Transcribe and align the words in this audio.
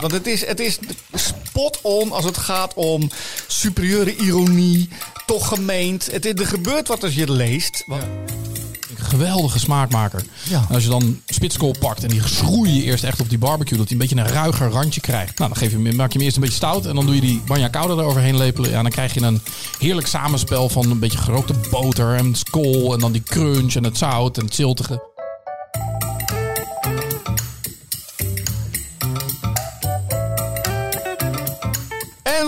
Want 0.00 0.12
het 0.12 0.26
is, 0.26 0.46
het 0.46 0.60
is 0.60 0.78
spot 1.14 1.78
on 1.82 2.12
als 2.12 2.24
het 2.24 2.38
gaat 2.38 2.74
om 2.74 3.10
superieure 3.46 4.16
ironie, 4.16 4.88
toch 5.26 5.48
gemeend. 5.48 6.08
Het, 6.12 6.40
er 6.40 6.46
gebeurt 6.46 6.88
wat 6.88 7.02
als 7.02 7.14
je 7.14 7.20
het 7.20 7.28
leest. 7.28 7.84
Een 7.88 9.04
geweldige 9.08 9.58
smaakmaker. 9.58 10.22
Ja. 10.48 10.64
En 10.68 10.74
als 10.74 10.82
je 10.82 10.88
dan 10.88 11.20
spitskool 11.26 11.74
pakt 11.78 12.02
en 12.02 12.08
die 12.08 12.22
schroei 12.28 12.70
je 12.72 12.82
eerst 12.82 13.04
echt 13.04 13.20
op 13.20 13.28
die 13.28 13.38
barbecue, 13.38 13.78
dat 13.78 13.88
hij 13.88 13.96
een 13.98 14.08
beetje 14.08 14.24
een 14.24 14.32
ruiger 14.32 14.68
randje 14.70 15.00
krijgt. 15.00 15.38
Nou, 15.38 15.50
dan 15.50 15.58
geef 15.58 15.70
je, 15.70 15.76
hem- 15.82 15.96
maak 15.96 16.08
je 16.12 16.16
hem 16.18 16.22
eerst 16.26 16.36
een 16.36 16.42
beetje 16.42 16.56
stout 16.56 16.86
en 16.86 16.94
dan 16.94 17.06
doe 17.06 17.14
je 17.14 17.20
die 17.20 17.42
banja 17.46 17.68
kouda 17.68 17.94
eroverheen 18.02 18.36
lepelen. 18.36 18.70
Ja, 18.70 18.82
dan 18.82 18.90
krijg 18.90 19.14
je 19.14 19.20
een 19.20 19.40
heerlijk 19.78 20.06
samenspel 20.06 20.68
van 20.68 20.90
een 20.90 20.98
beetje 20.98 21.18
gerookte 21.18 21.54
boter 21.70 22.14
en 22.16 22.34
kool 22.50 22.92
en 22.92 22.98
dan 23.00 23.12
die 23.12 23.22
crunch 23.22 23.74
en 23.74 23.84
het 23.84 23.98
zout 23.98 24.38
en 24.38 24.44
het 24.44 24.54
ziltige. 24.54 25.10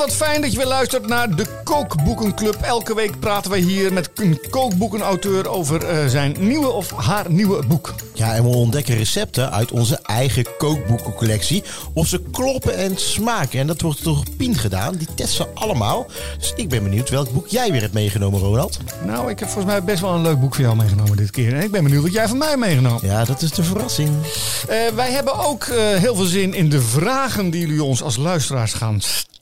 Wat 0.05 0.15
fijn 0.15 0.41
dat 0.41 0.53
je 0.53 0.57
weer 0.57 0.67
luistert 0.67 1.07
naar 1.07 1.37
de 1.37 1.47
Kookboekenclub. 1.63 2.55
Elke 2.63 2.95
week 2.95 3.21
praten 3.21 3.51
wij 3.51 3.61
hier 3.61 3.93
met 3.93 4.11
een 4.15 4.41
kookboekenauteur 4.51 5.49
over 5.49 5.85
eh, 5.85 6.07
zijn 6.07 6.37
nieuwe 6.39 6.71
of 6.71 6.91
haar 6.91 7.31
nieuwe 7.31 7.67
boek. 7.67 7.95
Ja, 8.15 8.35
en 8.35 8.43
we 8.43 8.49
ontdekken 8.49 8.97
recepten 8.97 9.53
uit 9.53 9.71
onze 9.71 9.99
eigen 10.03 10.47
kookboekencollectie. 10.59 11.63
Of 11.93 12.07
ze 12.07 12.21
kloppen 12.33 12.77
en 12.77 12.97
smaken. 12.97 13.61
En 13.61 13.67
dat 13.67 13.81
wordt 13.81 14.05
door 14.05 14.23
Pien 14.37 14.55
gedaan. 14.55 14.95
Die 14.95 15.09
test 15.15 15.35
ze 15.35 15.47
allemaal. 15.55 16.07
Dus 16.39 16.53
ik 16.57 16.69
ben 16.69 16.83
benieuwd 16.83 17.11
welk 17.11 17.33
boek 17.33 17.49
jij 17.49 17.73
weer 17.73 17.81
hebt 17.81 17.95
meegenomen, 17.95 18.41
Ronald. 18.41 18.79
Nou, 19.07 19.31
ik 19.31 19.39
heb 19.39 19.49
volgens 19.49 19.73
mij 19.73 19.85
best 19.85 20.01
wel 20.01 20.15
een 20.15 20.23
leuk 20.23 20.41
boek 20.41 20.55
voor 20.55 20.65
jou 20.65 20.77
meegenomen 20.77 21.17
dit 21.17 21.31
keer. 21.31 21.55
En 21.55 21.63
ik 21.63 21.71
ben 21.71 21.83
benieuwd 21.83 22.03
wat 22.03 22.13
jij 22.13 22.29
van 22.29 22.39
mij 22.39 22.57
meegenomen. 22.57 23.07
Ja, 23.07 23.25
dat 23.25 23.43
is 23.43 23.51
de 23.51 23.63
verrassing. 23.63 24.11
Eh, 24.69 24.77
wij 24.95 25.11
hebben 25.11 25.35
ook 25.35 25.65
eh, 25.65 25.77
heel 25.77 26.15
veel 26.15 26.25
zin 26.25 26.55
in 26.55 26.69
de 26.69 26.81
vragen 26.81 27.51
die 27.51 27.61
jullie 27.61 27.83
ons 27.83 28.03
als 28.03 28.17
luisteraars 28.17 28.73
gaan 28.73 29.01
stellen. 29.01 29.34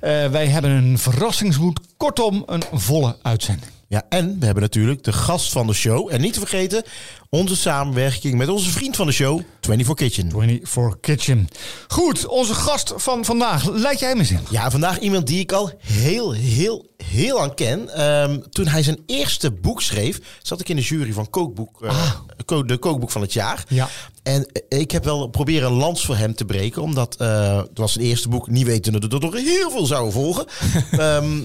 Eh, 0.00 0.26
wij 0.26 0.46
hebben 0.46 0.70
een 0.70 0.98
verrassingsmoed. 0.98 1.80
Kortom, 1.96 2.42
een 2.46 2.62
volle 2.72 3.16
uitzending. 3.22 3.79
Ja, 3.90 4.02
en 4.08 4.36
we 4.38 4.44
hebben 4.44 4.62
natuurlijk 4.62 5.04
de 5.04 5.12
gast 5.12 5.52
van 5.52 5.66
de 5.66 5.72
show. 5.72 6.08
En 6.12 6.20
niet 6.20 6.32
te 6.32 6.38
vergeten, 6.38 6.82
onze 7.28 7.56
samenwerking 7.56 8.34
met 8.34 8.48
onze 8.48 8.70
vriend 8.70 8.96
van 8.96 9.06
de 9.06 9.12
show, 9.12 9.40
24 9.60 9.94
Kitchen. 9.94 10.30
24 10.30 11.00
Kitchen. 11.00 11.48
Goed, 11.88 12.26
onze 12.26 12.54
gast 12.54 12.92
van 12.96 13.24
vandaag. 13.24 13.70
Leid 13.70 13.98
jij 13.98 14.14
me 14.14 14.20
eens 14.20 14.30
in? 14.30 14.40
Ja, 14.50 14.70
vandaag 14.70 14.98
iemand 14.98 15.26
die 15.26 15.40
ik 15.40 15.52
al 15.52 15.72
heel, 15.82 16.32
heel, 16.32 16.86
heel 17.04 17.36
lang 17.36 17.54
ken. 17.54 17.94
Ehm, 17.94 18.38
toen 18.50 18.66
hij 18.66 18.82
zijn 18.82 18.98
eerste 19.06 19.50
boek 19.50 19.82
schreef, 19.82 20.18
zat 20.42 20.60
ik 20.60 20.68
in 20.68 20.76
de 20.76 20.82
jury 20.82 21.12
van 21.12 21.30
kookboek, 21.30 21.82
eh, 21.82 22.10
ko- 22.44 22.64
de 22.64 22.78
kookboek 22.78 23.10
van 23.10 23.20
het 23.20 23.32
jaar. 23.32 23.64
Ja. 23.68 23.88
En 24.22 24.46
eh, 24.68 24.78
ik 24.80 24.90
heb 24.90 25.04
wel 25.04 25.26
proberen 25.28 25.70
een 25.70 25.76
lans 25.76 26.04
voor 26.04 26.16
hem 26.16 26.34
te 26.34 26.44
breken, 26.44 26.82
omdat 26.82 27.14
eh, 27.16 27.56
het 27.56 27.78
was 27.78 27.92
zijn 27.92 28.04
eerste 28.04 28.28
boek, 28.28 28.48
niet 28.48 28.66
wetende 28.66 29.00
dat 29.00 29.12
er 29.12 29.20
nog 29.20 29.34
heel 29.34 29.70
veel 29.70 29.86
zouden 29.86 30.12
volgen. 30.12 30.46
Ehm, 30.90 31.40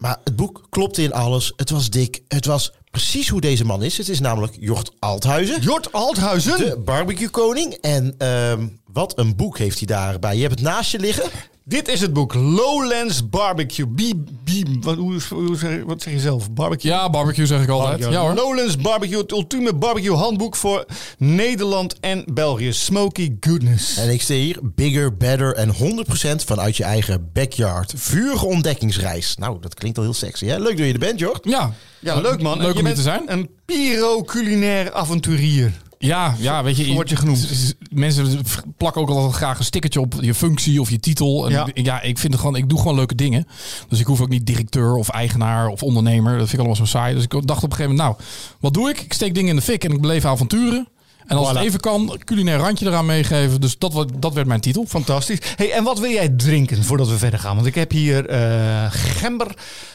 maar 0.00 0.16
het 0.24 0.36
boek 0.36 0.66
klopte 0.70 1.02
in 1.02 1.12
alles. 1.12 1.52
Het 1.56 1.70
was 1.70 1.90
dik. 1.90 2.22
Het 2.28 2.46
was 2.46 2.72
precies 2.90 3.28
hoe 3.28 3.40
deze 3.40 3.64
man 3.64 3.82
is. 3.82 3.98
Het 3.98 4.08
is 4.08 4.20
namelijk 4.20 4.56
Jort 4.60 4.92
Althuizen. 4.98 5.60
Jort 5.60 5.92
Althuizen. 5.92 6.58
De 6.58 6.78
barbecue 6.84 7.28
koning. 7.28 7.74
En 7.74 8.14
ehm, 8.18 8.68
wat 8.92 9.18
een 9.18 9.36
boek 9.36 9.58
heeft 9.58 9.78
hij 9.78 9.86
daarbij. 9.86 10.34
Je 10.34 10.40
hebt 10.42 10.54
het 10.54 10.62
naast 10.62 10.90
je 10.90 10.98
liggen. 10.98 11.30
Dit 11.64 11.88
is 11.88 12.00
het 12.00 12.12
boek 12.12 12.34
Lowlands 12.34 13.28
Barbecue. 13.28 13.86
B, 13.86 14.00
B, 14.44 14.50
wat, 14.84 14.96
hoe, 14.96 15.20
hoe 15.30 15.56
zeg, 15.56 15.82
wat 15.86 16.02
zeg 16.02 16.12
je 16.12 16.20
zelf? 16.20 16.52
Barbecue? 16.52 16.90
Ja, 16.90 17.10
barbecue 17.10 17.46
zeg 17.46 17.62
ik 17.62 17.68
altijd. 17.68 17.98
Ja 18.10 18.20
hoor. 18.20 18.34
Lowlands 18.34 18.76
Barbecue, 18.76 19.18
het 19.18 19.32
ultieme 19.32 19.74
barbecue 19.74 20.14
handboek 20.14 20.56
voor 20.56 20.84
Nederland 21.18 22.00
en 22.00 22.24
België. 22.32 22.72
Smoky 22.72 23.36
goodness. 23.40 23.96
En 23.96 24.10
ik 24.10 24.22
sta 24.22 24.34
hier 24.34 24.58
bigger, 24.62 25.16
better 25.16 25.54
en 25.54 25.74
100% 25.74 26.44
vanuit 26.44 26.76
je 26.76 26.84
eigen 26.84 27.30
backyard. 27.32 27.92
Vurige 27.96 28.46
ontdekkingsreis. 28.46 29.36
Nou, 29.36 29.60
dat 29.60 29.74
klinkt 29.74 29.98
al 29.98 30.04
heel 30.04 30.14
sexy. 30.14 30.46
Hè? 30.46 30.58
Leuk 30.58 30.76
dat 30.76 30.86
je 30.86 30.92
er 30.92 30.98
bent, 30.98 31.18
Jort. 31.18 31.44
Ja. 31.44 31.72
Ja, 31.98 32.20
leuk 32.20 32.42
man. 32.42 32.58
Leuk 32.58 32.66
je 32.66 32.68
om 32.68 32.74
hier 32.74 32.82
bent 32.84 32.96
te 32.96 33.02
zijn. 33.02 33.22
Een 33.26 33.50
pyro-culinair 33.64 34.92
avonturier. 34.92 35.72
Ja, 36.02 36.34
ja, 36.38 36.62
weet 36.62 36.76
je, 36.76 36.84
Zo 36.84 36.92
word 36.92 37.08
je 37.08 37.16
genoemd. 37.16 37.74
Mensen 37.90 38.40
plakken 38.76 39.02
ook 39.02 39.08
altijd 39.08 39.32
graag 39.34 39.58
een 39.58 39.64
stickertje 39.64 40.00
op 40.00 40.14
je 40.20 40.34
functie 40.34 40.80
of 40.80 40.90
je 40.90 41.00
titel. 41.00 41.46
En 41.46 41.52
Ja. 41.52 41.68
ja. 41.74 41.82
ja, 41.84 42.00
ik 42.00 42.18
vind 42.18 42.32
het 42.32 42.42
gewoon, 42.42 42.56
ik 42.56 42.68
doe 42.68 42.78
gewoon 42.78 42.94
leuke 42.94 43.14
dingen. 43.14 43.46
Dus 43.88 44.00
ik 44.00 44.06
hoef 44.06 44.20
ook 44.20 44.28
niet 44.28 44.46
directeur 44.46 44.94
of 44.94 45.08
eigenaar 45.08 45.68
of 45.68 45.82
ondernemer. 45.82 46.30
Dat 46.30 46.40
vind 46.40 46.52
ik 46.52 46.58
allemaal 46.58 46.76
zo 46.76 46.84
saai. 46.84 47.14
Dus 47.14 47.24
ik 47.24 47.30
dacht 47.30 47.62
op 47.62 47.70
een 47.70 47.76
gegeven 47.76 47.96
moment, 47.96 48.18
nou, 48.18 48.28
wat 48.60 48.74
doe 48.74 48.90
ik? 48.90 49.00
Ik 49.00 49.12
steek 49.12 49.34
dingen 49.34 49.50
in 49.50 49.56
de 49.56 49.62
fik 49.62 49.84
en 49.84 49.92
ik 49.92 50.00
beleef 50.00 50.24
avonturen. 50.24 50.88
En 51.30 51.36
als 51.36 51.48
Voilà. 51.48 51.52
het 51.52 51.62
even 51.62 51.80
kan, 51.80 52.18
culinair 52.24 52.58
randje 52.58 52.86
eraan 52.86 53.06
meegeven. 53.06 53.60
Dus 53.60 53.78
dat, 53.78 54.06
dat 54.18 54.34
werd 54.34 54.46
mijn 54.46 54.60
titel. 54.60 54.84
Fantastisch. 54.88 55.38
Hey, 55.56 55.72
en 55.72 55.84
wat 55.84 55.98
wil 55.98 56.10
jij 56.10 56.28
drinken 56.28 56.84
voordat 56.84 57.08
we 57.08 57.18
verder 57.18 57.38
gaan? 57.38 57.54
Want 57.54 57.66
ik 57.66 57.74
heb 57.74 57.90
hier 57.90 58.26
eh, 58.28 58.86
gember, 58.90 59.54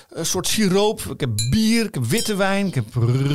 een 0.10 0.26
soort 0.26 0.48
siroop. 0.48 1.02
Ik 1.02 1.20
heb 1.20 1.30
bier, 1.50 1.86
ik 1.86 1.94
heb 1.94 2.06
witte 2.06 2.36
wijn, 2.36 2.66
ik 2.68 2.76
heb 2.76 2.86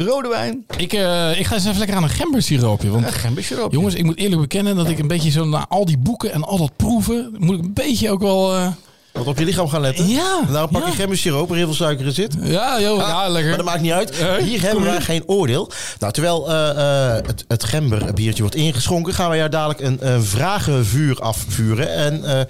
rode 0.06 0.28
wijn. 0.28 0.64
Ik, 0.76 0.92
eh, 0.92 1.38
ik 1.38 1.46
ga 1.46 1.54
eens 1.54 1.64
even 1.66 1.78
lekker 1.78 1.96
aan 1.96 2.02
een 2.02 2.08
gembersiroopje. 2.08 2.90
Want 2.90 3.04
Een 3.06 3.12
gembersiroop. 3.12 3.72
jongens, 3.72 3.94
ik 3.94 4.04
moet 4.04 4.16
eerlijk 4.18 4.40
bekennen 4.40 4.76
dat 4.76 4.88
ik 4.88 4.98
een 4.98 5.08
beetje 5.08 5.30
zo 5.30 5.44
na 5.44 5.66
al 5.68 5.84
die 5.84 5.98
boeken 5.98 6.32
en 6.32 6.44
al 6.44 6.58
dat 6.58 6.76
proeven, 6.76 7.34
moet 7.38 7.58
ik 7.58 7.64
een 7.64 7.72
beetje 7.74 8.10
ook 8.10 8.20
wel... 8.20 8.54
eh, 8.56 8.66
Wat 9.12 9.26
op 9.26 9.38
je 9.38 9.44
lichaam 9.44 9.68
gaan 9.68 9.80
letten. 9.80 10.08
Ja, 10.08 10.40
Nou, 10.48 10.68
pak 10.70 10.82
ja. 10.82 10.88
je 10.88 10.94
gembersiroop 10.94 11.48
waar 11.48 11.56
heel 11.56 11.66
veel 11.66 11.74
suiker 11.74 12.06
in 12.06 12.12
zit. 12.12 12.36
ja, 12.42 12.80
joh, 12.80 12.98
ja, 12.98 13.28
lekker. 13.28 13.48
Maar 13.48 13.56
dat 13.58 13.66
maakt 13.66 13.80
niet 13.80 13.92
uit. 13.92 14.10
Eh, 14.18 14.34
Hier 14.36 14.60
hebben 14.62 14.84
wij 14.84 15.00
geen 15.00 15.22
oordeel. 15.26 15.70
Nou, 15.98 16.12
terwijl 16.12 16.50
eh, 16.50 16.70
eh, 17.16 17.26
het, 17.26 17.44
het 17.48 17.64
gemberbiertje 17.64 18.40
wordt 18.42 18.56
ingeschonken, 18.56 19.14
gaan 19.14 19.28
wij 19.28 19.38
jou 19.38 19.50
dadelijk 19.50 19.80
een, 19.80 19.98
een 20.12 20.22
vragenvuur 20.24 21.18
afvuren. 21.20 21.94
En 21.94 22.24
eh, 22.24 22.40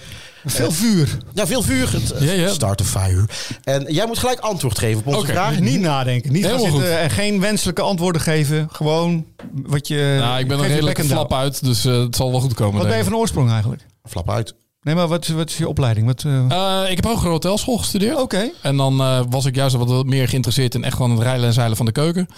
Veel 0.45 0.71
vuur. 0.73 1.19
ja, 1.35 1.47
veel 1.47 1.63
vuur. 1.63 1.93
Het, 1.93 2.15
Ja, 2.19 2.33
ja. 2.33 2.49
Start 2.49 2.81
a 2.81 2.85
fire. 2.85 3.25
En 3.65 3.85
jij 3.93 4.07
moet 4.07 4.19
gelijk 4.19 4.39
antwoord 4.41 4.79
geven 4.79 4.99
op 5.01 5.07
onze 5.07 5.19
Oké. 5.19 5.31
vraag. 5.33 5.61
Niet 5.61 5.81
nadenken. 5.81 6.33
Niet 6.33 6.47
gaan 6.47 6.61
zitten 6.61 6.99
en 7.01 7.11
geen 7.11 7.41
wenselijke 7.41 7.83
antwoorden 7.83 8.21
geven. 8.23 8.69
Gewoon 8.73 9.27
wat 9.53 9.89
je... 9.89 10.17
Nou, 10.19 10.39
ik 10.41 10.49
ben 10.49 10.59
een 10.59 10.75
je 10.75 10.85
bek 10.85 10.99
en 10.99 11.05
flap 11.05 11.33
uit, 11.33 11.65
dus 11.65 11.85
eh, 11.85 11.99
het 12.01 12.17
zal 12.17 12.31
wel 12.31 12.41
goed 12.41 12.55
komen. 12.55 12.79
Wat 12.79 12.89
ben 12.89 12.97
je 12.97 13.05
van 13.05 13.15
oorsprong 13.17 13.51
eigenlijk? 13.51 13.83
Flap 14.09 14.31
uit. 14.31 14.55
Nee, 14.83 14.95
maar 14.95 15.09
wat, 15.09 15.27
wat 15.27 15.51
is 15.51 15.57
je 15.57 15.69
opleiding? 15.69 16.07
Wat, 16.07 16.25
eh, 16.25 16.45
ik. 16.45 16.53
Eh, 16.53 16.91
ik 16.91 16.97
heb 16.97 17.05
hoger 17.05 17.31
hotelschool 17.31 17.79
gestudeerd. 17.79 18.17
Oké. 18.17 18.51
En 18.63 18.77
dan 18.77 19.01
eh, 19.01 19.21
was 19.31 19.45
ik 19.45 19.55
juist 19.55 19.77
wat 19.77 20.07
meer 20.07 20.29
geïnteresseerd 20.29 20.75
in 20.75 20.85
echt 20.85 20.97
gewoon 20.97 21.11
het 21.11 21.21
rijlen 21.21 21.47
en 21.47 21.53
zeilen 21.53 21.77
van 21.77 21.87
de 21.87 21.93
keuken. 21.93 22.29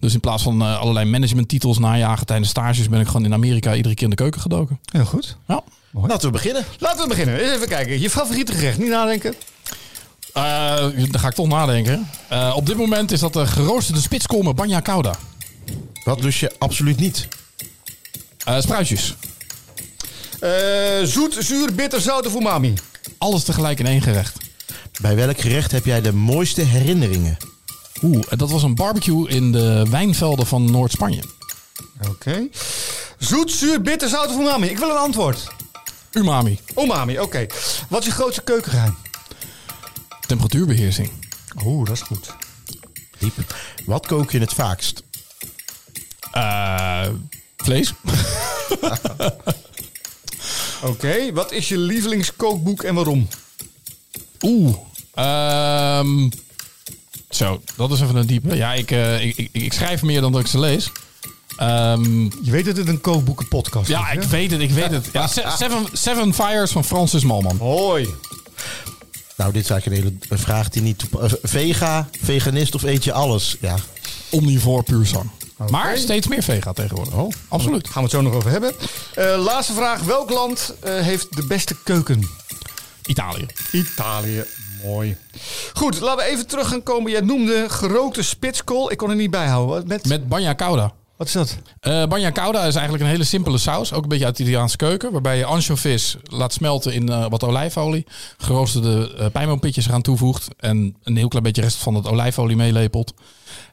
Dus 0.00 0.14
in 0.14 0.20
plaats 0.20 0.42
van 0.42 0.62
eh, 0.62 0.80
allerlei 0.80 1.10
managementtitels 1.10 1.78
najagen 1.78 2.26
tijdens 2.26 2.48
stages, 2.48 2.88
ben 2.88 3.00
ik 3.00 3.06
gewoon 3.06 3.24
in 3.24 3.32
Amerika 3.32 3.74
iedere 3.74 3.94
keer 3.94 4.04
in 4.04 4.10
de 4.10 4.16
keuken 4.16 4.40
gedoken. 4.40 4.80
Heel 4.92 5.04
goed. 5.04 5.36
Ja. 5.46 5.62
Laten 5.92 6.26
we 6.26 6.32
beginnen. 6.32 6.64
Laten 6.78 7.02
we 7.02 7.08
beginnen. 7.08 7.40
Eens 7.40 7.54
even 7.54 7.68
kijken. 7.68 8.00
Je 8.00 8.10
favoriete 8.10 8.52
gerecht. 8.52 8.78
Niet 8.78 8.88
nadenken. 8.88 9.34
Eh, 10.32 10.76
dan 11.10 11.18
ga 11.20 11.28
ik 11.28 11.34
toch 11.34 11.48
nadenken. 11.48 12.08
Eh, 12.28 12.52
op 12.56 12.66
dit 12.66 12.76
moment 12.76 13.12
is 13.12 13.20
dat 13.20 13.32
de 13.32 13.46
geroosterde 13.46 14.00
spitskool 14.00 14.42
met 14.42 14.54
banja 14.54 14.80
kouda. 14.80 15.14
Wat 16.04 16.22
lust 16.22 16.38
je 16.38 16.52
absoluut 16.58 16.98
niet? 17.00 17.28
Eh 18.44 18.60
spruitjes. 18.60 19.14
Eh, 20.42 21.02
zoet, 21.02 21.36
zuur, 21.38 21.74
bitter, 21.74 22.00
zout 22.00 22.26
of 22.26 22.34
umami? 22.34 22.74
Alles 23.18 23.44
tegelijk 23.44 23.78
in 23.78 23.86
één 23.86 24.02
gerecht. 24.02 24.36
Bij 25.00 25.16
welk 25.16 25.40
gerecht 25.40 25.72
heb 25.72 25.84
jij 25.84 26.00
de 26.00 26.12
mooiste 26.12 26.60
herinneringen? 26.60 27.36
Oeh, 28.02 28.24
en 28.28 28.38
dat 28.38 28.50
was 28.50 28.62
een 28.62 28.74
barbecue 28.74 29.28
in 29.28 29.52
de 29.52 29.86
wijnvelden 29.90 30.46
van 30.46 30.70
Noord-Spanje. 30.70 31.22
Oké. 32.08 32.48
Zoet, 33.18 33.50
zuur, 33.50 33.82
bitter, 33.82 34.08
zout 34.08 34.28
of 34.28 34.38
umami? 34.38 34.66
Ik 34.66 34.78
wil 34.78 34.90
een 34.90 34.96
antwoord. 34.96 35.48
Umami. 36.12 36.60
Umami, 36.78 37.18
oké. 37.18 37.46
Wat 37.88 38.00
is 38.00 38.06
je 38.06 38.12
grootste 38.12 38.42
keukengeheim? 38.42 38.96
Temperatuurbeheersing. 40.26 41.10
Oeh, 41.64 41.86
dat 41.86 41.96
is 41.96 42.02
goed. 42.02 42.34
Diep. 43.18 43.54
Wat 43.84 44.06
kook 44.06 44.30
je 44.30 44.38
het 44.38 44.52
vaakst? 44.52 45.02
Eh, 46.32 47.08
vlees. 47.56 47.92
Oké. 50.82 51.32
Wat 51.32 51.52
is 51.52 51.68
je 51.68 51.78
lievelingskookboek 51.78 52.82
en 52.82 52.94
waarom? 52.94 53.28
Oeh. 54.42 54.74
Ehm, 55.14 56.28
zo, 57.30 57.62
dat 57.76 57.90
is 57.92 58.00
even 58.00 58.16
een 58.16 58.26
diepe. 58.26 58.56
Ja, 58.56 58.72
ik, 58.74 58.90
eh, 58.90 59.24
ik, 59.24 59.36
ik, 59.36 59.48
ik 59.52 59.72
schrijf 59.72 60.02
meer 60.02 60.20
dan 60.20 60.32
dat 60.32 60.40
ik 60.40 60.46
ze 60.46 60.58
lees. 60.58 60.90
Ehm, 61.56 62.22
Je 62.22 62.50
weet 62.50 62.64
dat 62.64 62.76
het 62.76 62.88
een 62.88 63.00
kookboekenpodcast 63.00 63.88
is, 63.88 63.94
ja, 63.94 64.04
hè? 64.04 64.12
ik 64.20 64.22
weet 64.22 64.50
het, 64.50 64.60
ik 64.60 64.70
weet 64.70 64.90
het. 64.90 65.08
Ja, 65.12 65.26
Seven, 65.58 65.86
Seven 65.92 66.34
Fires 66.34 66.70
van 66.70 66.84
Francis 66.84 67.24
Malman. 67.24 67.56
Hoi. 67.56 68.08
Nou, 69.36 69.52
dit 69.52 69.62
is 69.64 69.70
eigenlijk 69.70 69.86
een 70.02 70.08
hele 70.08 70.26
een 70.28 70.38
vraag 70.38 70.68
die 70.68 70.82
niet... 70.82 71.04
eh, 71.20 71.30
Vega, 71.42 72.08
veganist 72.22 72.74
of 72.74 72.82
eet 72.82 73.04
je 73.04 73.12
alles? 73.12 73.56
Ja. 73.60 73.76
Omnivore 74.30 74.82
puur 74.82 75.06
zang. 75.06 75.30
Maar 75.70 75.96
steeds 75.96 76.28
meer 76.28 76.42
vega 76.42 76.72
tegenwoordig. 76.72 77.14
Oh. 77.14 77.32
Absoluut. 77.48 77.88
Gaan 77.88 77.94
we 77.94 78.02
het 78.02 78.10
zo 78.10 78.20
nog 78.20 78.34
over 78.34 78.50
hebben. 78.50 78.72
Eh, 79.14 79.42
laatste 79.44 79.72
vraag. 79.72 80.02
Welk 80.02 80.30
land 80.30 80.74
eh, 80.80 80.94
heeft 80.94 81.36
de 81.36 81.46
beste 81.46 81.76
keuken? 81.84 82.28
Italië. 83.06 83.46
Italië. 83.72 84.44
Mooi. 84.84 85.16
Goed, 85.72 86.00
laten 86.00 86.24
we 86.24 86.30
even 86.30 86.46
terug 86.46 86.68
gaan 86.68 86.82
komen. 86.82 87.10
Jij 87.10 87.20
noemde 87.20 87.64
gerookte 87.68 88.22
spitskool. 88.22 88.90
Ik 88.90 88.96
kon 88.96 89.10
er 89.10 89.16
niet 89.16 89.30
bij 89.30 89.46
houden. 89.46 89.74
Wat, 89.74 89.86
met, 89.86 90.08
Met 90.08 90.28
banja 90.28 90.54
cauda. 90.54 90.92
Wat 91.16 91.26
is 91.26 91.32
dat? 91.32 91.58
Eh 91.80 92.06
bagna 92.06 92.32
cauda 92.32 92.64
is 92.64 92.74
eigenlijk 92.74 93.04
een 93.04 93.10
hele 93.10 93.24
simpele 93.24 93.58
saus. 93.58 93.92
Ook 93.92 94.02
een 94.02 94.08
beetje 94.08 94.24
uit 94.24 94.36
de 94.36 94.42
Italiaanse 94.42 94.76
keuken. 94.76 95.12
Waarbij 95.12 95.36
je 95.36 95.44
anchovis 95.44 96.16
laat 96.22 96.52
smelten 96.52 96.92
in 96.92 97.28
wat 97.28 97.44
olijfolie. 97.44 98.06
Geroosterde 98.38 99.14
uh, 99.18 99.26
pijnboompitjes 99.32 99.86
eraan 99.86 100.02
toevoegt. 100.02 100.48
En 100.56 100.96
een 101.02 101.16
heel 101.16 101.28
klein 101.28 101.44
beetje 101.44 101.62
rest 101.62 101.76
van 101.76 101.94
het 101.94 102.06
olijfolie 102.06 102.56
meelepelt. 102.56 103.14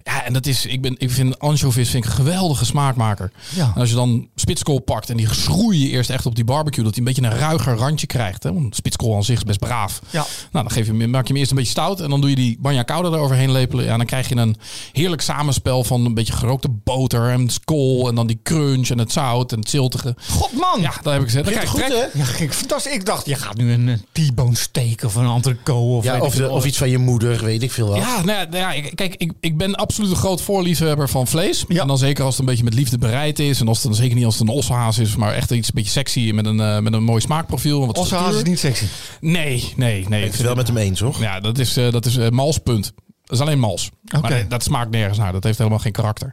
Ja, 0.03 0.23
en 0.25 0.33
dat 0.33 0.45
is, 0.45 0.65
ik, 0.65 0.81
ben, 0.81 0.95
ik 0.97 1.11
vind 1.11 1.39
anchovis 1.39 1.89
vind 1.89 2.03
ik 2.03 2.09
een 2.09 2.15
geweldige 2.15 2.65
smaakmaker. 2.65 3.31
Ja. 3.55 3.71
En 3.75 3.81
als 3.81 3.89
je 3.89 3.95
dan 3.95 4.27
spitskool 4.35 4.79
pakt 4.79 5.09
en 5.09 5.17
die 5.17 5.33
schroei 5.33 5.83
je 5.83 5.89
eerst 5.89 6.09
echt 6.09 6.25
op 6.25 6.35
die 6.35 6.43
barbecue, 6.43 6.83
dat 6.83 6.95
hij 6.95 7.05
een 7.05 7.13
beetje 7.13 7.29
een 7.31 7.37
ruiger 7.39 7.73
randje 7.75 8.07
krijgt. 8.07 8.43
Hè? 8.43 8.53
Want 8.53 8.75
spitskool 8.75 9.15
aan 9.15 9.23
zich 9.23 9.37
is 9.37 9.43
best 9.43 9.59
braaf. 9.59 9.99
Ja. 10.09 10.25
Nou, 10.51 10.65
dan 10.65 10.71
geef 10.71 10.85
je, 10.85 10.93
hem- 10.97 11.09
maak 11.09 11.21
je 11.21 11.27
hem 11.27 11.37
eerst 11.37 11.51
een 11.51 11.57
beetje 11.57 11.71
stout 11.71 11.99
en 11.99 12.09
dan 12.09 12.21
doe 12.21 12.29
je 12.29 12.35
die 12.35 12.57
bagna 12.59 12.83
cauda 12.83 13.09
eroverheen 13.09 13.51
lepelen. 13.51 13.85
Ja, 13.85 13.97
dan 13.97 14.05
krijg 14.05 14.29
je 14.29 14.35
een 14.35 14.55
heerlijk 14.91 15.21
samenspel 15.21 15.83
van 15.83 16.05
een 16.05 16.13
beetje 16.13 16.33
gerookte 16.33 16.69
boter 16.69 17.29
en 17.29 17.49
kool 17.65 18.07
en 18.09 18.15
dan 18.15 18.27
die 18.27 18.39
crunch 18.43 18.89
en 18.89 18.97
het 18.97 19.11
zout 19.11 19.51
en 19.51 19.59
het 19.59 19.69
ziltige. 19.69 20.15
God 20.29 20.51
man! 20.53 20.81
Ja, 20.81 20.93
daar 21.01 21.13
heb 21.13 21.21
ik 21.21 21.27
gezet. 21.29 21.43
Dan 21.45 21.53
Begint 21.53 21.71
krijg 21.73 21.89
je 21.91 21.95
goed, 22.03 22.11
hè? 22.13 22.19
Ja, 22.19 22.25
ging 22.25 22.53
fantastisch. 22.53 22.93
Ik 22.93 23.05
dacht, 23.05 23.25
je 23.25 23.35
gaat 23.35 23.57
nu 23.57 23.71
een 23.71 24.01
T-bone 24.11 24.55
steak 24.55 25.03
of 25.03 25.15
een 25.15 25.25
entrecote 25.25 25.73
of, 25.97 26.03
Ja, 26.03 26.19
of, 26.19 26.35
ik 26.39 26.49
of 26.49 26.65
iets 26.65 26.77
van 26.77 26.89
je 26.89 26.97
moeder, 26.97 27.43
weet 27.45 27.63
ik 27.63 27.71
veel 27.71 27.87
wat. 27.87 27.97
Ja, 27.97 28.15
nou 28.23 28.27
ja, 28.39 28.43
nou 28.43 28.57
ja, 28.57 28.71
ik- 28.71 28.95
kijk, 28.95 29.15
ik, 29.17 29.31
ik 29.39 29.57
ben 29.57 29.75
absoluut 29.75 29.97
een 30.07 30.15
groot 30.15 30.41
voorliefhebber 30.41 31.09
van 31.09 31.27
vlees. 31.27 31.65
Ja. 31.67 31.81
En 31.81 31.87
dan 31.87 31.97
zeker 31.97 32.23
als 32.23 32.31
het 32.31 32.39
een 32.39 32.49
beetje 32.49 32.63
met 32.63 32.73
liefde 32.73 32.97
bereid 32.97 33.39
is. 33.39 33.59
En 33.59 33.67
als 33.67 33.77
het 33.77 33.85
dan 33.85 33.95
zeker 33.95 34.15
niet 34.15 34.25
als 34.25 34.39
het 34.39 34.47
een 34.47 34.55
ossehaas 34.55 34.97
is, 34.97 35.15
maar 35.15 35.33
echt 35.33 35.51
iets 35.51 35.67
een 35.67 35.73
beetje 35.75 35.91
sexy 35.91 36.31
met 36.33 36.45
een, 36.45 36.59
eh, 36.59 36.79
met 36.79 36.93
een 36.93 37.03
mooi 37.03 37.21
smaakprofiel. 37.21 37.85
Wat 37.85 37.97
Ossehaas 37.97 38.35
is 38.35 38.43
niet 38.43 38.59
sexy. 38.59 38.85
Nee, 39.19 39.73
nee, 39.75 40.05
nee. 40.09 40.23
Ik 40.23 40.29
ben 40.29 40.37
het 40.37 40.41
wel 40.41 40.55
met 40.55 40.67
hem 40.67 40.77
eens, 40.77 40.99
hoor. 40.99 41.15
Ja, 41.19 41.39
dat 41.39 41.57
is, 41.57 41.77
eh, 41.77 41.91
dat 41.91 42.05
is 42.05 42.17
eh, 42.17 42.29
malspunt. 42.29 42.93
Dat 43.29 43.37
is 43.39 43.45
alleen 43.45 43.59
mals. 43.59 43.89
Maar 44.21 44.45
dat 44.47 44.63
smaakt 44.63 44.89
nergens 44.91 45.17
naar. 45.17 45.31
Dat 45.31 45.43
heeft 45.43 45.57
helemaal 45.57 45.79
geen 45.79 45.91
karakter. 45.91 46.31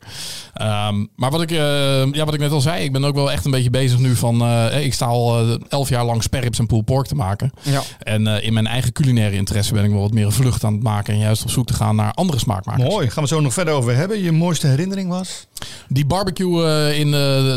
Ehm, 0.55 1.05
maar 1.17 1.31
wat 1.31 1.43
ik, 1.43 1.51
eh, 1.51 2.13
ja, 2.13 2.25
wat 2.25 2.35
ik 2.35 2.41
net 2.41 2.51
al 2.51 2.61
zei, 2.61 2.85
ik 2.85 2.93
ben 2.93 3.05
ook 3.05 3.15
wel 3.15 3.33
echt 3.33 3.45
een 3.45 3.51
beetje 3.51 3.71
bezig 3.71 3.99
nu 3.99 4.15
van... 4.17 4.41
eh, 4.43 4.85
ik 4.85 4.95
sta 4.95 5.07
al 5.07 5.39
eh, 5.49 5.55
elf 5.69 5.89
jaar 5.89 6.05
lang 6.05 6.23
sperrips 6.23 6.59
en 6.59 6.67
pulled 6.67 6.85
pork 6.85 7.07
te 7.07 7.15
maken. 7.15 7.53
Ja. 7.63 7.83
En 7.99 8.27
eh, 8.27 8.47
in 8.47 8.53
mijn 8.53 8.67
eigen 8.67 8.93
culinaire 8.93 9.37
interesse 9.37 9.75
ben 9.75 9.85
ik 9.85 9.91
wel 9.91 10.01
wat 10.01 10.13
meer 10.13 10.25
een 10.27 10.33
vlucht 10.33 10.65
aan 10.65 10.73
het 10.73 10.83
maken. 10.83 11.15
En 11.15 11.21
juist 11.21 11.43
op 11.43 11.51
zoek 11.51 11.67
te 11.67 11.75
gaan 11.75 11.97
naar 11.97 12.13
andere 12.13 12.39
smaakmakers. 12.39 12.89
Mooi. 12.89 13.11
Gaan 13.11 13.23
we 13.23 13.29
zo 13.29 13.41
nog 13.41 13.53
verder 13.53 13.75
over 13.75 13.97
hebben. 13.97 14.23
Je 14.23 14.33
mooiste 14.33 14.67
herinnering 14.67 15.09
was? 15.09 15.47
Die 15.89 16.07
barbecue 16.07 16.95
in 16.99 17.09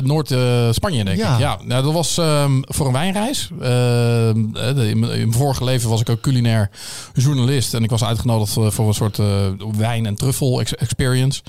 Noord-Spanje, 0.07 1.03
denk 1.03 1.17
Ja. 1.17 1.33
ik. 1.33 1.39
Ja, 1.39 1.57
nou, 1.65 1.83
dat 1.83 1.93
was 1.93 2.17
ehm, 2.17 2.51
voor 2.61 2.85
een 2.87 2.93
wijnreis. 2.93 3.49
Ehm, 3.61 4.37
in, 4.79 4.99
mijn- 4.99 5.33
vorige 5.33 5.63
leven 5.63 5.89
was 5.89 6.01
ik 6.01 6.09
ook 6.09 6.21
culinair 6.21 6.69
journalist. 7.13 7.73
En 7.73 7.83
ik 7.83 7.89
was 7.89 8.03
uitgenodigd 8.03 8.53
voor 8.53 8.87
een 8.87 8.93
soort 8.93 9.19
wijn- 9.77 10.05
en 10.05 10.15
truffel 10.15 10.59
ex- 10.59 10.75
experience. 10.75 11.41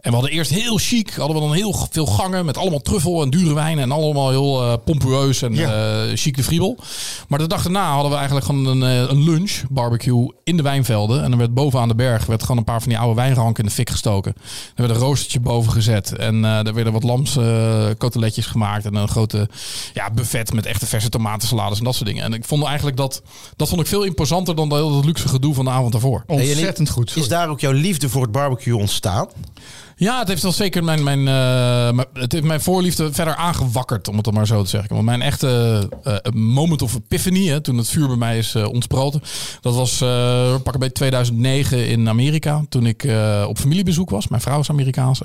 En 0.00 0.10
we 0.10 0.16
hadden 0.16 0.30
eerst 0.36 0.50
heel 0.50 0.76
chic. 0.78 1.10
Hadden 1.14 1.36
we 1.36 1.42
dan 1.42 1.52
heel 1.52 1.86
veel 1.90 2.06
gangen 2.06 2.44
met 2.44 2.56
allemaal 2.56 2.80
truffel 2.80 3.22
en 3.22 3.30
dure 3.30 3.54
wijnen. 3.54 3.84
En 3.84 3.92
allemaal 3.92 4.30
heel 4.30 4.62
eh, 4.62 4.72
pompueus 4.84 5.42
en 5.42 5.54
Ja. 5.54 6.02
eh, 6.04 6.10
chic 6.16 6.36
de 6.36 6.42
friebel. 6.42 6.78
Maar 7.28 7.38
de 7.38 7.46
dag 7.46 7.62
daarna 7.62 7.92
hadden 7.92 8.10
we 8.10 8.16
eigenlijk 8.16 8.46
gewoon 8.46 8.66
een, 8.66 8.82
eh, 8.82 9.10
een 9.10 9.22
lunch 9.24 9.52
barbecue 9.70 10.32
in 10.44 10.56
de 10.56 10.62
wijnvelden. 10.62 11.22
En 11.22 11.32
er 11.32 11.38
werd 11.38 11.54
bovenaan 11.54 11.88
de 11.88 11.94
berg 11.94 12.26
werd 12.26 12.40
gewoon 12.42 12.56
een 12.56 12.64
paar 12.64 12.80
van 12.80 12.88
die 12.88 12.98
oude 12.98 13.14
wijnranken 13.14 13.62
in 13.62 13.68
de 13.68 13.74
fik 13.74 13.90
gestoken. 13.90 14.32
Er 14.36 14.42
werd 14.86 14.90
een 14.90 14.96
roostertje 15.00 15.40
boven 15.40 15.72
gezet. 15.72 16.16
En 16.16 16.44
eh, 16.44 16.66
er 16.66 16.74
werden 16.74 16.92
wat 16.92 17.02
lamskoteletjes 17.02 18.46
gemaakt. 18.46 18.84
En 18.84 18.94
een 18.94 19.08
grote 19.08 19.48
ja, 19.94 20.10
buffet 20.10 20.52
met 20.52 20.66
echte 20.66 20.86
verse 20.86 21.08
tomatensalades 21.08 21.78
en 21.78 21.84
dat 21.84 21.94
soort 21.94 22.06
dingen. 22.08 22.24
En 22.24 22.32
ik 22.32 22.44
vond 22.44 22.64
eigenlijk 22.64 22.96
dat, 22.96 23.22
dat 23.56 23.68
vond 23.68 23.80
ik 23.80 23.86
veel 23.86 24.02
imposanter 24.02 24.54
dan 24.56 24.68
dat, 24.68 24.92
dat 24.92 25.04
luxe 25.04 25.28
gedoe 25.28 25.54
van 25.54 25.64
de 25.64 25.70
avond 25.70 25.92
daarvoor. 25.92 26.24
Ontzettend 26.26 26.90
goed. 26.90 27.10
Is 27.20 27.28
daar 27.28 27.48
ook 27.48 27.60
jouw 27.60 27.72
liefde 27.72 28.08
voor 28.08 28.22
het 28.22 28.32
barbecue 28.32 28.76
ontstaan? 28.76 29.26
Ja, 29.96 30.18
het 30.18 30.28
heeft 30.28 30.42
wel 30.42 30.52
zeker 30.52 30.84
mijn, 30.84 31.02
mijn, 31.02 31.18
eh, 31.18 31.94
mijn- 31.94 32.06
het 32.12 32.32
heeft 32.32 32.44
mijn 32.44 32.60
voorliefde 32.60 33.12
verder 33.12 33.34
aangewakkerd, 33.34 34.08
om 34.08 34.14
het 34.14 34.24
dan 34.24 34.34
maar 34.34 34.46
zo 34.46 34.62
te 34.62 34.68
zeggen. 34.68 34.94
Want 34.94 35.04
mijn 35.04 35.22
echte 35.22 35.88
eh, 36.04 36.16
moment 36.32 36.82
of 36.82 36.94
epiphany, 36.94 37.46
hè, 37.46 37.60
toen 37.60 37.76
het 37.76 37.88
vuur 37.88 38.06
bij 38.06 38.16
mij 38.16 38.38
is 38.38 38.54
eh, 38.54 38.68
ontsproten, 38.68 39.22
dat 39.60 39.74
was 39.74 39.98
pak 40.62 40.74
een 40.74 40.80
beetje 40.80 40.92
2009 40.92 41.88
in 41.88 42.08
Amerika. 42.08 42.64
Toen 42.68 42.86
ik 42.86 43.04
eh, 43.04 43.44
op 43.48 43.58
familiebezoek 43.58 44.10
was. 44.10 44.28
Mijn 44.28 44.42
vrouw 44.42 44.60
is 44.60 44.70
Amerikaanse. 44.70 45.24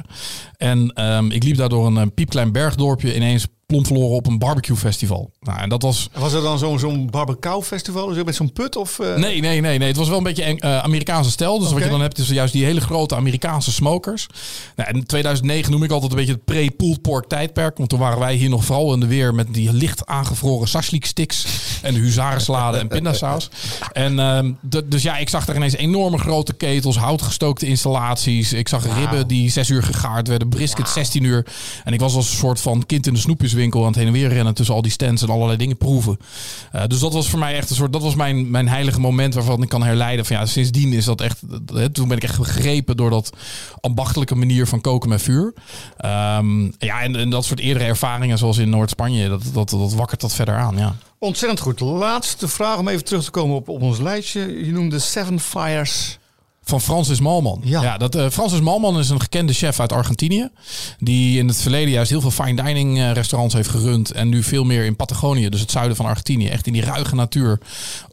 En 0.57 0.91
ehm, 0.93 1.31
ik 1.31 1.43
liep 1.43 1.57
daar 1.57 1.69
door 1.69 1.85
een, 1.85 1.97
eh, 1.97 2.05
piepklein 2.15 2.51
bergdorpje 2.51 3.15
ineens 3.15 3.47
plomp 3.65 3.85
verloren 3.85 4.15
op 4.15 4.27
een 4.27 4.37
barbecue 4.37 4.75
festival. 4.75 5.31
Nou, 5.39 5.59
en 5.59 5.69
dat 5.69 5.81
was 5.81 6.09
Was 6.13 6.33
er 6.33 6.41
dan 6.41 6.59
zo'n 6.59 6.79
zo'n 6.79 7.09
barbecue 7.09 7.61
festival? 7.61 8.07
Dus 8.07 8.23
met 8.23 8.35
zo'n 8.35 8.53
put? 8.53 8.75
Of, 8.75 8.99
eh, 8.99 9.15
Nee, 9.15 9.41
nee, 9.41 9.61
nee, 9.61 9.77
nee. 9.77 9.87
Het 9.87 9.97
was 9.97 10.07
wel 10.07 10.17
een 10.17 10.23
beetje 10.23 10.43
eh, 10.43 10.77
Amerikaanse 10.77 11.31
stijl. 11.31 11.59
Dus 11.59 11.71
wat 11.71 11.83
je 11.83 11.89
dan 11.89 12.01
hebt 12.01 12.17
is 12.17 12.29
juist 12.29 12.53
die 12.53 12.65
hele 12.65 12.81
grote 12.81 13.15
Amerikaanse 13.15 13.71
smokers. 13.71 14.27
Nou, 14.75 14.89
en 14.89 15.07
2009 15.07 15.71
noem 15.71 15.83
ik 15.83 15.91
altijd 15.91 16.11
een 16.11 16.17
beetje 16.17 16.33
het 16.33 16.45
pre-pulled 16.45 17.01
pork 17.01 17.27
tijdperk. 17.27 17.77
Want 17.77 17.89
toen 17.89 17.99
waren 17.99 18.19
wij 18.19 18.35
hier 18.35 18.49
nog 18.49 18.65
vooral 18.65 18.93
in 18.93 18.99
de 18.99 19.07
weer 19.07 19.35
met 19.35 19.53
die 19.53 19.73
licht 19.73 20.05
aangevroren 20.05 20.67
sashlik 20.67 21.05
sticks. 21.05 21.45
En 21.81 21.93
de 21.93 21.99
huzarensalade 21.99 22.77
en 22.77 22.87
pindasaus. 22.87 23.49
En 23.91 24.19
ehm, 24.19 24.51
dus 24.85 25.01
ja, 25.01 25.17
ik 25.17 25.29
zag 25.29 25.45
daar 25.45 25.55
ineens 25.55 25.75
enorme 25.75 26.17
grote 26.17 26.53
ketels, 26.53 26.97
houtgestookte 26.97 27.65
installaties. 27.65 28.53
Ik 28.53 28.67
zag 28.67 28.95
ribben 28.95 29.27
die 29.27 29.49
zes 29.49 29.69
uur 29.69 29.83
gegaard 29.83 30.27
werden, 30.27 30.49
brisket 30.49 30.89
16 30.89 31.23
uur. 31.23 31.45
En 31.83 31.93
ik 31.93 31.99
was 31.99 32.15
als 32.15 32.29
een 32.29 32.37
soort 32.37 32.61
van 32.61 32.85
kind 32.85 33.07
in 33.07 33.13
de 33.13 33.19
snoepjeswinkel 33.55 33.81
aan 33.81 33.87
het 33.87 33.95
heen 33.95 34.07
en 34.07 34.13
weer 34.13 34.29
rennen 34.33 34.53
tussen 34.53 34.75
al 34.75 34.81
die 34.81 34.91
stands 34.91 35.21
en 35.21 35.29
allerlei 35.29 35.57
dingen 35.57 35.77
proeven. 35.77 36.17
Eh, 36.71 36.83
dus 36.87 36.99
dat 36.99 37.13
was 37.13 37.29
voor 37.29 37.39
mij 37.39 37.55
echt 37.55 37.69
een 37.69 37.75
soort, 37.75 37.93
dat 37.93 38.01
was 38.01 38.15
mijn, 38.15 38.51
mijn 38.51 38.67
heilige 38.67 38.99
moment 38.99 39.33
waarvan 39.33 39.61
ik 39.61 39.69
kan 39.69 39.83
herleiden 39.83 40.25
van 40.25 40.35
ja, 40.35 40.45
sindsdien 40.45 40.93
is 40.93 41.05
dat 41.05 41.21
echt, 41.21 41.41
eh, 41.75 41.83
toen 41.83 42.07
ben 42.07 42.17
ik 42.17 42.23
echt 42.23 42.35
gegrepen 42.35 42.97
door 42.97 43.09
dat 43.09 43.31
ambachtelijke 43.81 44.35
manier 44.35 44.67
van 44.67 44.81
koken 44.81 45.09
met 45.09 45.21
vuur. 45.21 45.53
Ehm, 45.97 46.63
ja, 46.63 47.01
en, 47.01 47.15
en 47.15 47.29
dat 47.29 47.45
soort 47.45 47.59
eerdere 47.59 47.85
ervaringen 47.85 48.37
zoals 48.37 48.57
in 48.57 48.69
Noord-Spanje, 48.69 49.29
dat, 49.29 49.43
dat, 49.53 49.69
dat 49.69 49.93
wakkert 49.93 50.21
dat 50.21 50.33
verder 50.33 50.55
aan, 50.55 50.77
ja. 50.77 50.95
Ontzettend 51.19 51.59
goed. 51.59 51.79
Laatste 51.79 52.47
vraag 52.47 52.77
om 52.77 52.87
even 52.87 53.05
terug 53.05 53.23
te 53.23 53.31
komen 53.31 53.55
op, 53.55 53.69
op 53.69 53.81
ons 53.81 53.99
lijstje. 53.99 54.65
Je 54.65 54.71
noemde 54.71 54.99
Seven 54.99 55.39
Fires. 55.39 56.19
Van 56.65 56.81
Francis 56.81 57.19
Malman. 57.19 57.61
Ja. 57.63 57.97
dat, 57.97 58.15
eh, 58.15 58.29
Francis 58.29 58.59
Malman 58.59 58.99
is 58.99 59.09
een 59.09 59.21
gekende 59.21 59.53
chef 59.53 59.79
uit 59.79 59.91
Argentinië. 59.91 60.49
Die 60.97 61.39
in 61.39 61.47
het 61.47 61.61
verleden 61.61 61.89
juist 61.89 62.09
heel 62.09 62.21
veel 62.21 62.31
fine 62.31 62.63
dining 62.63 62.97
eh, 62.97 63.11
restaurants 63.11 63.55
heeft 63.55 63.69
gerund. 63.69 64.11
En 64.11 64.29
nu 64.29 64.43
veel 64.43 64.63
meer 64.63 64.85
in 64.85 64.95
Patagonië, 64.95 65.49
dus 65.49 65.59
het 65.59 65.71
zuiden 65.71 65.95
van 65.95 66.05
Argentinië. 66.05 66.47
Echt 66.47 66.67
in 66.67 66.73
die 66.73 66.83
ruige 66.83 67.15
natuur. 67.15 67.59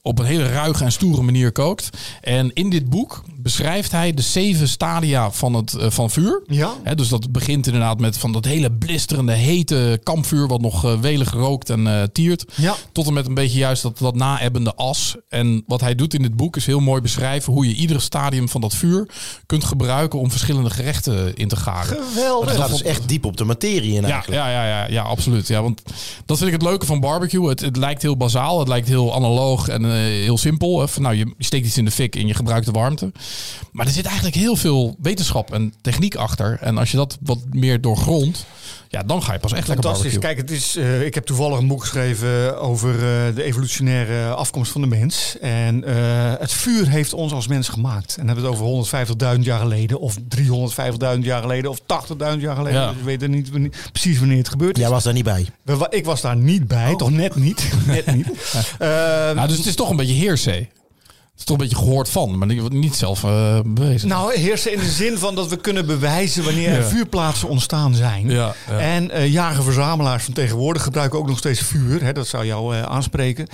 Op 0.04 0.18
een 0.18 0.24
hele 0.24 0.48
ruige 0.52 0.84
en 0.84 0.92
stoere 0.92 1.22
manier 1.22 1.52
kookt. 1.52 1.90
En 2.20 2.50
in 2.52 2.70
dit 2.70 2.90
boek 2.90 3.22
beschrijft 3.36 3.92
hij 3.92 4.14
de 4.14 4.22
zeven 4.22 4.68
stadia 4.68 5.30
van, 5.30 5.54
het, 5.54 5.74
eh, 5.74 5.90
van 5.90 6.10
vuur. 6.10 6.42
Ja. 6.46 6.72
Hè, 6.82 6.94
dus 6.94 7.08
dat 7.08 7.32
begint 7.32 7.66
inderdaad 7.66 8.00
met 8.00 8.18
van 8.18 8.32
dat 8.32 8.44
hele 8.44 8.72
blisterende, 8.72 9.32
hete 9.32 10.00
kampvuur. 10.02 10.46
Wat 10.46 10.60
nog 10.60 10.84
eh, 10.84 11.00
welig 11.00 11.32
rookt 11.32 11.70
en 11.70 11.86
eh, 11.86 12.02
tiert. 12.12 12.44
Ja. 12.54 12.74
Tot 12.92 13.06
en 13.06 13.12
met 13.12 13.26
een 13.26 13.34
beetje 13.34 13.58
juist 13.58 13.82
dat, 13.82 13.98
dat 13.98 14.14
naebbende 14.14 14.74
as. 14.74 15.16
En 15.28 15.64
wat 15.66 15.80
hij 15.80 15.94
doet 15.94 16.14
in 16.14 16.22
dit 16.22 16.36
boek 16.36 16.56
is 16.56 16.66
heel 16.66 16.80
mooi 16.80 17.00
beschrijven 17.00 17.52
hoe 17.52 17.68
je 17.68 17.74
iedere 17.74 18.00
stadium 18.00 18.48
van 18.48 18.60
dat 18.60 18.74
vuur 18.74 19.08
kunt 19.46 19.64
gebruiken 19.64 20.18
om 20.18 20.30
verschillende 20.30 20.70
gerechten 20.70 21.34
in 21.34 21.48
te 21.48 21.56
garen. 21.56 22.04
Geweldig. 22.04 22.50
Het 22.50 22.60
gaat 22.60 22.70
dus 22.70 22.82
echt 22.82 23.08
diep 23.08 23.24
op 23.24 23.36
de 23.36 23.44
materie 23.44 23.94
in 23.94 24.02
Ja, 24.02 24.10
eigenlijk. 24.10 24.42
ja, 24.42 24.50
ja, 24.50 24.66
ja, 24.66 24.86
ja, 24.88 25.02
absoluut. 25.02 25.48
Ja, 25.48 25.62
want 25.62 25.82
dat 26.26 26.36
vind 26.38 26.48
ik 26.48 26.60
het 26.60 26.68
leuke 26.68 26.86
van 26.86 27.00
barbecue. 27.00 27.48
Het, 27.48 27.60
het 27.60 27.76
lijkt 27.76 28.02
heel 28.02 28.16
bazaal, 28.16 28.58
het 28.58 28.68
lijkt 28.68 28.88
heel 28.88 29.14
analoog 29.14 29.68
en 29.68 29.91
heel 29.92 30.38
simpel. 30.38 30.88
Van, 30.88 31.02
nou, 31.02 31.16
je 31.16 31.34
steekt 31.38 31.66
iets 31.66 31.78
in 31.78 31.84
de 31.84 31.90
fik 31.90 32.16
en 32.16 32.26
je 32.26 32.34
gebruikt 32.34 32.66
de 32.66 32.72
warmte. 32.72 33.12
Maar 33.72 33.86
er 33.86 33.92
zit 33.92 34.06
eigenlijk 34.06 34.36
heel 34.36 34.56
veel 34.56 34.96
wetenschap 35.02 35.52
en 35.52 35.74
techniek 35.80 36.14
achter. 36.14 36.58
En 36.60 36.78
als 36.78 36.90
je 36.90 36.96
dat 36.96 37.18
wat 37.20 37.38
meer 37.50 37.80
doorgrondt, 37.80 38.46
ja, 38.92 39.02
dan 39.02 39.22
ga 39.22 39.32
je 39.32 39.38
pas 39.38 39.52
echt 39.52 39.68
lekker 39.68 39.84
Fantastisch. 39.84 40.12
barbecue. 40.18 40.34
Kijk, 40.34 40.48
het 40.50 40.58
is, 40.60 40.76
eh, 40.76 41.06
ik 41.06 41.14
heb 41.14 41.24
toevallig 41.24 41.58
een 41.58 41.66
boek 41.66 41.80
geschreven 41.80 42.60
over 42.60 42.94
eh, 42.94 43.34
de 43.34 43.42
evolutionaire 43.42 44.34
afkomst 44.34 44.72
van 44.72 44.80
de 44.80 44.86
mens. 44.86 45.36
En 45.40 45.84
eh, 45.84 45.94
het 46.38 46.52
vuur 46.52 46.88
heeft 46.88 47.12
ons 47.12 47.32
als 47.32 47.46
mens 47.46 47.68
gemaakt. 47.68 48.16
En 48.16 48.26
dan 48.26 48.34
hebben 48.36 48.44
we 48.44 48.50
het 48.50 48.60
over 48.60 49.34
150.000 49.36 49.40
jaar 49.44 49.58
geleden, 49.60 50.00
of 50.00 50.16
350.000 50.16 51.18
jaar 51.20 51.42
geleden, 51.42 51.70
of 51.70 51.78
80.000 51.80 52.40
jaar 52.40 52.56
geleden. 52.56 52.80
Ja. 52.80 52.88
Dus 52.88 52.96
we 52.98 53.04
weten 53.04 53.30
niet 53.30 53.50
wanneer- 53.50 53.70
precies 53.92 54.18
wanneer 54.18 54.38
het 54.38 54.48
gebeurd 54.48 54.76
is. 54.76 54.82
Jij 54.82 54.90
was 54.90 55.04
daar 55.04 55.12
niet 55.12 55.24
bij. 55.24 55.46
We 55.62 55.86
Ik 55.90 56.04
was 56.04 56.20
daar 56.20 56.36
niet 56.36 56.68
bij, 56.68 56.94
toch 56.96 57.10
net 57.10 57.34
niet. 57.36 57.68
net 57.86 58.14
niet. 58.14 58.26
Eh, 58.78 58.88
Nou, 59.34 59.48
dus 59.48 59.56
het 59.56 59.66
is 59.66 59.74
toch 59.74 59.90
een 59.90 59.96
beetje 59.96 60.14
heersee. 60.14 60.68
Het 61.32 61.40
is 61.40 61.46
toch 61.46 61.56
een 61.56 61.68
beetje 61.68 61.84
gehoord 61.84 62.08
van, 62.08 62.38
maar 62.38 62.46
niet- 62.48 62.72
niet 62.72 62.94
zelf 62.94 63.24
eh, 63.24 63.58
bewezen. 63.66 64.08
Nou, 64.08 64.36
heersen 64.38 64.72
in 64.72 64.78
de 64.78 64.90
zin 64.90 65.18
van 65.18 65.34
dat 65.34 65.48
we 65.48 65.56
kunnen 65.56 65.86
bewijzen 65.86 66.44
wanneer 66.44 66.68
er 66.68 66.80
Ja. 66.80 66.86
vuurplaatsen 66.86 67.48
ontstaan 67.48 67.94
zijn. 67.94 68.30
Ja, 68.30 68.54
ja. 68.68 68.78
En 68.78 69.10
eh 69.10 69.32
jager-verzamelaars 69.32 70.24
van 70.24 70.34
tegenwoordig 70.34 70.82
gebruiken 70.82 71.18
ook 71.18 71.26
nog 71.28 71.38
steeds 71.38 71.60
vuur. 71.60 72.02
Hè, 72.02 72.12
dat 72.12 72.26
zou 72.26 72.46
jou 72.46 72.76
eh, 72.76 72.82
aanspreken. 72.82 73.46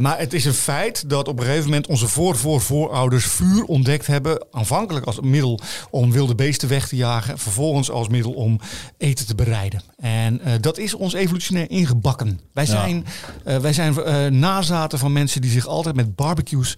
Maar 0.00 0.18
het 0.18 0.32
is 0.34 0.44
een 0.44 0.54
feit 0.54 1.08
dat 1.10 1.28
op 1.28 1.38
een 1.38 1.44
gegeven 1.44 1.64
moment 1.64 1.86
onze 1.86 2.08
voor-voor-voorouders 2.08 3.24
vuur 3.26 3.64
ontdekt 3.64 4.06
hebben. 4.06 4.46
Aanvankelijk 4.50 5.06
als 5.06 5.20
middel 5.20 5.60
om 5.90 6.12
wilde 6.12 6.34
beesten 6.34 6.68
weg 6.68 6.88
te 6.88 6.96
jagen. 6.96 7.38
Vervolgens 7.38 7.90
als 7.90 8.08
middel 8.08 8.32
om 8.32 8.60
eten 8.98 9.26
te 9.26 9.34
bereiden. 9.34 9.82
En 9.98 10.40
dat 10.60 10.78
is 10.78 10.94
ons 10.94 11.12
evolutionair 11.14 11.70
ingebakken. 11.70 12.40
Wij 12.52 12.66
zijn, 12.66 13.06
wij 13.44 13.72
zijn 13.72 13.94
nazaten 14.38 14.98
van 14.98 15.12
mensen 15.12 15.40
die 15.40 15.50
zich 15.50 15.66
altijd 15.66 15.96
met 15.96 16.14
barbecues 16.16 16.76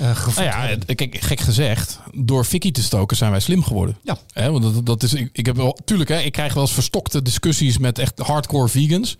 eh 0.00 0.16
gevoed 0.16 0.44
Nou 0.44 0.68
ja, 0.68 0.94
kijk, 0.94 1.16
gek 1.20 1.40
gezegd, 1.40 1.98
door 2.14 2.44
Vicky 2.44 2.70
te 2.70 2.82
stoken 2.82 3.16
zijn 3.16 3.30
wij 3.30 3.40
slim 3.40 3.62
geworden. 3.62 3.96
Ja. 4.02 4.18
Want 4.50 4.62
dat, 4.62 4.86
dat 4.86 5.02
is, 5.02 5.12
ik, 5.14 5.28
ik 5.32 5.46
heb 5.46 5.56
wel, 5.56 5.78
tuurlijk, 5.84 6.10
hè, 6.10 6.18
ik 6.18 6.32
krijg 6.32 6.54
wel 6.54 6.62
eens 6.62 6.72
verstokte 6.72 7.22
discussies 7.22 7.78
met 7.78 7.98
echt 7.98 8.18
hardcore 8.18 8.68
vegans. 8.68 9.16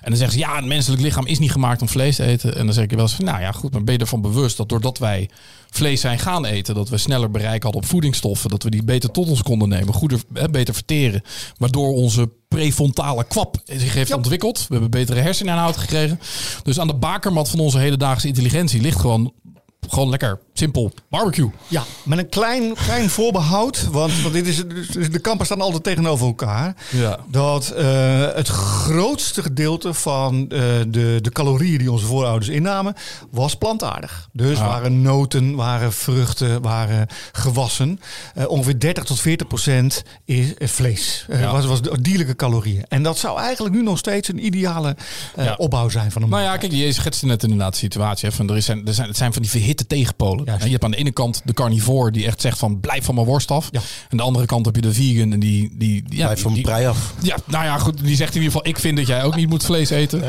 En 0.00 0.08
dan 0.08 0.16
zeggen 0.16 0.38
ze, 0.38 0.44
ja, 0.44 0.56
het 0.56 0.64
menselijk 0.64 1.02
lichaam 1.02 1.26
is 1.26 1.38
niet 1.38 1.52
gemaakt 1.52 1.80
om 1.80 1.88
vlees 1.88 2.16
te 2.16 2.24
eten. 2.24 2.56
En 2.56 2.64
dan 2.64 2.74
zeg 2.74 2.84
ik 2.84 2.90
wel 2.90 3.00
eens, 3.00 3.18
nou 3.18 3.40
ja, 3.40 3.52
goed, 3.52 3.72
maar 3.72 3.84
ben 3.84 3.94
je 3.94 4.00
ervan 4.00 4.20
bewust 4.20 4.56
dat 4.56 4.68
doordat 4.68 4.98
wij 4.98 5.28
vlees 5.70 6.00
zijn 6.00 6.18
gaan 6.18 6.44
eten, 6.44 6.74
dat 6.74 6.88
we 6.88 6.98
sneller 6.98 7.30
bereik 7.30 7.62
hadden 7.62 7.82
op 7.82 7.88
voedingsstoffen, 7.88 8.50
dat 8.50 8.62
we 8.62 8.70
die 8.70 8.84
beter 8.84 9.10
tot 9.10 9.28
ons 9.28 9.42
konden 9.42 9.68
nemen, 9.68 9.94
goeder, 9.94 10.20
hè, 10.32 10.48
beter 10.48 10.74
verteren, 10.74 11.22
waardoor 11.56 11.88
onze 11.94 12.30
prefrontale 12.48 13.24
kwap 13.24 13.56
zich 13.64 13.94
heeft 13.94 14.08
Ja. 14.08 14.16
ontwikkeld. 14.16 14.58
We 14.58 14.66
hebben 14.72 14.90
betere 14.90 15.20
herseninhoud 15.20 15.76
gekregen. 15.76 16.20
Dus 16.62 16.80
aan 16.80 16.86
de 16.86 16.94
bakermat 16.94 17.48
van 17.48 17.58
onze 17.58 17.78
hedendaagse 17.78 18.26
intelligentie 18.26 18.80
ligt 18.80 19.00
gewoon, 19.00 19.32
gewoon 19.92 20.08
lekker 20.10 20.38
simpel 20.54 20.92
barbecue. 21.10 21.50
Ja, 21.68 21.84
met 22.02 22.18
een 22.18 22.28
klein, 22.28 22.74
klein 22.74 23.10
voorbehoud. 23.10 23.88
Want, 23.90 24.20
want 24.20 24.34
dit 24.34 24.46
is, 24.46 24.62
dus 24.92 25.10
de 25.10 25.18
kampen 25.18 25.46
staan 25.46 25.60
altijd 25.60 25.82
tegenover 25.82 26.26
elkaar. 26.26 26.74
Ja. 26.90 27.18
Dat 27.28 27.70
eh, 27.70 28.34
het 28.34 28.48
grootste 28.48 29.42
gedeelte 29.42 29.94
van 29.94 30.42
eh, 30.48 30.58
de, 30.88 31.18
de 31.20 31.30
calorieën 31.32 31.78
die 31.78 31.90
onze 31.92 32.06
voorouders 32.06 32.48
innamen, 32.50 32.94
was 33.30 33.54
plantaardig. 33.56 34.28
Dus 34.32 34.58
Ah. 34.58 34.66
waren 34.66 35.02
noten, 35.02 35.54
waren 35.54 35.92
vruchten, 35.92 36.62
waren 36.62 37.06
gewassen. 37.32 38.00
Eh, 38.34 38.48
ongeveer 38.48 38.78
30 38.80 39.04
tot 39.04 39.20
40 39.20 39.46
procent 39.46 40.02
is 40.24 40.52
vlees. 40.58 41.26
Ja. 41.28 41.52
was, 41.52 41.64
was 41.64 41.82
de 41.82 42.00
dierlijke 42.00 42.36
calorieën. 42.36 42.84
En 42.88 43.02
dat 43.02 43.18
zou 43.18 43.38
eigenlijk 43.40 43.74
nu 43.74 43.82
nog 43.82 43.98
steeds 43.98 44.28
een 44.28 44.44
ideale 44.46 44.96
Ja. 45.36 45.54
opbouw 45.56 45.88
zijn 45.88 46.12
van 46.12 46.22
een 46.22 46.28
Nou 46.28 46.42
ja, 46.42 46.56
kijk, 46.56 46.72
je 46.72 46.92
schetste 46.92 47.26
net 47.26 47.42
inderdaad 47.42 47.72
de 47.72 47.78
situatie. 47.78 48.28
Hè, 48.28 48.34
van, 48.34 48.48
er, 48.50 48.56
is, 48.56 48.68
er 48.68 48.80
zijn, 48.84 49.08
het 49.08 49.16
zijn 49.16 49.32
van 49.32 49.42
die 49.42 49.50
verhitte 49.50 49.81
tegenpolen. 49.86 50.46
En 50.46 50.64
je 50.64 50.70
hebt 50.70 50.84
aan 50.84 50.90
de 50.90 50.96
ene 50.96 51.10
kant 51.12 51.40
de 51.44 51.52
carnivore 51.52 52.10
die 52.10 52.26
echt 52.26 52.40
zegt 52.40 52.58
van 52.58 52.80
blijf 52.80 53.04
van 53.04 53.14
mijn 53.14 53.26
worst 53.26 53.50
af. 53.50 53.68
Ja. 53.72 53.78
En 53.80 53.84
aan 54.10 54.16
de 54.16 54.22
andere 54.22 54.46
kant 54.46 54.66
heb 54.66 54.74
je 54.74 54.80
de 54.82 54.92
vegan 54.92 55.32
en 55.32 55.40
die... 55.40 55.70
die, 55.72 56.02
die 56.08 56.18
ja, 56.18 56.24
Blijf 56.24 56.40
van 56.40 56.52
mijn 56.52 56.62
die- 56.64 56.72
prei 56.72 56.86
af. 56.86 57.14
Ja, 57.22 57.36
nou 57.46 57.64
ja, 57.64 57.78
goed. 57.78 58.04
Die 58.04 58.16
zegt 58.16 58.34
in 58.34 58.42
ieder 58.42 58.52
geval, 58.52 58.68
ik 58.68 58.78
vind 58.78 58.96
dat 58.96 59.06
jij 59.06 59.22
ook 59.24 59.36
niet 59.36 59.48
moet 59.48 59.64
vlees 59.64 59.90
eten. 59.90 60.22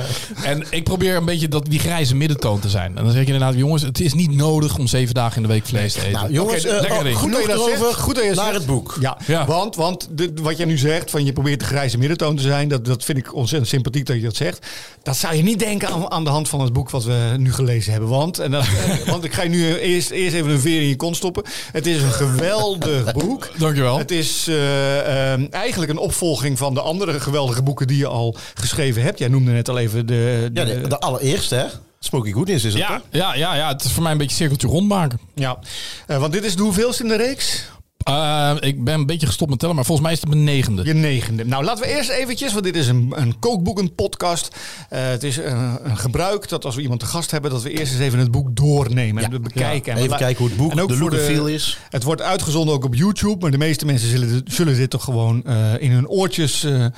En 0.43 0.63
ik 0.69 0.83
probeer 0.83 1.15
een 1.15 1.25
beetje 1.25 1.47
dat, 1.47 1.65
die 1.65 1.79
grijze 1.79 2.15
middentoon 2.15 2.59
te 2.59 2.69
zijn. 2.69 2.97
En 2.97 3.03
dan 3.03 3.11
zeg 3.13 3.25
je 3.25 3.33
inderdaad, 3.33 3.55
jongens, 3.55 3.81
het 3.81 3.99
is 3.99 4.13
niet 4.13 4.31
nodig 4.35 4.77
om 4.77 4.87
zeven 4.87 5.13
dagen 5.13 5.35
in 5.35 5.41
de 5.41 5.47
week 5.53 5.65
vlees 5.65 5.93
te 5.93 5.99
eten. 5.99 6.11
Nou, 6.11 6.31
jongens, 6.33 6.65
eh, 6.65 6.71
lekker 6.71 6.97
oh, 6.97 7.03
ding. 7.03 7.17
goed 7.17 7.31
dat 7.31 7.41
je 7.41 7.47
dat 7.47 7.57
erover. 7.57 7.77
zegt. 7.77 7.93
Goed 7.99 8.15
dat 8.15 8.23
je 8.23 8.29
naar 8.33 8.43
zegt. 8.45 8.57
het 8.57 8.65
boek. 8.65 8.97
Ja, 8.99 9.17
Ja. 9.27 9.45
want, 9.45 9.75
want 9.75 10.07
de, 10.11 10.31
wat 10.41 10.57
jij 10.57 10.65
nu 10.65 10.77
zegt, 10.77 11.09
van 11.11 11.25
je 11.25 11.33
probeert 11.33 11.59
de 11.59 11.65
grijze 11.65 11.97
middentoon 11.97 12.35
te 12.35 12.41
zijn, 12.43 12.67
dat, 12.67 12.85
dat 12.85 13.03
vind 13.03 13.17
ik 13.17 13.35
ontzettend 13.35 13.71
sympathiek 13.71 14.05
dat 14.05 14.15
je 14.15 14.21
dat 14.21 14.35
zegt. 14.35 14.67
Dat 15.03 15.17
zou 15.17 15.35
je 15.35 15.43
niet 15.43 15.59
denken 15.59 15.89
aan, 15.89 16.11
aan 16.11 16.23
de 16.23 16.29
hand 16.29 16.49
van 16.49 16.61
het 16.61 16.73
boek 16.73 16.89
wat 16.89 17.03
we 17.03 17.33
nu 17.37 17.53
gelezen 17.53 17.91
hebben. 17.91 18.09
Want, 18.09 18.39
en 18.39 18.51
dat, 18.51 18.63
eh, 18.63 19.07
want 19.13 19.23
ik 19.23 19.32
ga 19.33 19.43
je 19.43 19.49
nu 19.49 19.77
eerst, 19.77 20.09
eerst 20.09 20.35
even 20.35 20.51
een 20.51 20.59
veer 20.59 20.81
in 20.81 20.87
je 20.87 20.95
kont 20.95 21.15
stoppen. 21.15 21.43
Het 21.71 21.87
is 21.87 22.01
een 22.01 22.11
geweldig 22.11 23.13
boek. 23.25 23.49
Dankjewel. 23.57 23.97
Het 23.97 24.11
is 24.11 24.47
eh, 24.47 25.33
eh, 25.33 25.39
eigenlijk 25.51 25.91
een 25.91 25.97
opvolging 25.97 26.57
van 26.57 26.73
de 26.73 26.81
andere 26.81 27.19
geweldige 27.19 27.61
boeken 27.63 27.87
die 27.87 27.97
je 27.97 28.07
al 28.07 28.35
geschreven 28.53 29.01
hebt. 29.03 29.19
Jij 29.19 29.27
noemde 29.27 29.51
net 29.51 29.69
al 29.69 29.77
even 29.77 30.05
de... 30.05 30.49
Ja, 30.53 30.65
de, 30.65 30.87
de 30.87 30.99
allereerste, 30.99 31.55
hè? 31.55 31.65
Smoky 31.99 32.31
Goodness 32.31 32.65
is 32.65 32.73
het, 32.73 32.81
Ja, 32.81 32.87
toch? 32.87 33.01
ja, 33.11 33.35
ja, 33.35 33.55
ja, 33.55 33.67
het 33.67 33.83
is 33.83 33.91
voor 33.91 34.03
mij 34.03 34.11
een 34.11 34.17
beetje 34.17 34.35
cirkeltje 34.35 34.67
rondmaken. 34.67 35.19
ja. 35.35 35.59
Eh, 36.07 36.17
want 36.17 36.33
dit 36.33 36.43
is 36.43 36.55
de 36.55 36.61
hoeveelste 36.61 37.03
in 37.03 37.09
de 37.09 37.15
reeks? 37.15 37.65
Eh, 38.03 38.51
ik 38.59 38.83
ben 38.83 38.93
een 38.93 39.05
beetje 39.05 39.27
gestopt 39.27 39.49
met 39.49 39.59
tellen, 39.59 39.75
maar 39.75 39.85
volgens 39.85 40.05
mij 40.07 40.15
is 40.15 40.21
het 40.23 40.29
mijn 40.33 40.43
negende. 40.43 40.83
Je 40.83 40.93
negende. 40.93 41.45
Nou, 41.45 41.63
laten 41.63 41.83
we 41.83 41.89
eerst 41.95 42.09
eventjes, 42.09 42.51
want 42.53 42.63
dit 42.65 42.75
is 42.75 42.87
een, 42.87 43.13
een 43.15 43.39
kookboekenpodcast. 43.39 44.55
Eh 44.89 45.01
het 45.07 45.23
is 45.23 45.37
een, 45.37 45.77
een 45.83 45.97
gebruik 45.97 46.49
dat 46.49 46.65
als 46.65 46.75
we 46.75 46.81
iemand 46.81 46.99
te 46.99 47.05
gast 47.05 47.31
hebben, 47.31 47.51
dat 47.51 47.61
we 47.61 47.69
eerst 47.71 47.91
eens 47.91 48.01
even 48.01 48.19
het 48.19 48.31
boek 48.31 48.55
doornemen 48.55 49.23
en 49.23 49.31
Ja. 49.31 49.39
bekijken. 49.39 49.93
En 49.93 49.99
Even 50.03 50.17
kijken 50.17 50.37
hoe 50.37 50.47
het 50.47 50.57
boek, 50.57 50.71
en 50.71 50.79
ook 50.81 50.87
de 50.89 50.95
voor 50.95 51.09
look 51.11 51.19
and 51.19 51.29
feel 51.29 51.47
is. 51.47 51.77
Het 51.89 52.03
wordt 52.03 52.21
uitgezonden 52.21 52.73
ook 52.75 52.83
op 52.85 52.95
YouTube, 52.95 53.37
maar 53.39 53.51
de 53.51 53.57
meeste 53.57 53.85
mensen 53.85 54.09
zullen, 54.09 54.27
dit- 54.29 54.53
zullen 54.53 54.75
dit 54.75 54.89
toch 54.89 55.03
gewoon 55.03 55.43
eh, 55.45 55.55
in 55.79 55.91
hun 55.91 56.07
oortjes 56.07 56.63
eh, 56.63 56.85
eh, 56.85 56.91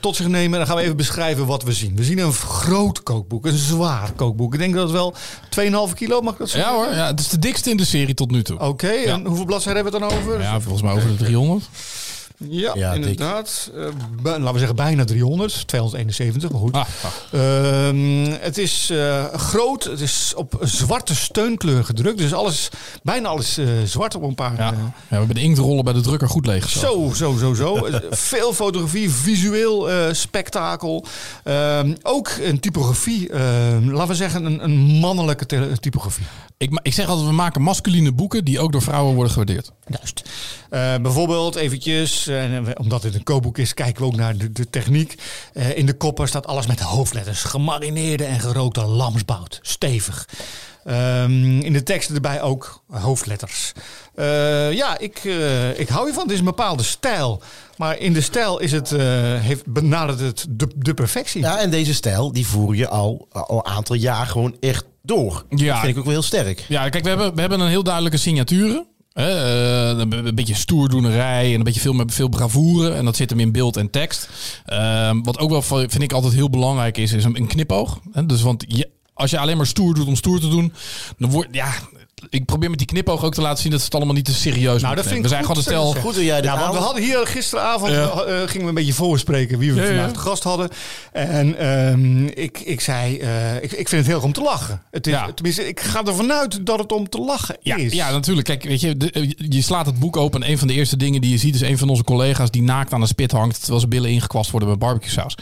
tot 0.00 0.16
zich 0.16 0.28
nemen. 0.28 0.58
Dan 0.58 0.66
gaan 0.66 0.76
we 0.76 0.82
even 0.82 0.96
beschrijven 0.96 1.46
wat 1.46 1.62
we 1.62 1.72
zien. 1.72 1.96
We 1.96 2.04
zien 2.04 2.18
een 2.18 2.32
groot 2.32 3.02
kookboek, 3.02 3.46
een 3.46 3.56
zwaar 3.56 4.12
kookboek. 4.12 4.52
Ik 4.52 4.58
denk 4.60 4.74
dat 4.74 4.82
het 4.82 4.92
wel 4.92 5.14
2,5 5.88 5.94
kilo 5.94 6.20
mag 6.20 6.32
ik 6.32 6.38
dat 6.38 6.48
zeggen. 6.50 6.72
Ja 6.72 6.76
hoor, 6.78 6.94
ja, 6.94 7.06
het 7.06 7.20
is 7.20 7.28
de 7.28 7.38
dikste 7.38 7.70
in 7.70 7.76
de 7.76 7.84
serie 7.84 8.14
tot 8.14 8.30
nu 8.30 8.42
toe. 8.42 8.58
Oké, 8.58 8.88
en 8.88 9.26
hoeveel 9.26 9.44
bladzijden 9.44 9.82
hebben 9.82 10.00
we 10.00 10.06
het 10.06 10.14
dan 10.16 10.18
over? 10.26 10.31
Ja, 10.40 10.60
volgens 10.60 10.82
mij 10.82 10.92
over 10.92 11.08
de 11.08 11.16
300. 11.16 11.68
Ja, 12.50 12.92
inderdaad. 12.92 13.70
Eh, 13.74 13.84
laten 14.22 14.52
we 14.52 14.58
zeggen 14.58 14.76
bijna 14.76 15.04
300, 15.04 15.66
271, 15.66 16.50
maar 16.50 16.60
goed. 16.60 16.74
Ah, 16.74 16.86
ah. 17.02 17.40
Ehm, 17.40 18.32
het 18.40 18.58
is 18.58 18.90
eh, 18.90 19.24
groot, 19.34 19.84
het 19.84 20.00
is 20.00 20.32
op 20.36 20.58
zwarte 20.60 21.14
steunkleur 21.14 21.84
gedrukt. 21.84 22.18
Dus 22.18 22.34
alles, 22.34 22.68
bijna 23.02 23.28
alles 23.28 23.58
eh, 23.58 23.66
zwart 23.84 24.14
op 24.14 24.22
een 24.22 24.34
paar. 24.34 24.56
Ja. 24.56 24.64
ja, 24.64 24.92
we 25.08 25.16
hebben 25.16 25.34
de 25.34 25.42
inktrollen 25.42 25.84
bij 25.84 25.92
de 25.92 26.00
drukker 26.00 26.28
goed 26.28 26.46
leeg. 26.46 26.68
zo, 26.68 27.12
zo, 27.14 27.36
zo, 27.36 27.54
zo. 27.54 27.88
Veel 28.10 28.52
fotografie, 28.52 29.10
visueel 29.10 29.88
spektakel. 30.12 31.06
Ehm, 31.44 31.94
ook 32.02 32.30
een 32.42 32.60
typografie, 32.60 33.28
ehm, 33.28 33.90
laten 33.90 34.08
we 34.08 34.14
zeggen 34.14 34.44
een, 34.44 34.64
een 34.64 34.78
mannelijke 34.78 35.76
typografie. 35.80 36.24
Ik, 36.56 36.70
ma- 36.70 36.80
ik 36.82 36.92
zeg 36.94 37.06
altijd, 37.08 37.28
we 37.28 37.34
maken 37.34 37.62
masculine 37.62 38.12
boeken 38.12 38.44
die 38.44 38.60
ook 38.60 38.72
door 38.72 38.82
vrouwen 38.82 39.14
worden 39.14 39.32
gewaardeerd. 39.32 39.72
Juist. 39.86 40.22
Eh, 40.70 40.94
bijvoorbeeld 40.96 41.54
eventjes, 41.54 42.26
eh, 42.26 42.44
omdat 42.74 43.02
het 43.02 43.14
een 43.14 43.22
kookboek 43.22 43.58
is, 43.58 43.74
kijken 43.74 44.02
we 44.02 44.08
ook 44.08 44.16
naar 44.16 44.36
de, 44.36 44.52
de 44.52 44.70
techniek. 44.70 45.14
Eh, 45.52 45.76
in 45.76 45.86
de 45.86 45.94
koppen 45.94 46.28
staat 46.28 46.46
alles 46.46 46.66
met 46.66 46.80
hoofdletters. 46.80 47.42
Gemarineerde 47.42 48.24
en 48.24 48.40
gerookte 48.40 48.84
lamsbout. 48.84 49.58
Stevig. 49.62 50.28
Ehm, 50.84 51.60
in 51.60 51.72
de 51.72 51.82
teksten 51.82 52.14
erbij 52.14 52.42
ook 52.42 52.82
hoofdletters. 52.90 53.72
Eh, 54.14 54.72
ja, 54.72 54.98
ik, 54.98 55.18
eh, 55.24 55.78
ik 55.78 55.88
hou 55.88 56.04
hiervan. 56.04 56.22
Het 56.22 56.32
is 56.32 56.38
een 56.38 56.44
bepaalde 56.44 56.82
stijl. 56.82 57.42
Maar 57.76 57.98
in 57.98 58.12
de 58.12 58.20
stijl 58.20 58.58
is 58.58 58.72
het, 58.72 58.92
eh, 58.92 59.00
heeft, 59.40 59.66
benadert 59.66 60.20
het 60.20 60.46
de, 60.50 60.68
de 60.76 60.94
perfectie. 60.94 61.40
Ja, 61.42 61.58
en 61.60 61.70
deze 61.70 61.94
stijl, 61.94 62.32
die 62.32 62.46
voer 62.46 62.74
je 62.76 62.88
al, 62.88 63.28
al 63.32 63.56
een 63.64 63.72
aantal 63.72 63.96
jaar 63.96 64.26
gewoon 64.26 64.56
echt 64.60 64.84
door. 65.02 65.44
Ja. 65.48 65.72
Dat 65.72 65.78
vind 65.78 65.92
ik 65.92 65.98
ook 65.98 66.04
wel 66.04 66.12
heel 66.12 66.22
sterk. 66.22 66.64
Ja, 66.68 66.88
kijk, 66.88 67.02
we 67.02 67.08
hebben, 67.08 67.34
we 67.34 67.40
hebben 67.40 67.60
een 67.60 67.68
heel 67.68 67.82
duidelijke 67.82 68.18
signatuur. 68.18 68.84
Hè, 69.12 69.30
eh, 69.92 69.98
een 69.98 70.34
beetje 70.34 70.54
stoerdoenerij 70.54 71.48
en 71.48 71.54
een 71.54 71.62
beetje 71.62 71.80
veel 71.80 71.92
met 71.92 72.14
veel 72.14 72.28
bravoure. 72.28 72.90
En 72.90 73.04
dat 73.04 73.16
zit 73.16 73.30
hem 73.30 73.40
in 73.40 73.52
beeld 73.52 73.76
en 73.76 73.90
tekst. 73.90 74.28
Ehm, 74.64 75.22
wat 75.22 75.38
ook 75.38 75.50
wel 75.50 75.62
vind 75.62 76.02
ik 76.02 76.12
altijd 76.12 76.32
heel 76.32 76.50
belangrijk 76.50 76.98
is, 76.98 77.12
is 77.12 77.24
een, 77.24 77.46
knipoog. 77.46 78.00
Hè, 78.12 78.26
dus 78.26 78.42
want 78.42 78.64
je, 78.68 78.90
als 79.14 79.30
je 79.30 79.38
alleen 79.38 79.56
maar 79.56 79.66
stoer 79.66 79.94
doet 79.94 80.06
om 80.06 80.16
stoer 80.16 80.40
te 80.40 80.48
doen, 80.48 80.72
dan 81.18 81.30
wordt 81.30 81.48
ja. 81.52 81.72
Ik 82.30 82.44
probeer 82.44 82.68
met 82.70 82.78
die 82.78 82.86
knipoog 82.86 83.24
ook 83.24 83.34
te 83.34 83.40
laten 83.40 83.62
zien 83.62 83.70
dat 83.70 83.80
ze 83.80 83.86
het 83.86 83.94
allemaal 83.94 84.14
niet 84.14 84.24
te 84.24 84.34
serieus 84.34 84.82
Nou, 84.82 84.94
dat 84.94 85.04
vind 85.04 85.16
ik 85.16 85.22
We 85.22 85.28
zijn 85.28 85.44
goed, 85.44 85.58
gewoon 85.58 85.80
een 85.82 85.90
stel. 85.92 86.02
Goed 86.02 86.14
dat 86.14 86.24
jij 86.24 86.40
dit 86.40 86.50
Ja, 86.50 86.58
want 86.58 86.72
we 86.74 86.78
hadden 86.80 87.02
hier 87.02 87.26
gisteravond 87.26 87.92
Ja. 87.92 88.02
eh, 88.10 88.34
gingen 88.46 88.62
we 88.62 88.68
een 88.68 88.74
beetje 88.74 88.92
voorspreken 88.92 89.58
wie 89.58 89.72
we 89.72 89.80
Ja, 89.80 89.86
ja. 89.86 89.94
vandaag 89.94 90.12
te 90.12 90.18
gast 90.18 90.42
hadden. 90.42 90.68
En 91.12 91.58
ehm, 91.58 92.26
ik, 92.26 92.58
ik 92.60 92.80
zei, 92.80 93.18
eh, 93.18 93.54
ik, 93.56 93.72
ik 93.72 93.88
vind 93.88 93.90
het 93.90 94.06
heel 94.06 94.14
erg 94.14 94.24
om 94.24 94.32
te 94.32 94.42
lachen. 94.42 94.82
Het 94.90 95.06
is, 95.06 95.12
Ja. 95.12 95.32
Tenminste, 95.34 95.68
ik 95.68 95.80
ga 95.80 96.04
ervan 96.04 96.32
uit 96.32 96.66
dat 96.66 96.78
het 96.78 96.92
om 96.92 97.08
te 97.08 97.18
lachen 97.18 97.56
Ja, 97.60 97.76
is. 97.76 97.92
ja, 97.92 98.10
natuurlijk. 98.10 98.46
Kijk, 98.46 98.62
weet 98.62 98.80
je, 98.80 98.96
de- 98.96 99.34
je 99.48 99.62
slaat 99.62 99.86
het 99.86 99.98
boek 99.98 100.16
open. 100.16 100.42
En 100.42 100.50
een 100.50 100.58
van 100.58 100.68
de 100.68 100.74
eerste 100.74 100.96
dingen 100.96 101.20
die 101.20 101.30
je 101.30 101.38
ziet 101.38 101.54
is 101.54 101.60
een 101.60 101.78
van 101.78 101.88
onze 101.88 102.04
collega's 102.04 102.50
die 102.50 102.62
naakt 102.62 102.92
aan 102.92 103.00
een 103.00 103.06
spit 103.06 103.32
hangt. 103.32 103.58
Terwijl 103.58 103.78
zijn 103.78 103.90
billen 103.90 104.10
ingekwast 104.10 104.50
worden 104.50 104.68
met 104.68 104.78
barbecue 104.78 105.10
saus. 105.10 105.34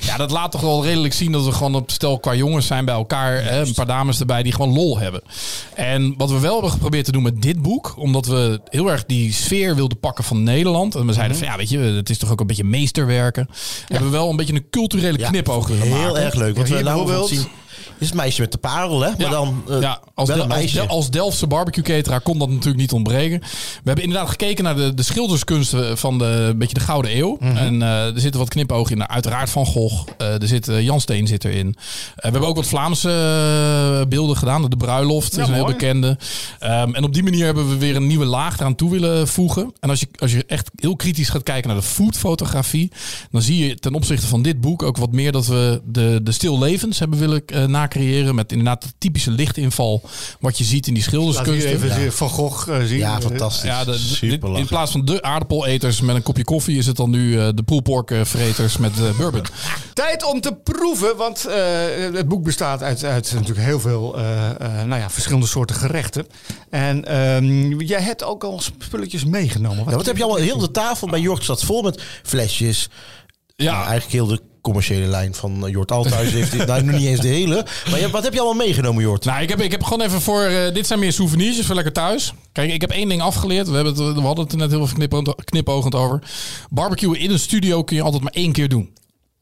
Ja, 0.00 0.16
dat 0.16 0.30
laat 0.30 0.50
toch 0.52 0.60
wel 0.60 0.84
redelijk 0.84 1.14
zien 1.14 1.32
dat 1.32 1.44
we 1.44 1.52
gewoon 1.52 1.74
op 1.74 1.90
stel 1.90 2.18
qua 2.18 2.34
jongens 2.34 2.66
zijn 2.66 2.84
bij 2.84 2.94
elkaar. 2.94 3.42
Hè, 3.44 3.60
een 3.60 3.74
paar 3.74 3.86
dames 3.86 4.20
erbij 4.20 4.42
die 4.42 4.52
gewoon 4.52 4.72
lol 4.72 4.98
hebben. 4.98 5.22
En 5.74 6.14
wat 6.16 6.27
we 6.30 6.38
wel 6.38 6.52
hebben 6.52 6.70
geprobeerd 6.70 7.04
te 7.04 7.12
doen 7.12 7.22
met 7.22 7.42
dit 7.42 7.62
boek. 7.62 7.94
Omdat 7.96 8.26
we 8.26 8.60
heel 8.70 8.90
erg 8.90 9.04
die 9.04 9.32
sfeer 9.32 9.74
wilden 9.74 9.98
pakken 9.98 10.24
van 10.24 10.42
Nederland. 10.42 10.94
En 10.94 11.06
we 11.06 11.12
zeiden 11.12 11.36
Mhm. 11.36 11.44
van 11.44 11.52
ja, 11.54 11.58
weet 11.60 11.70
je, 11.70 11.78
het 11.78 12.10
is 12.10 12.18
toch 12.18 12.30
ook 12.30 12.40
een 12.40 12.46
beetje 12.46 12.64
meesterwerken. 12.64 13.48
Hebben 13.86 14.10
we 14.10 14.16
wel 14.16 14.30
een 14.30 14.36
beetje 14.36 14.54
een 14.54 14.66
culturele 14.70 15.18
Ja, 15.18 15.28
knipoog 15.28 15.68
willen 15.68 15.82
Heel 15.86 15.96
maken. 15.96 16.22
erg 16.22 16.34
leuk. 16.34 16.56
Want 16.56 16.68
Ja, 16.68 16.76
we 16.76 16.82
bijvoorbeeld- 16.82 17.28
zien. 17.28 17.46
Is 17.98 18.06
het 18.06 18.14
meisje 18.16 18.40
met 18.40 18.52
de 18.52 18.58
parel, 18.58 19.00
hè? 19.00 19.08
Maar 19.10 19.20
Ja. 19.20 19.30
dan 19.30 19.62
eh, 19.68 19.80
ja, 19.80 20.00
als, 20.14 20.28
wel 20.28 20.36
Del- 20.36 20.44
een 20.44 20.50
als, 20.52 20.60
meisje. 20.60 20.76
Del- 20.76 20.86
als 20.86 21.10
Delftse 21.10 21.46
barbecue 21.46 21.82
cateraar 21.84 22.20
kon 22.20 22.38
dat 22.38 22.48
natuurlijk 22.48 22.76
niet 22.76 22.92
ontbreken. 22.92 23.40
We 23.40 23.46
hebben 23.84 24.04
inderdaad 24.04 24.28
gekeken 24.28 24.64
naar 24.64 24.76
de, 24.76 24.94
de 24.94 25.02
schilderskunsten 25.02 25.98
van 25.98 26.18
de, 26.18 26.24
een 26.24 26.58
beetje 26.58 26.74
de 26.74 26.80
Gouden 26.80 27.16
Eeuw. 27.16 27.36
Mhm. 27.40 27.56
En 27.56 27.82
eh, 27.82 28.06
er 28.14 28.20
zitten 28.20 28.40
wat 28.40 28.48
knipogen 28.48 28.92
in. 28.92 28.98
Nou, 28.98 29.10
Uiteraard 29.10 29.50
Van 29.50 29.66
Gogh. 29.66 30.08
Eh, 30.18 30.42
er 30.42 30.48
zit, 30.48 30.68
eh, 30.68 30.80
Jan 30.82 31.00
Steen 31.00 31.26
zit 31.26 31.44
erin. 31.44 31.66
Eh, 31.68 32.14
we 32.14 32.20
hebben 32.30 32.46
ook 32.48 32.56
wat 32.56 32.66
Vlaamse 32.66 33.10
eh, 34.00 34.06
beelden 34.08 34.36
gedaan. 34.36 34.70
De 34.70 34.76
Bruiloft 34.76 35.34
Ja, 35.34 35.42
is 35.42 35.48
een 35.48 35.54
heel 35.54 35.64
bekende. 35.66 36.18
Ehm, 36.58 36.94
en 36.94 37.04
op 37.04 37.14
die 37.14 37.22
manier 37.22 37.44
hebben 37.44 37.68
we 37.68 37.76
weer 37.76 37.96
een 37.96 38.06
nieuwe 38.06 38.24
laag 38.24 38.58
eraan 38.58 38.74
toe 38.74 38.90
willen 38.90 39.28
voegen. 39.28 39.72
En 39.80 39.90
als 39.90 40.00
je, 40.00 40.08
als 40.18 40.32
je 40.32 40.44
echt 40.46 40.70
heel 40.76 40.96
kritisch 40.96 41.28
gaat 41.28 41.42
kijken 41.42 41.68
naar 41.70 41.78
de 41.78 41.84
foodfotografie... 41.86 42.92
dan 43.30 43.42
zie 43.42 43.66
je 43.66 43.74
ten 43.74 43.94
opzichte 43.94 44.26
van 44.26 44.42
dit 44.42 44.60
boek 44.60 44.82
ook 44.82 44.96
wat 44.96 45.12
meer 45.12 45.32
dat 45.32 45.46
we 45.46 45.80
de, 45.84 46.20
de 46.22 46.32
stillevens 46.32 46.98
hebben 46.98 47.18
willen 47.18 47.42
eh, 47.46 47.64
nacreëren. 47.92 48.34
Met 48.34 48.50
inderdaad 48.52 48.82
de 48.82 48.88
typische 48.98 49.30
lichtinval. 49.30 50.02
Wat 50.40 50.58
je 50.58 50.64
ziet 50.64 50.86
in 50.86 50.94
die 50.94 51.02
Laat 51.02 51.12
hier 51.12 51.20
schilderskunsten. 51.32 51.90
even 51.98 52.12
Van 52.12 52.28
Gogh 52.28 52.68
eh, 52.70 52.84
zien. 52.84 52.98
Ja, 52.98 53.20
fantastisch. 53.20 53.62
Ja, 53.68 53.84
de, 53.84 54.16
dit- 54.20 54.44
in 54.44 54.66
plaats 54.66 54.90
van 54.92 55.04
de 55.04 55.22
aardappeleters 55.22 56.00
met 56.00 56.16
een 56.16 56.22
kopje 56.22 56.44
koffie... 56.44 56.78
is 56.78 56.86
het 56.86 56.96
dan 56.96 57.10
nu 57.10 57.38
eh, 57.40 57.48
de 57.54 57.62
poolporkvreters 57.62 58.76
met 58.76 58.92
eh, 58.98 59.16
bourbon. 59.16 59.42
Tijd 59.94 60.24
om 60.24 60.40
te 60.40 60.52
proeven, 60.64 61.16
want 61.16 61.44
eh, 61.46 61.56
het 62.12 62.28
boek 62.28 62.44
bestaat 62.44 62.82
uit, 62.82 63.04
uit 63.04 63.32
natuurlijk 63.34 63.60
heel 63.66 63.80
veel 63.80 64.18
eh, 64.18 64.48
eh, 64.50 64.86
nou 64.86 65.00
ja, 65.00 65.10
verschillende 65.10 65.46
soorten 65.46 65.76
gerechten. 65.76 66.26
En 66.70 67.04
ehm, 67.04 67.80
jij 67.80 68.00
hebt 68.02 68.24
ook 68.24 68.44
al 68.44 68.60
spulletjes 68.80 69.24
meegenomen. 69.24 69.84
Ja, 69.88 69.96
wat 69.96 70.06
heb 70.06 70.16
je 70.16 70.22
allemaal? 70.22 70.42
Heel 70.42 70.58
de 70.58 70.70
tafel 70.70 71.08
bij 71.08 71.20
Jort 71.20 71.42
staat 71.44 71.62
vol 71.64 71.82
met 71.82 72.02
flesjes. 72.22 72.88
Ja, 73.56 73.72
Nou, 73.72 73.86
eigenlijk 73.88 74.12
heel 74.12 74.26
de 74.26 74.40
commerciële 74.68 75.06
lijn 75.06 75.34
van 75.34 75.66
eh, 75.66 75.72
Jort 75.72 75.92
Althuis 75.92 76.30
heeft. 76.32 76.66
Nou, 76.66 76.82
nog 76.84 76.96
niet 76.98 77.06
eens 77.06 77.20
de 77.20 77.28
hele. 77.28 77.66
Maar 77.90 78.00
je- 78.00 78.10
wat 78.10 78.24
heb 78.24 78.32
je 78.32 78.40
allemaal 78.40 78.66
meegenomen, 78.66 79.02
Jort? 79.02 79.24
Nou, 79.24 79.42
ik 79.42 79.48
heb, 79.48 79.60
ik 79.60 79.70
heb 79.70 79.82
gewoon 79.82 80.06
even 80.06 80.20
voor. 80.20 80.42
eh, 80.42 80.74
dit 80.74 80.86
zijn 80.86 80.98
meer 80.98 81.12
souvenirtjes 81.12 81.66
voor 81.66 81.74
lekker 81.74 81.92
thuis. 81.92 82.32
Kijk, 82.52 82.72
ik 82.72 82.80
heb 82.80 82.90
één 82.90 83.08
ding 83.08 83.20
afgeleerd. 83.22 83.68
We, 83.68 83.74
hebben 83.74 83.94
het, 84.06 84.14
we 84.14 84.20
hadden 84.20 84.44
het 84.44 84.52
er 84.52 84.58
net 84.58 84.70
heel 84.70 84.88
knippend- 84.94 85.44
knipoogend 85.44 85.94
over. 85.94 86.22
Barbecue 86.70 87.18
in 87.18 87.30
een 87.30 87.38
studio 87.38 87.84
kun 87.84 87.96
je 87.96 88.02
altijd 88.02 88.22
maar 88.22 88.32
één 88.32 88.52
keer 88.52 88.68
doen. 88.68 88.90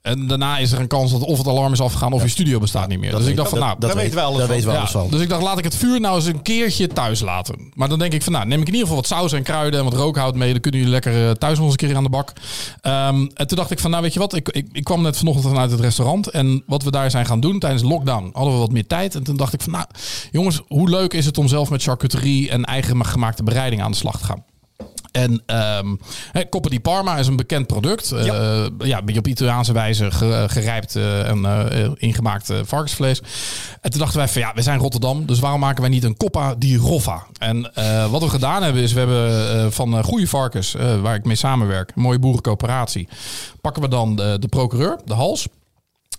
En 0.07 0.27
daarna 0.27 0.59
is 0.59 0.73
er 0.73 0.81
een 0.81 0.87
kans 0.87 1.13
dat 1.13 1.23
of 1.23 1.39
het 1.39 1.47
alarm 1.47 1.73
is 1.73 1.81
afgegaan 1.81 2.13
of 2.13 2.23
je 2.23 2.29
studio 2.29 2.59
bestaat 2.59 2.89
niet 2.89 2.99
meer. 2.99 3.11
dus 3.11 3.27
ik 3.27 3.37
dacht 3.37 3.51
van, 3.51 3.59
nou, 3.59 3.77
dat 3.79 3.95
weten 3.95 4.15
we 4.15 4.21
alles 4.21 4.47
weten 4.47 4.71
we 4.71 4.77
alles 4.77 4.91
van. 4.91 5.11
Dus 5.11 5.21
ik 5.21 5.29
dacht, 5.29 5.43
laat 5.43 5.59
ik 5.59 5.65
het 5.65 5.77
vuur 5.77 6.01
nou 6.01 6.17
eens 6.17 6.27
een 6.27 6.43
keertje 6.43 6.87
thuis 6.87 7.21
laten. 7.21 7.71
Maar 7.75 7.89
dan 7.89 7.99
denk 7.99 8.13
ik 8.13 8.23
van, 8.23 8.33
nou, 8.33 8.47
neem 8.47 8.61
ik 8.61 8.67
in 8.67 8.73
ieder 8.73 8.89
geval 8.89 8.97
wat 8.97 9.07
saus 9.07 9.33
en 9.33 9.43
kruiden 9.43 9.79
en 9.79 9.85
wat 9.85 9.95
rookhout 9.95 10.35
mee. 10.35 10.53
Dan 10.53 10.61
kunnen 10.61 10.81
jullie 10.81 10.95
lekker 10.95 11.29
eh, 11.29 11.31
thuis 11.31 11.57
nog 11.57 11.65
eens 11.67 11.77
een 11.81 11.89
keer 11.89 11.97
aan 11.97 12.03
de 12.03 12.09
bak. 12.09 12.33
Ehm, 12.81 13.27
en 13.35 13.47
toen 13.47 13.57
dacht 13.57 13.71
ik 13.71 13.79
van, 13.79 13.91
nou 13.91 14.03
weet 14.03 14.13
je 14.13 14.19
wat, 14.19 14.35
ik, 14.35 14.49
ik, 14.49 14.67
ik 14.73 14.85
kwam 14.85 15.03
net 15.03 15.17
vanochtend 15.17 15.47
vanuit 15.47 15.71
het 15.71 15.81
restaurant. 15.81 16.31
En 16.31 16.63
wat 16.67 16.83
we 16.83 16.91
daar 16.91 17.11
zijn 17.11 17.27
gaan 17.27 17.41
doen 17.41 17.59
tijdens 17.59 17.83
de 17.83 17.89
lockdown, 17.89 18.31
hadden 18.33 18.53
we 18.53 18.59
wat 18.59 18.73
meer 18.73 18.87
tijd. 18.87 19.15
En 19.15 19.23
toen 19.23 19.37
dacht 19.37 19.53
ik 19.53 19.61
van, 19.61 19.73
nou 19.73 19.87
jongens, 20.31 20.61
hoe 20.69 20.89
leuk 20.89 21.13
is 21.13 21.27
het 21.27 21.39
om 21.39 21.49
zelf 21.49 21.71
met 21.71 21.83
charcuterie 21.83 22.51
en 22.51 22.65
eigen 22.65 23.07
gemaakte 23.07 23.43
bereiding 23.43 23.83
aan 23.83 23.91
de 23.91 23.97
slag 23.97 24.19
te 24.19 24.25
gaan. 24.25 24.45
En 25.17 25.43
ehm 25.47 25.95
Coppa 26.51 26.69
di 26.69 26.81
Parma 26.81 27.17
is 27.17 27.27
een 27.27 27.37
bekend 27.37 27.67
product. 27.67 28.09
Ja. 28.09 28.69
ja, 28.79 28.99
een 28.99 29.05
beetje 29.05 29.21
op 29.21 29.27
Italiaanse 29.27 29.73
wijze 29.73 30.11
ge- 30.11 30.45
gerijpt 30.49 30.97
eh, 30.97 31.29
en 31.29 31.45
eh, 31.45 31.91
ingemaakt 31.95 32.51
eh, 32.51 32.57
varkensvlees. 32.65 33.23
En 33.81 33.91
toen 33.91 34.01
dachten 34.01 34.19
wij 34.19 34.29
van 34.29 34.41
ja, 34.43 34.53
we 34.55 34.63
zijn 34.63 34.79
Rotterdam. 34.79 35.27
Dus 35.27 35.39
waarom 35.39 35.61
maken 35.61 35.81
wij 35.81 35.91
niet 35.91 36.05
een 36.05 36.17
Coppa 36.17 36.55
di 36.55 36.77
Roffa? 36.77 37.27
En 37.39 37.75
eh, 37.75 38.11
wat 38.11 38.23
we 38.23 38.29
gedaan 38.29 38.63
hebben 38.63 38.83
is, 38.83 38.93
we 38.93 38.99
hebben 38.99 39.51
eh, 39.61 39.67
van 39.71 39.97
eh, 39.99 40.05
goede 40.05 40.27
varkens, 40.27 40.75
eh, 40.75 41.01
waar 41.01 41.15
ik 41.15 41.25
mee 41.25 41.37
samenwerk, 41.37 41.93
een 41.95 42.03
mooie 42.03 42.19
boerencoöperatie, 42.19 43.09
pakken 43.61 43.83
we 43.83 43.89
dan 43.89 44.17
de, 44.17 44.37
de 44.41 44.49
procureur, 44.49 44.99
de 45.05 45.15
hals. 45.15 45.47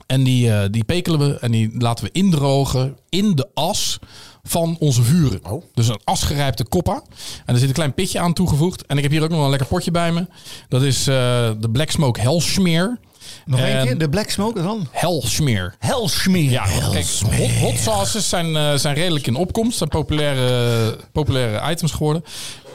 En 0.07 0.23
die, 0.23 0.51
eh, 0.51 0.69
die 0.71 0.83
pekelen 0.83 1.19
we 1.19 1.39
en 1.39 1.51
die 1.51 1.71
laten 1.77 2.05
we 2.05 2.11
indrogen 2.11 2.97
in 3.09 3.35
de 3.35 3.47
as 3.53 3.99
van 4.43 4.75
onze 4.79 5.03
vuren. 5.03 5.39
Oh. 5.49 5.63
Dus 5.73 5.87
een 5.87 5.99
asgerijpte 6.03 6.65
koppa. 6.65 7.03
En 7.45 7.53
er 7.53 7.59
zit 7.59 7.67
een 7.67 7.73
klein 7.73 7.93
pitje 7.93 8.19
aan 8.19 8.33
toegevoegd. 8.33 8.85
En 8.85 8.97
ik 8.97 9.03
heb 9.03 9.11
hier 9.11 9.23
ook 9.23 9.29
nog 9.29 9.43
een 9.43 9.49
lekker 9.49 9.67
potje 9.67 9.91
bij 9.91 10.11
me. 10.11 10.27
Dat 10.69 10.83
is 10.83 10.99
eh, 10.99 11.15
de 11.59 11.69
Black 11.71 11.91
Smoke 11.91 12.21
Hellsmeer. 12.21 12.99
Nog 13.47 13.59
één 13.59 13.77
En- 13.77 13.85
keer, 13.85 13.97
de 13.97 14.09
Black 14.09 14.29
Smoke 14.29 14.61
dan? 14.61 14.87
Hellsmeer. 14.91 15.75
Helsmeer. 15.79 16.49
Ja, 16.51 16.63
kijk, 16.91 17.05
hot, 17.05 17.51
hot 17.51 17.77
sauces 17.77 18.29
zijn, 18.29 18.55
eh, 18.55 18.73
zijn 18.73 18.95
redelijk 18.95 19.27
in 19.27 19.35
opkomst. 19.35 19.77
Zijn 19.77 19.89
populaire, 19.89 20.97
populaire 21.11 21.71
items 21.71 21.91
geworden. 21.91 22.23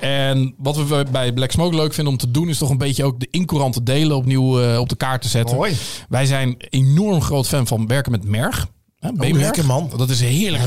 En 0.00 0.54
wat 0.58 0.76
we 0.76 1.04
bij 1.10 1.32
Black 1.32 1.50
Smoke 1.50 1.76
leuk 1.76 1.94
vinden 1.94 2.12
om 2.12 2.18
te 2.18 2.30
doen... 2.30 2.48
is 2.48 2.58
toch 2.58 2.70
een 2.70 2.78
beetje 2.78 3.04
ook 3.04 3.20
de 3.20 3.28
incourante 3.30 3.82
delen 3.82 4.16
opnieuw 4.16 4.60
eh, 4.62 4.78
op 4.78 4.88
de 4.88 4.96
kaart 4.96 5.22
te 5.22 5.28
zetten. 5.28 5.56
Mooi. 5.56 5.76
Wij 6.08 6.26
zijn 6.26 6.54
enorm 6.58 7.20
groot 7.22 7.46
fan 7.48 7.66
van 7.66 7.86
werken 7.86 8.12
met 8.12 8.24
merg. 8.24 8.66
Hè, 9.02 9.12
B-merg. 9.12 9.36
lekker, 9.36 9.64
man. 9.66 9.90
Dat 9.96 10.10
is 10.10 10.20
heerlijk. 10.20 10.62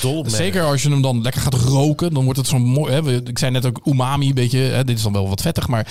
dol. 0.00 0.24
Zeker 0.26 0.62
als 0.62 0.82
je 0.82 0.88
hem 0.90 1.02
dan 1.02 1.22
lekker 1.22 1.40
gaat 1.40 1.54
roken, 1.54 2.14
dan 2.14 2.24
wordt 2.24 2.38
het 2.38 2.48
zo 2.48 2.58
mooi. 2.58 2.92
Hè? 2.92 3.02
We- 3.02 3.22
Ik 3.24 3.38
zei 3.38 3.50
net 3.50 3.66
ook 3.66 3.80
umami, 3.84 4.28
een 4.28 4.34
beetje. 4.34 4.58
Hè? 4.58 4.84
Dit 4.84 4.96
is 4.96 5.02
dan 5.02 5.12
wel 5.12 5.28
wat 5.28 5.40
vettig, 5.40 5.68
maar 5.68 5.86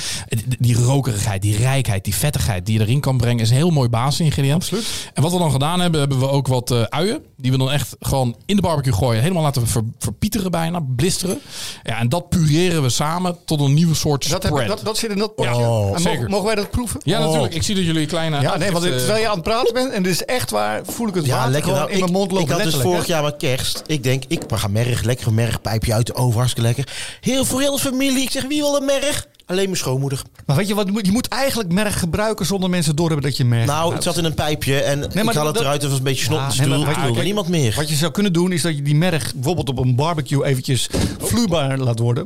die 0.60 0.75
rokerigheid, 0.75 1.41
die 1.41 1.58
rijkheid, 1.58 2.03
die 2.03 2.15
vettigheid 2.15 2.65
die 2.65 2.77
je 2.77 2.82
erin 2.86 3.00
kan 3.00 3.17
brengen, 3.17 3.44
is 3.44 3.50
een 3.50 3.56
heel 3.56 3.70
mooi 3.70 3.89
basisingrediënt. 3.89 4.56
Absoluut. 4.56 4.86
En 5.13 5.22
wat 5.22 5.32
we 5.32 5.38
dan 5.38 5.51
gedaan 5.51 5.79
hebben, 5.79 6.00
hebben 6.00 6.20
we 6.20 6.29
ook 6.29 6.48
wat 6.48 6.72
eh, 6.72 6.82
uien. 6.82 7.22
Die 7.38 7.51
we 7.51 7.58
dan 7.58 7.72
echt 7.72 7.96
gewoon 8.00 8.36
in 8.46 8.56
de 8.56 8.62
barbecue 8.62 8.94
gooien. 8.94 9.22
Helemaal 9.22 9.44
laten 9.44 9.67
ver, 9.67 9.82
verpieteren 10.00 10.51
bijna, 10.51 10.79
blisteren. 10.96 11.39
Ja, 11.84 12.00
en 12.00 12.10
dat 12.10 12.29
pureren 12.29 12.82
we 12.82 12.89
samen 12.89 13.38
tot 13.46 13.60
een 13.62 13.74
nieuwe 13.74 13.96
soort 13.96 14.29
Dat, 14.29 14.44
spread. 14.44 14.60
heb, 14.60 14.67
dat, 14.67 14.86
dat 14.86 14.98
zit 14.98 15.12
in 15.12 15.17
dat 15.17 15.36
potje. 15.36 15.51
Oh, 15.56 15.98
mogen, 15.98 16.29
mogen 16.29 16.46
wij 16.46 16.56
dat 16.56 16.70
proeven? 16.70 17.00
ja, 17.03 17.20
Oh. 17.20 17.25
natuurlijk. 17.25 17.53
Ik 17.53 17.63
zie 17.63 17.75
dat 17.75 17.84
jullie 17.86 18.06
kleine... 18.06 18.41
Ja, 18.41 18.58
nee, 18.58 18.72
want 18.72 18.84
terwijl 18.84 19.20
je 19.20 19.27
aan 19.27 19.34
het 19.34 19.44
praten 19.44 19.74
bent, 19.74 19.91
en 19.94 20.03
dit 20.03 20.12
is 20.13 20.25
echt 20.25 20.51
waar, 20.51 20.82
voel 20.86 21.08
ik 21.08 21.13
het 21.15 21.25
Ja, 21.25 21.36
water 21.36 21.51
lekker. 21.51 21.75
Nou, 21.77 21.91
in 21.91 21.98
mijn 21.98 22.10
ik, 22.10 22.17
mond 22.17 22.31
lopen. 22.31 22.46
ik 22.48 22.62
had 22.62 22.72
dus 22.72 22.81
vorig 22.81 23.07
jaar 23.07 23.24
met 23.24 23.38
kerst. 23.38 23.84
Ik 23.86 24.03
denk, 24.03 24.24
ik 24.27 24.41
ga 24.48 24.67
merg, 24.67 25.03
lekker 25.03 25.27
een 25.27 25.34
mergpijpje 25.34 25.93
uit 25.93 26.05
de 26.05 26.13
oven, 26.15 26.38
hartstikke 26.38 26.67
lekker. 26.67 26.93
Heel 27.21 27.45
voor 27.45 27.60
heel 27.60 27.75
de 27.75 27.82
familie. 27.82 28.21
Ik 28.21 28.32
zeg, 28.32 28.47
wie 28.47 28.62
wil 28.62 28.75
een 28.75 28.86
merg? 28.86 29.28
Alleen 29.45 29.63
mijn 29.63 29.78
schoonmoeder. 29.78 30.21
Maar 30.45 30.56
weet 30.56 30.67
je 30.67 30.75
wat, 30.75 30.89
je 31.01 31.12
moet 31.12 31.28
eigenlijk 31.28 31.71
merg 31.71 31.99
gebruiken 31.99 32.45
zonder 32.45 32.69
mensen 32.69 32.95
doorhebben 32.95 33.30
dat 33.30 33.38
je 33.38 33.45
merg 33.45 33.65
Nou, 33.65 33.93
het 33.93 34.04
zat 34.04 34.17
in 34.17 34.25
een 34.25 34.34
pijpje 34.34 34.80
en 34.82 35.04
ik 35.04 35.23
maar 35.23 35.34
dat- 35.34 35.45
het 35.45 35.58
eruit. 35.60 35.82
Het 35.82 35.89
was 35.89 35.99
een 35.99 36.04
beetje 36.06 36.23
snot. 36.23 36.39
Ja, 36.39 36.47
dus 36.47 36.58
nee, 36.58 36.67
maar 36.67 37.13
je, 37.13 37.21
niemand 37.21 37.47
meer. 37.47 37.73
Wat 37.75 37.89
je 37.89 37.95
zou 37.95 38.12
kunnen 38.12 38.34
doen 38.34 38.51
is 38.51 38.62
dat 38.62 38.75
je 38.75 38.82
die 38.82 38.95
merg 38.95 39.34
bijvoorbeeld 39.34 39.69
op 39.69 39.78
een 39.78 39.95
barbecue 39.95 40.45
eventjes 40.45 40.89
vloeibaar 41.19 41.78
laat 41.78 41.99
worden. 41.99 42.25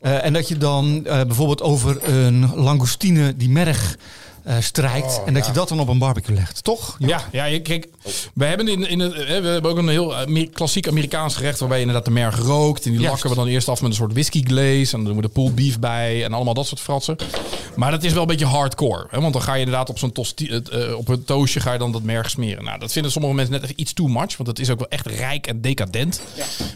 Eh, 0.00 0.24
en 0.24 0.32
dat 0.32 0.48
je 0.48 0.58
dan 0.58 1.06
eh, 1.06 1.20
bijvoorbeeld 1.22 1.62
over 1.62 2.08
een 2.08 2.54
langoustine 2.54 3.36
die 3.36 3.48
merg 3.48 3.96
eh, 4.44 4.56
strijkt. 4.60 5.20
en 5.26 5.34
dat 5.34 5.46
je 5.46 5.52
dat 5.52 5.68
dan 5.68 5.80
op 5.80 5.88
een 5.88 5.98
barbecue 5.98 6.34
legt. 6.36 6.64
Toch? 6.64 6.96
Ja, 6.98 7.20
ja 7.32 7.44
je- 7.44 7.60
kijk, 7.60 7.88
we 8.34 8.44
hebben, 8.44 8.68
in, 8.68 8.88
in 8.88 8.98
het, 9.00 9.14
hè, 9.14 9.40
we 9.40 9.48
hebben 9.48 9.70
ook 9.70 9.76
een 9.76 9.88
heel 9.88 10.16
Amer- 10.16 10.48
klassiek 10.50 10.88
Amerikaans 10.88 11.36
gerecht 11.36 11.58
waarbij 11.58 11.78
je 11.78 11.84
inderdaad 11.84 12.06
de 12.08 12.12
merg 12.14 12.38
rookt. 12.38 12.84
En 12.84 12.90
die 12.90 13.00
Juist. 13.00 13.10
lakken 13.12 13.30
we 13.30 13.36
dan 13.36 13.46
eerst 13.54 13.68
af 13.68 13.80
met 13.80 13.90
een 13.90 13.96
soort 13.96 14.12
whisky 14.12 14.42
glaze. 14.44 14.92
En 14.96 14.98
dan 14.98 15.04
doen 15.04 15.16
we 15.16 15.22
de 15.22 15.28
pulled 15.28 15.54
beef 15.54 15.78
bij 15.78 16.24
en 16.24 16.32
allemaal 16.32 16.54
dat 16.54 16.66
soort 16.66 16.80
fratsen. 16.80 17.16
Maar 17.76 17.90
dat 17.90 18.02
is 18.04 18.12
wel 18.12 18.22
een 18.22 18.28
beetje 18.28 18.46
hardcore. 18.46 19.06
Hè, 19.10 19.20
want 19.20 19.32
dan 19.32 19.42
ga 19.42 19.52
je 19.54 19.58
inderdaad 19.64 19.88
op 19.88 19.98
zo'n 19.98 20.12
tosti- 20.12 20.48
het, 20.50 20.68
eh, 20.68 20.96
op 20.96 21.08
een 21.08 21.24
toastje 21.24 21.60
ga 21.60 21.72
je 21.72 21.78
dan 21.78 21.92
dat 21.92 22.02
merg 22.02 22.30
smeren. 22.30 22.64
Nou, 22.64 22.78
dat 22.78 22.92
vinden 22.92 23.12
sommige 23.12 23.34
mensen 23.34 23.54
net 23.54 23.62
even 23.62 23.80
iets 23.80 23.92
too 23.92 24.06
much. 24.06 24.36
Want 24.36 24.48
het 24.48 24.58
is 24.58 24.70
ook 24.70 24.78
wel 24.78 24.88
echt 24.88 25.06
rijk 25.06 25.46
en 25.46 25.60
decadent. 25.60 26.20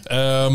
Ehm, 0.05 0.55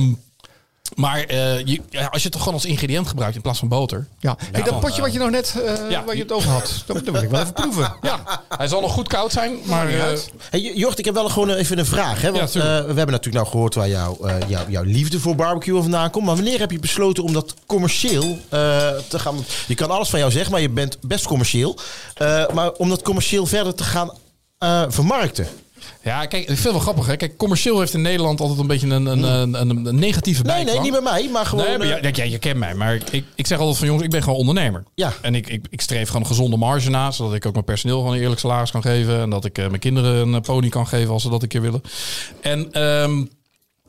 maar 0.95 1.19
eh, 1.19 1.59
je, 1.65 1.81
ja, 1.89 2.05
als 2.05 2.17
je 2.21 2.23
het 2.23 2.31
toch 2.31 2.39
gewoon 2.41 2.53
als 2.53 2.65
ingrediënt 2.65 3.07
gebruikt 3.07 3.35
in 3.35 3.41
plaats 3.41 3.59
van 3.59 3.67
boter. 3.67 4.07
Ja. 4.19 4.37
Hey, 4.51 4.61
dat 4.63 4.79
potje 4.79 5.01
wat 5.01 5.13
je 5.13 5.19
nog 5.19 5.29
net 5.29 5.55
eh, 5.65 5.89
Ja. 5.89 6.03
waar 6.03 6.15
je 6.15 6.21
het 6.21 6.31
over 6.31 6.49
had, 6.49 6.83
dat, 6.85 7.05
dat 7.05 7.13
wil 7.13 7.23
ik 7.23 7.29
wel 7.29 7.41
even 7.41 7.53
proeven. 7.53 7.93
Ja, 8.01 8.19
hij 8.57 8.67
zal 8.67 8.81
nog 8.81 8.91
goed 8.91 9.07
koud 9.07 9.31
zijn. 9.31 9.57
Maar 9.65 9.87
eh. 9.89 10.17
Hey, 10.49 10.61
Jort, 10.75 10.99
ik 10.99 11.05
heb 11.05 11.13
wel 11.13 11.29
gewoon 11.29 11.49
even 11.49 11.79
een 11.79 11.85
vraag. 11.85 12.21
Hè? 12.21 12.31
Want 12.31 12.55
eh, 12.55 12.61
we 12.63 12.67
hebben 12.69 12.95
natuurlijk 12.95 13.35
nou 13.35 13.47
gehoord 13.47 13.75
waar 13.75 13.89
jouw, 13.89 14.17
eh, 14.25 14.35
jouw, 14.47 14.63
jouw 14.69 14.83
liefde 14.83 15.19
voor 15.19 15.35
barbecue 15.35 15.81
vandaan 15.81 16.09
komt. 16.09 16.25
Maar 16.25 16.35
wanneer 16.35 16.59
heb 16.59 16.71
je 16.71 16.79
besloten 16.79 17.23
om 17.23 17.33
dat 17.33 17.53
commercieel 17.65 18.37
eh, 18.49 18.59
te 19.07 19.19
gaan... 19.19 19.45
Je 19.67 19.75
kan 19.75 19.91
alles 19.91 20.09
van 20.09 20.19
jou 20.19 20.31
zeggen, 20.31 20.51
maar 20.51 20.61
je 20.61 20.69
bent 20.69 20.97
best 21.01 21.25
commercieel. 21.27 21.77
Eh, 22.13 22.47
maar 22.53 22.71
om 22.71 22.89
dat 22.89 23.01
commercieel 23.01 23.45
verder 23.45 23.75
te 23.75 23.83
gaan 23.83 24.11
eh, 24.57 24.83
vermarkten. 24.87 25.47
Ja, 26.03 26.25
kijk, 26.25 26.41
ik 26.41 26.47
vind 26.47 26.63
het 26.63 26.71
wel 26.71 26.81
grappig. 26.81 27.05
Hè? 27.05 27.15
Kijk, 27.15 27.37
commercieel 27.37 27.79
heeft 27.79 27.93
in 27.93 28.01
Nederland 28.01 28.39
altijd 28.39 28.59
een 28.59 28.67
beetje 28.67 28.87
een, 28.87 29.05
een, 29.05 29.23
een, 29.23 29.53
een, 29.69 29.85
een 29.85 29.95
negatieve 29.99 30.43
Nee, 30.43 30.53
bijklank. 30.55 30.81
nee, 30.81 30.91
niet 30.91 31.01
bij 31.03 31.11
mij, 31.13 31.29
maar 31.31 31.45
gewoon... 31.45 31.65
Nee, 31.65 31.77
maar 31.77 31.87
eh, 31.87 32.11
ja, 32.11 32.23
je 32.23 32.37
kent 32.37 32.57
mij. 32.57 32.73
Maar 32.75 32.95
ik, 33.11 33.23
ik 33.35 33.47
zeg 33.47 33.59
altijd 33.59 33.77
van 33.77 33.87
jongens, 33.87 34.05
ik 34.05 34.11
ben 34.11 34.23
gewoon 34.23 34.39
ondernemer. 34.39 34.83
Ja. 34.95 35.13
En 35.21 35.35
ik, 35.35 35.47
ik, 35.47 35.65
ik 35.69 35.81
streef 35.81 36.07
gewoon 36.07 36.21
een 36.21 36.27
gezonde 36.27 36.57
marge 36.57 36.89
na. 36.89 37.11
Zodat 37.11 37.33
ik 37.33 37.45
ook 37.45 37.53
mijn 37.53 37.65
personeel 37.65 37.97
gewoon 37.97 38.13
een 38.13 38.21
eerlijk 38.21 38.39
salaris 38.39 38.71
kan 38.71 38.81
geven. 38.81 39.19
En 39.21 39.29
dat 39.29 39.45
ik 39.45 39.57
eh, 39.57 39.67
mijn 39.67 39.79
kinderen 39.79 40.33
een 40.33 40.41
pony 40.41 40.69
kan 40.69 40.87
geven 40.87 41.13
als 41.13 41.21
ze 41.23 41.29
dat 41.29 41.41
een 41.41 41.47
keer 41.47 41.61
willen. 41.61 41.81
En 42.41 42.71
ehm, 42.71 43.25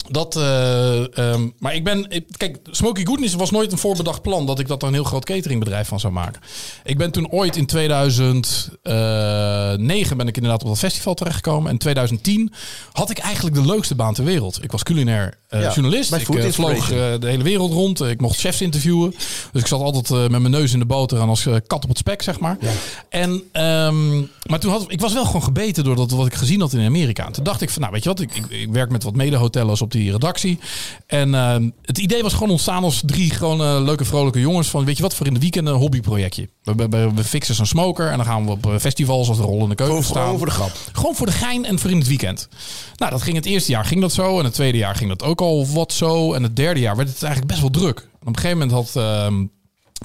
dat, 0.09 0.37
eh, 0.37 1.19
ehm, 1.19 1.49
maar 1.59 1.75
ik 1.75 1.85
ben, 1.85 2.07
ik- 2.11 2.25
kijk, 2.37 2.59
Smoky 2.71 3.05
Goodness 3.05 3.35
was 3.35 3.51
nooit 3.51 3.73
een 3.73 3.79
voorbedacht 3.79 4.23
plan 4.23 4.47
dat 4.47 4.59
ik 4.59 4.69
dat 4.69 4.83
er 4.83 4.89
een 4.89 4.95
heel 4.95 5.05
groot 5.05 5.25
cateringbedrijf 5.25 5.89
van 5.89 6.01
zou 6.01 6.13
maken. 6.13 6.41
Ik 6.85 6.99
ben 6.99 7.11
toen 7.11 7.31
ooit 7.31 7.57
in 7.57 7.67
2009 7.67 10.17
ben 10.17 10.29
ik 10.29 10.37
inderdaad 10.37 10.63
op 10.63 10.69
dat 10.69 10.79
festival 10.79 11.15
terechtgekomen. 11.15 11.67
En 11.67 11.73
in 11.73 11.79
2010 11.79 12.53
had 12.93 13.11
ik 13.11 13.19
eigenlijk 13.19 13.57
de 13.57 13.67
leukste 13.67 13.95
baan 13.95 14.15
ter 14.15 14.25
wereld. 14.25 14.63
Ik 14.65 14.73
was 14.73 14.83
culinair 14.83 15.39
eh, 15.49 15.63
Ja, 15.63 15.73
journalist. 15.73 16.11
Ik 16.21 16.29
eh, 16.29 16.35
vloog 16.55 16.71
eh, 17.15 17.21
de 17.21 17.27
hele 17.29 17.43
wereld 17.43 17.73
rond. 17.73 18.01
Ik 18.01 18.21
mocht 18.21 18.39
chefs 18.39 18.61
interviewen. 18.61 19.11
Dus 19.53 19.61
ik 19.61 19.67
zat 19.67 19.81
altijd 19.81 20.11
eh, 20.11 20.19
met 20.21 20.31
mijn 20.41 20.51
neus 20.51 20.73
in 20.73 20.79
de 20.79 20.87
boter 20.87 21.21
en 21.21 21.29
als 21.29 21.47
eh, 21.47 21.55
kat 21.67 21.83
op 21.83 21.89
het 21.89 21.99
spek, 21.99 22.23
zeg 22.23 22.41
maar. 22.41 22.57
En, 23.09 23.43
ehm, 23.53 24.19
maar 24.47 24.61
toen 24.61 24.71
had 24.71 24.85
ik 24.89 25.01
was 25.01 25.13
wel 25.13 25.25
gewoon 25.25 25.43
gebeten 25.43 25.85
door 25.85 25.97
dat 25.97 26.11
wat 26.11 26.27
ik 26.27 26.35
gezien 26.35 26.61
had 26.61 26.73
in 26.73 26.87
Amerika. 26.87 27.27
En 27.27 27.33
toen 27.33 27.45
dacht 27.45 27.61
ik 27.61 27.71
van, 27.71 27.81
nou 27.81 27.93
weet 27.93 28.03
je 28.03 28.09
wat, 28.09 28.21
ik, 28.21 28.35
ik, 28.35 28.45
ik 28.49 28.69
werk 28.73 28.91
met 28.91 29.03
wat 29.03 29.15
mede-hotellers 29.15 29.83
op 29.83 29.90
die 29.93 30.13
redactie. 30.13 30.59
En 31.07 31.35
ehm, 31.35 31.71
het 31.85 31.99
idee 31.99 32.23
was 32.23 32.33
gewoon 32.33 32.51
ontstaan 32.51 32.85
als 32.85 33.03
drie 33.07 33.31
gewoon 33.31 33.61
eh, 33.61 33.85
leuke 33.85 34.05
vrolijke 34.05 34.41
jongens 34.41 34.69
van, 34.69 34.85
weet 34.85 34.97
je 34.97 35.03
wat, 35.03 35.15
voor 35.15 35.27
in 35.27 35.35
de 35.35 35.41
weekend 35.41 35.67
een 35.67 35.75
hobbyprojectje. 35.75 36.49
We, 36.63 36.75
we, 36.75 37.11
we, 37.15 37.25
fixen 37.25 37.55
zo'n 37.55 37.67
smoker 37.67 38.11
en 38.11 38.17
dan 38.17 38.27
gaan 38.27 38.45
we 38.45 38.51
op 38.51 38.67
eh, 38.67 38.79
festivals 38.79 39.29
als 39.29 39.37
de 39.37 39.43
rol 39.43 39.63
in 39.63 39.69
de 39.69 39.75
keuken 39.75 39.87
Gewoon 39.87 40.03
staan. 40.11 40.23
gewoon 40.23 40.39
voor 40.39 40.47
de 40.47 40.53
grap. 40.53 40.73
Gewoon 40.93 41.15
voor 41.15 41.27
de 41.27 41.33
gein 41.33 41.65
en 41.65 41.79
voor 41.79 41.91
in 41.91 41.99
het 41.99 42.09
weekend. 42.09 42.49
Nou, 42.97 43.11
dat 43.11 43.23
ging 43.23 43.37
het 43.37 43.47
eerste 43.47 43.71
jaar 43.71 43.85
ging 43.85 44.01
dat 44.01 44.13
zo. 44.13 44.39
En 44.39 44.45
het 44.45 44.55
tweede 44.55 44.79
jaar 44.79 44.95
ging 44.95 45.09
dat 45.09 45.23
ook 45.23 45.41
al 45.41 45.67
wat 45.67 45.93
zo. 45.93 46.33
En 46.33 46.43
het 46.43 46.57
derde 46.57 46.81
jaar 46.81 46.97
werd 46.97 47.09
het 47.09 47.23
eigenlijk 47.23 47.53
best 47.53 47.61
wel 47.61 47.83
druk. 47.83 47.99
En 47.99 48.27
op 48.27 48.27
een 48.27 48.37
gegeven 48.37 48.59
moment 48.59 48.93
had... 48.93 49.03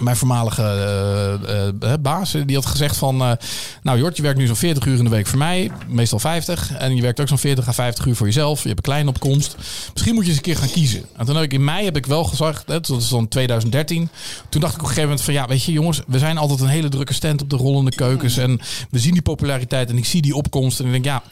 mijn 0.01 0.15
voormalige 0.15 0.61
eh, 0.61 1.33
eh, 1.33 1.93
eh, 1.93 1.99
baas, 2.01 2.35
die 2.45 2.55
had 2.55 2.65
gezegd 2.65 2.97
van... 2.97 3.37
nou 3.81 3.97
Jort, 3.97 4.15
je 4.17 4.21
werkt 4.21 4.37
nu 4.37 4.45
zo'n 4.45 4.55
40 4.55 4.85
uur 4.85 4.97
in 4.97 5.03
de 5.03 5.09
week 5.09 5.27
voor 5.27 5.37
mij. 5.37 5.71
Meestal 5.87 6.19
50. 6.19 6.71
En 6.77 6.95
je 6.95 7.01
werkt 7.01 7.19
ook 7.19 7.27
zo'n 7.27 7.37
40 7.37 7.67
à 7.67 7.71
50 7.71 8.05
uur 8.05 8.15
voor 8.15 8.25
jezelf. 8.25 8.61
Je 8.61 8.67
hebt 8.67 8.77
een 8.77 8.83
kleine 8.83 9.09
opkomst. 9.09 9.55
Misschien 9.93 10.13
moet 10.13 10.23
je 10.23 10.29
eens 10.29 10.37
een 10.37 10.43
keer 10.43 10.57
gaan 10.57 10.71
kiezen. 10.71 11.05
En 11.17 11.25
toen 11.25 11.35
heb 11.35 11.43
ik 11.43 11.53
in 11.53 11.63
mei 11.63 11.85
heb 11.85 11.97
ik 11.97 12.05
wel 12.05 12.23
gezegd, 12.23 12.67
dat 12.67 12.89
is 12.89 13.09
dan 13.09 13.27
2013. 13.27 14.09
Toen 14.49 14.61
dacht 14.61 14.73
ik 14.73 14.79
op 14.79 14.87
een 14.87 14.93
gegeven 14.93 15.09
moment 15.09 15.25
van... 15.25 15.33
Ja, 15.33 15.47
weet 15.47 15.63
je 15.63 15.71
jongens, 15.71 16.01
we 16.07 16.19
zijn 16.19 16.37
altijd 16.37 16.59
een 16.59 16.67
hele 16.67 16.89
drukke 16.89 17.13
stand 17.13 17.41
op 17.41 17.49
de 17.49 17.55
rollende 17.55 17.91
keukens. 17.95 18.37
En 18.37 18.59
we 18.89 18.99
zien 18.99 19.13
die 19.13 19.21
populariteit 19.21 19.89
en 19.89 19.97
ik 19.97 20.05
zie 20.05 20.21
die 20.21 20.35
opkomst. 20.35 20.79
En 20.79 20.85
ik 20.85 20.91
denk, 20.91 21.05
ja... 21.05 21.23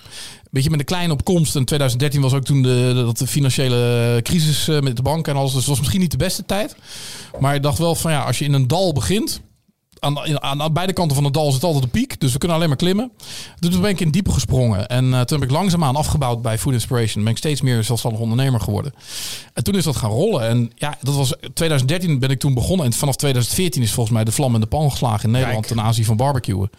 Weet 0.54 0.64
je, 0.64 0.70
met 0.70 0.80
een 0.80 0.86
kleine 0.86 1.14
opkomst. 1.14 1.56
En 1.56 1.66
2013 1.66 2.22
was 2.22 2.34
ook 2.34 2.44
toen 2.44 2.62
de, 2.62 2.92
de, 2.96 3.04
dat 3.04 3.18
de 3.18 3.28
financiële 3.28 4.20
crisis 4.24 4.68
eh, 4.68 4.80
met 4.80 4.96
de 4.96 5.02
banken 5.02 5.34
en 5.34 5.40
alles. 5.40 5.52
Dus 5.52 5.60
het 5.60 5.70
was 5.70 5.80
misschien 5.80 6.00
niet 6.00 6.12
de 6.12 6.18
beste 6.18 6.46
tijd. 6.46 6.76
Maar 7.40 7.56
ik 7.56 7.64
dacht 7.64 7.78
wel 7.78 7.96
van 7.96 8.12
ja, 8.12 8.24
als 8.24 8.40
je 8.40 8.46
in 8.46 8.54
een 8.54 8.68
dal 8.68 8.94
begint. 8.94 9.42
Aan, 10.00 10.42
aan, 10.42 10.62
aan 10.62 10.74
beide 10.74 10.94
kanten 10.94 11.16
van 11.16 11.24
het 11.24 11.34
dal 11.34 11.52
zit 11.52 11.64
altijd 11.64 11.84
een 11.84 11.90
piek. 11.90 12.20
Dus 12.20 12.32
we 12.32 12.38
kunnen 12.38 12.58
alleen 12.58 12.70
maar 12.70 12.78
klimmen. 12.78 13.12
Dus 13.60 13.72
toen 13.72 13.82
ben 13.82 13.90
ik 13.90 14.00
in 14.00 14.12
diepe 14.12 14.32
gesprongen. 14.32 14.88
En 14.88 15.14
eh, 15.14 15.22
toen 15.22 15.40
heb 15.40 15.50
ik 15.50 15.56
langzaamaan 15.56 15.96
afgebouwd 15.96 16.42
bij 16.42 16.58
Food 16.58 16.74
Inspiration. 16.74 17.24
Ben 17.24 17.32
ik 17.32 17.38
steeds 17.38 17.62
meer 17.62 17.84
zelfstandig 17.84 18.22
ondernemer 18.22 18.60
geworden. 18.60 18.94
En 19.54 19.64
toen 19.64 19.76
is 19.76 19.84
dat 19.84 19.96
gaan 19.96 20.12
rollen. 20.12 20.48
En 20.48 20.72
ja, 20.76 20.98
dat 21.02 21.16
was 21.16 21.34
2013 21.54 22.20
ben 22.20 22.30
ik 22.30 22.40
toen 22.40 22.54
begonnen. 22.54 22.86
En 22.86 22.94
vanaf 22.94 23.16
2014 23.16 23.82
is 23.82 23.92
volgens 23.92 24.16
mij 24.16 24.24
de 24.24 24.32
vlam 24.32 24.54
in 24.54 24.62
de 24.62 24.68
pan 24.68 24.92
geslagen 24.92 25.24
in 25.24 25.32
Nederland 25.32 25.66
Kijk. 25.66 25.76
ten 25.76 25.86
aanzien 25.86 26.06
van 26.06 26.18
barbecuen. 26.18 26.70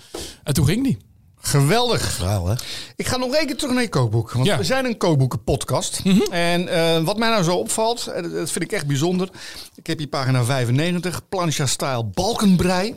En 0.43 0.55
toen 0.55 0.67
ging 0.67 0.85
die. 0.85 0.99
Geweldig. 1.44 2.12
Verhaal, 2.12 2.46
hè? 2.48 2.54
Ik 2.96 3.07
ga 3.07 3.16
nog 3.16 3.35
één 3.35 3.46
keer 3.46 3.57
terug 3.57 3.72
naar 3.74 3.83
je 3.83 3.88
kookboek. 3.88 4.30
Want 4.33 4.46
Ja. 4.46 4.52
Mhm. 4.52 4.61
we 4.61 4.66
zijn 4.66 4.85
een 4.85 4.96
kookboekenpodcast. 4.96 6.00
En 6.30 6.68
eh, 6.68 7.02
wat 7.02 7.18
mij 7.18 7.30
nou 7.30 7.42
zo 7.42 7.57
opvalt, 7.57 8.07
eh, 8.07 8.22
dat 8.22 8.50
vind 8.50 8.64
ik 8.64 8.72
echt 8.72 8.87
bijzonder. 8.87 9.28
Ik 9.74 9.87
heb 9.87 9.98
hier 9.98 10.07
pagina 10.07 10.44
95, 10.44 11.20
plancha 11.28 11.66
style 11.66 12.04
balkenbrei. 12.04 12.94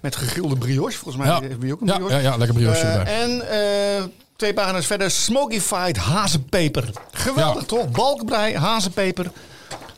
Met 0.00 0.16
gegrilde 0.16 0.56
brioche. 0.56 0.98
Volgens 0.98 1.16
mij 1.24 1.26
Ja, 1.34 1.40
heb 1.48 1.62
je 1.62 1.72
ook 1.72 1.80
een 1.80 1.86
ja, 1.86 1.94
brioche. 1.94 2.14
ja, 2.14 2.20
ja 2.20 2.36
lekker 2.36 2.56
brioche 2.56 2.80
erbij. 2.80 3.20
en 3.22 3.48
eh, 3.50 4.04
twee 4.36 4.54
pagina's 4.54 4.86
verder, 4.86 5.10
smokified 5.10 5.96
hazenpeper. 5.96 6.90
Geweldig 7.12 7.60
Ja. 7.60 7.66
toch? 7.66 7.90
Balkenbrei, 7.90 8.56
hazenpeper. 8.56 9.30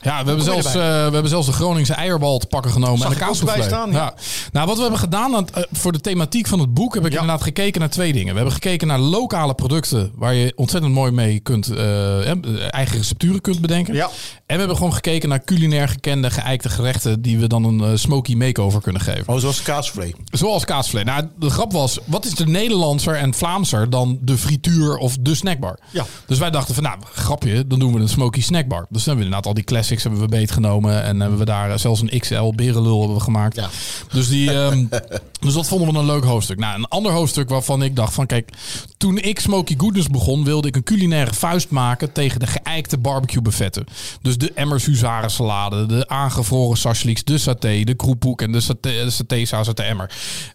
Ja, 0.03 0.21
we 0.23 0.27
hebben, 0.27 0.45
zelfs, 0.45 0.67
eh, 0.67 0.73
we 0.73 0.79
hebben 1.13 1.29
zelfs 1.29 1.47
de 1.47 1.53
Groningse 1.53 1.95
eierbal 1.95 2.39
te 2.39 2.47
pakken 2.47 2.71
genomen. 2.73 2.99
Zag 2.99 3.19
en 3.19 3.57
de 3.57 3.63
staan, 3.63 3.91
ja. 3.91 3.97
ja. 3.97 4.15
Nou, 4.53 4.67
wat 4.67 4.77
we 4.77 4.83
hebben 4.83 5.01
gedaan 5.01 5.35
aan, 5.35 5.49
eh, 5.49 5.63
voor 5.73 5.93
de 5.93 6.01
thematiek 6.01 6.47
van 6.47 6.59
het 6.59 6.75
boek... 6.75 6.95
heb 6.95 7.07
ik 7.07 7.13
Ja. 7.13 7.21
inderdaad 7.21 7.43
gekeken 7.45 7.81
naar 7.81 7.91
twee 7.91 8.13
dingen. 8.13 8.29
We 8.29 8.35
hebben 8.35 8.53
gekeken 8.53 8.87
naar 8.87 8.99
lokale 8.99 9.55
producten... 9.55 10.13
waar 10.15 10.35
je 10.35 10.53
ontzettend 10.57 10.95
mooi 10.95 11.11
mee 11.13 11.41
kunt, 11.41 11.69
eh, 11.69 12.75
eigen 12.75 12.97
recepturen 12.97 13.41
kunt 13.41 13.61
bedenken. 13.61 13.95
Ja. 13.95 14.05
En 14.07 14.11
we 14.47 14.57
hebben 14.59 14.77
gewoon 14.77 14.95
gekeken 14.95 15.29
naar 15.29 15.45
culinair 15.45 15.89
gekende, 15.89 16.31
geëikte 16.31 16.69
gerechten... 16.69 17.23
die 17.23 17.39
we 17.39 17.47
dan 17.47 17.65
een 17.65 17.99
smoky 17.99 18.35
makeover 18.35 18.81
kunnen 18.81 19.03
geven. 19.03 19.29
Oh, 19.35 19.39
zoals 19.41 19.63
kaasvlee. 19.63 20.15
Zoals 20.31 20.65
kaasvlees. 20.65 21.05
Nou, 21.05 21.27
de 21.39 21.51
grap 21.51 21.73
was, 21.73 21.99
wat 22.05 22.25
is 22.25 22.35
de 22.35 22.47
Nederlandser 22.47 23.15
en 23.15 23.35
Vlaamser 23.35 23.91
dan 23.91 24.19
de 24.21 24.39
frituur 24.39 24.97
of 24.97 25.17
de 25.21 25.35
snackbar? 25.35 25.79
Ja. 25.91 26.05
Dus 26.27 26.39
wij 26.39 26.51
dachten 26.51 26.75
van, 26.75 26.83
nou, 26.83 26.99
grapje, 27.13 27.67
dan 27.67 27.79
doen 27.79 27.93
we 27.93 28.01
een 28.01 28.09
smoky 28.09 28.43
snackbar. 28.43 28.87
Dus 28.89 29.05
dan 29.05 29.17
hebben 29.17 29.17
we 29.17 29.25
inderdaad 29.25 29.47
al 29.47 29.55
die 29.55 29.65
hebben 30.01 30.21
we 30.21 30.29
beetgenomen. 30.29 31.03
En 31.03 31.21
hebben 31.21 31.39
we 31.39 31.45
daar 31.45 31.71
eh, 31.71 31.79
zelfs 31.79 32.01
een 32.01 32.21
XL 32.21 32.53
berenlul 32.55 32.99
hebben 32.99 33.17
we 33.17 33.23
gemaakt. 33.23 33.57
Ja. 33.57 33.69
Dus, 34.13 34.29
die, 34.29 34.53
ehm, 34.53 34.85
dus 35.45 35.55
dat 35.55 35.69
vonden 35.69 35.93
we 35.93 35.99
een 35.99 36.07
leuk 36.07 36.25
hoofdstuk. 36.25 36.59
Nou, 36.59 36.79
een 36.79 36.89
ander 36.89 37.13
hoofdstuk 37.13 37.49
waarvan 37.49 37.83
ik 37.83 37.97
dacht 37.97 38.15
van, 38.15 38.27
kijk, 38.27 38.51
toen 38.97 39.19
ik 39.19 39.41
Smoky 39.41 39.75
Goodness 39.79 40.09
begon, 40.09 40.45
wilde 40.45 40.69
ik 40.69 40.77
een 40.77 40.83
culinaire 40.83 41.35
vuist 41.35 41.71
maken 41.71 42.13
tegen 42.13 42.41
de 42.41 42.47
geëikte 42.47 42.99
barbecue 42.99 43.43
buffetten. 43.43 43.85
Dus 44.23 44.39
de 44.39 44.53
Emmers 44.55 44.87
Huzaren 44.87 45.31
salade, 45.31 45.87
de 45.87 46.09
aangevroren 46.09 46.77
sashliks, 46.77 47.25
de 47.25 47.39
saté, 47.39 47.83
de 47.85 47.95
kroephoek 47.95 48.43
en 48.43 48.53
de 48.53 48.61
saté, 48.61 49.05
de 49.05 49.11
satésaus 49.11 49.67
uit 49.67 49.77
de 49.77 49.83
emmer. 49.83 50.11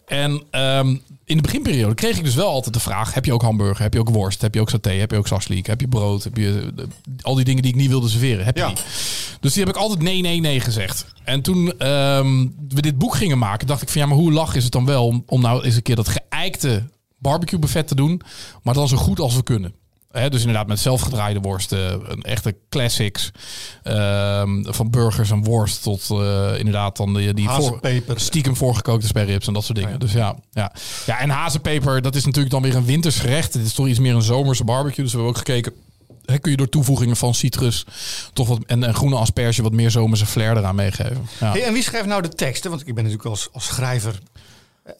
En 0.05 0.43
ehm, 0.51 0.95
in 1.25 1.35
de 1.35 1.41
beginperiode 1.41 1.95
kreeg 1.95 2.17
ik 2.17 2.23
dus 2.23 2.35
wel 2.35 2.47
altijd 2.49 2.73
de 2.73 2.79
vraag: 2.79 3.13
heb 3.13 3.25
je 3.25 3.33
ook 3.33 3.41
hamburger, 3.41 3.83
heb 3.83 3.93
je 3.93 3.99
ook 3.99 4.09
worst, 4.09 4.41
heb 4.41 4.53
je 4.53 4.61
ook 4.61 4.69
saté, 4.69 4.91
heb 4.91 5.11
je 5.11 5.17
ook 5.17 5.27
sashlik, 5.27 5.65
heb 5.65 5.81
je 5.81 5.87
brood, 5.87 6.23
heb 6.23 6.37
je 6.37 6.71
eh, 6.77 6.83
al 7.21 7.35
die 7.35 7.45
dingen 7.45 7.61
die 7.61 7.71
ik 7.71 7.77
niet 7.77 7.89
wilde 7.89 8.09
serveren, 8.09 8.45
heb 8.45 8.55
je 8.55 8.61
Ja. 8.61 8.67
die? 8.67 8.77
Dus 9.39 9.53
die 9.53 9.63
heb 9.63 9.75
ik 9.75 9.81
altijd 9.81 10.01
nee, 10.01 10.21
nee, 10.21 10.39
nee 10.39 10.59
gezegd. 10.59 11.05
En 11.23 11.41
toen 11.41 11.79
ehm, 11.79 12.47
we 12.67 12.81
dit 12.81 12.97
boek 12.97 13.15
gingen 13.15 13.37
maken, 13.37 13.67
dacht 13.67 13.81
ik 13.81 13.89
van 13.89 14.01
ja, 14.01 14.07
maar 14.07 14.17
hoe 14.17 14.31
lach 14.31 14.55
is 14.55 14.63
het 14.63 14.71
dan 14.71 14.85
wel 14.85 15.05
om, 15.05 15.23
om 15.25 15.41
nou 15.41 15.63
eens 15.63 15.75
een 15.75 15.81
keer 15.81 15.95
dat 15.95 16.09
geëikte 16.09 16.83
barbecue 17.17 17.59
buffet 17.59 17.87
te 17.87 17.95
doen, 17.95 18.21
maar 18.63 18.73
dan 18.73 18.87
zo 18.87 18.97
goed 18.97 19.19
als 19.19 19.35
we 19.35 19.43
kunnen. 19.43 19.73
Hè, 20.11 20.29
dus 20.29 20.39
inderdaad 20.39 20.67
met 20.67 20.79
zelfgedraaide 20.79 21.39
worsten, 21.39 22.11
een 22.11 22.21
echte 22.21 22.55
classics. 22.69 23.31
ehm, 23.83 24.63
van 24.63 24.89
burgers 24.89 25.31
en 25.31 25.43
worst 25.43 25.83
tot 25.83 26.09
eh, 26.09 26.51
inderdaad 26.57 26.97
dan 26.97 27.13
die, 27.13 27.33
die 27.33 27.49
voor, 27.49 27.79
stiekem 28.15 28.55
voorgekookte 28.55 29.07
sperrips 29.07 29.47
en 29.47 29.53
dat 29.53 29.63
soort 29.63 29.77
dingen. 29.77 29.99
Dus 29.99 30.11
ja, 30.11 30.35
ja. 30.51 30.71
ja, 31.05 31.19
en 31.19 31.29
hazenpeper, 31.29 32.01
dat 32.01 32.15
is 32.15 32.25
natuurlijk 32.25 32.53
dan 32.53 32.61
weer 32.61 32.75
een 32.75 32.85
winters 32.85 33.19
gerecht. 33.19 33.53
Het 33.53 33.65
is 33.65 33.73
toch 33.73 33.87
iets 33.87 33.99
meer 33.99 34.15
een 34.15 34.21
zomerse 34.21 34.63
barbecue. 34.63 35.03
Dus 35.03 35.13
we 35.13 35.19
hebben 35.19 35.35
ook 35.35 35.45
gekeken, 35.47 35.73
hè, 36.31 36.37
kun 36.37 36.51
je 36.51 36.57
door 36.57 36.69
toevoegingen 36.69 37.15
van 37.15 37.33
citrus 37.33 37.85
toch 38.33 38.47
wat, 38.47 38.59
en, 38.65 38.83
en 38.83 38.93
groene 38.93 39.15
asperge 39.15 39.61
wat 39.61 39.71
meer 39.71 39.91
zomerse 39.91 40.25
flair 40.25 40.57
eraan 40.57 40.75
meegeven. 40.75 41.27
Ja. 41.39 41.51
Hey, 41.51 41.63
en 41.63 41.73
wie 41.73 41.83
schrijft 41.83 42.07
nou 42.07 42.21
de 42.21 42.29
teksten? 42.29 42.69
Want 42.69 42.81
ik 42.87 42.95
ben 42.95 43.03
natuurlijk 43.03 43.29
als, 43.29 43.49
als 43.51 43.65
schrijver 43.65 44.19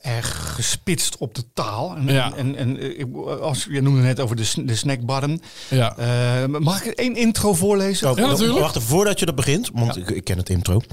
erg 0.01 0.53
gespitst 0.55 1.17
op 1.17 1.35
de 1.35 1.43
taal. 1.53 1.95
En, 1.95 2.07
Ja. 2.07 2.33
en, 2.35 2.55
en 2.55 2.79
eh, 2.79 2.99
ik- 2.99 3.15
als 3.41 3.67
je 3.69 3.81
noemde 3.81 4.01
net 4.01 4.19
over 4.19 4.35
de, 4.35 4.51
de 4.65 4.75
snackbarren. 4.75 5.41
Ja. 5.69 5.97
Eh, 5.97 6.45
mag 6.59 6.83
ik 6.85 6.91
één 6.93 7.15
intro 7.15 7.53
voorlezen? 7.53 8.11
Oh, 8.11 8.17
Ja, 8.17 8.25
natuurlijk. 8.27 8.59
Wacht 8.59 8.75
even, 8.75 8.87
voordat 8.87 9.19
je 9.19 9.25
dat 9.25 9.35
begint, 9.35 9.69
want 9.73 9.97
ik, 9.97 10.09
ik 10.09 10.23
ken 10.23 10.37
het 10.37 10.49
intro. 10.49 10.81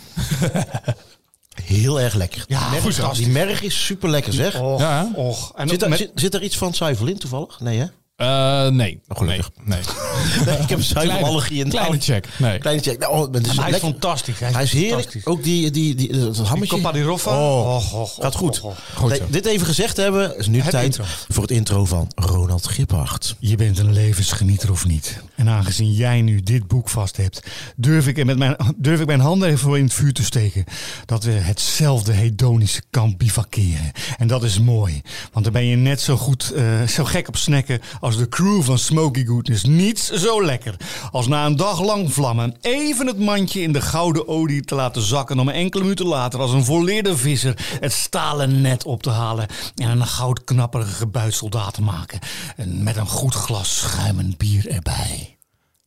Heel 1.63 2.01
erg 2.01 2.15
lekker. 2.15 2.45
Ja, 2.47 2.59
die, 2.61 2.69
merg, 2.71 2.83
fantastisch. 2.95 3.25
die 3.25 3.33
merg 3.33 3.63
is 3.63 3.85
super 3.85 4.09
lekker 4.09 4.33
zeg. 4.33 4.61
Och, 4.61 4.81
Ja, 4.81 5.11
och. 5.15 5.53
En 5.57 5.69
Zit, 5.69 5.83
er, 5.83 5.89
met- 5.89 5.99
zit, 5.99 6.11
zit 6.15 6.35
er 6.35 6.43
iets 6.43 6.57
van 6.59 6.75
zuivel 6.75 7.07
in 7.07 7.19
toevallig? 7.19 7.61
Nee 7.61 7.79
hè? 7.79 7.87
Eh, 8.17 8.69
nee. 8.69 9.01
gelukkig. 9.09 9.51
Nee. 9.65 9.79
nee. 9.79 10.45
Nee, 10.47 10.59
ik 10.59 10.69
heb 10.69 10.83
zuivelallergie 10.83 11.65
en 11.65 11.69
Kleine 11.71 12.01
check. 12.01 12.29
Nee. 12.39 12.59
Kleine 12.59 12.83
check. 12.83 12.99
Nou, 12.99 13.13
oh, 13.13 13.35
is 13.35 13.41
hij 13.41 13.51
is 13.51 13.57
lekker. 13.57 13.79
fantastisch. 13.79 14.39
Hij 14.39 14.49
is, 14.49 14.55
Hij 14.55 14.65
is 14.65 14.73
heerlijk. 14.73 14.95
fantastisch. 14.95 15.27
Ook 15.27 15.43
die, 15.43 15.71
die, 15.71 15.95
die, 15.95 16.19
dat 16.19 16.39
hammetje. 16.39 16.75
Coppa 16.75 16.93
di 16.93 17.03
Roffa. 17.03 17.31
Oh, 17.31 17.77
Och, 17.77 17.93
och, 17.95 18.15
gaat 18.21 18.35
goed. 18.35 18.63
Nee, 19.09 19.21
dit 19.29 19.47
even 19.47 19.67
gezegd 19.67 19.97
hebben, 19.97 20.39
is 20.39 20.47
nu 20.47 20.61
Het 20.61 20.71
tijd 20.71 20.85
intro. 20.85 21.05
voor 21.29 21.43
het 21.43 21.51
intro 21.53 21.85
van 21.85 22.11
Ronald 22.15 22.67
Giphart. 22.67 23.37
Je 23.39 23.57
bent 23.57 23.79
een 23.79 23.93
levensgenieter 23.93 24.71
of 24.71 24.87
niet. 24.87 25.21
En 25.35 25.49
aangezien 25.49 25.93
jij 25.93 26.23
nu 26.23 26.43
dit 26.43 26.67
boek 26.67 26.89
vast 26.89 27.17
hebt, 27.17 27.41
durf 27.77 28.07
ik, 28.07 28.25
met 28.25 28.39
mijn, 28.39 28.57
durf 28.77 29.01
ik 29.01 29.07
mijn 29.07 29.21
handen 29.21 29.49
even 29.49 29.61
voor 29.61 29.79
in 29.79 29.85
het 29.85 29.95
vuur 29.95 30.13
te 30.13 30.25
steken. 30.25 30.65
Dat 31.07 31.25
we 31.25 31.31
hetzelfde 31.33 32.13
hedonische 32.13 32.83
kamp 32.91 33.19
bivakeren. 33.19 33.93
En 34.19 34.27
dat 34.27 34.43
is 34.45 34.61
mooi. 34.61 35.03
Want 35.33 35.45
dan 35.45 35.55
ben 35.55 35.65
je 35.65 35.77
net 35.77 36.01
zo 36.01 36.17
goed, 36.17 36.53
eh, 36.57 36.83
zo 36.83 37.05
gek 37.05 37.29
op 37.29 37.37
snacken 37.37 37.81
als 38.05 38.17
de 38.17 38.29
crew 38.29 38.63
van 38.63 38.79
Smoky 38.79 39.25
Goodness. 39.27 39.63
Niets 39.63 40.11
zo 40.11 40.45
lekker 40.45 40.77
als 41.11 41.27
na 41.27 41.47
een 41.47 41.57
dag 41.57 41.81
lang 41.81 42.13
vlammen 42.13 42.57
even 42.61 43.07
het 43.07 43.19
mandje 43.19 43.61
in 43.61 43.73
de 43.73 43.81
gouden 43.81 44.29
olie 44.29 44.65
te 44.65 44.75
laten 44.75 45.03
zakken. 45.03 45.39
Om 45.39 45.49
enkele 45.49 45.83
minuten 45.83 46.07
later 46.07 46.41
als 46.41 46.53
een 46.53 46.65
volleerde 46.65 47.17
visser 47.17 47.77
het 47.81 47.93
stalen 47.93 48.61
net 48.61 48.85
op 48.85 49.03
te 49.03 49.11
halen. 49.11 49.47
En 49.75 49.89
een 49.89 50.07
goudknapperige 50.07 50.95
gebuitsoldaat 50.95 51.75
te 51.75 51.83
maken. 51.83 52.19
En 52.57 52.83
met 52.83 52.97
een 52.97 53.07
goed 53.07 53.35
glas 53.35 53.79
schuimend 53.79 54.39
bier 54.39 54.69
erbij. 54.69 55.37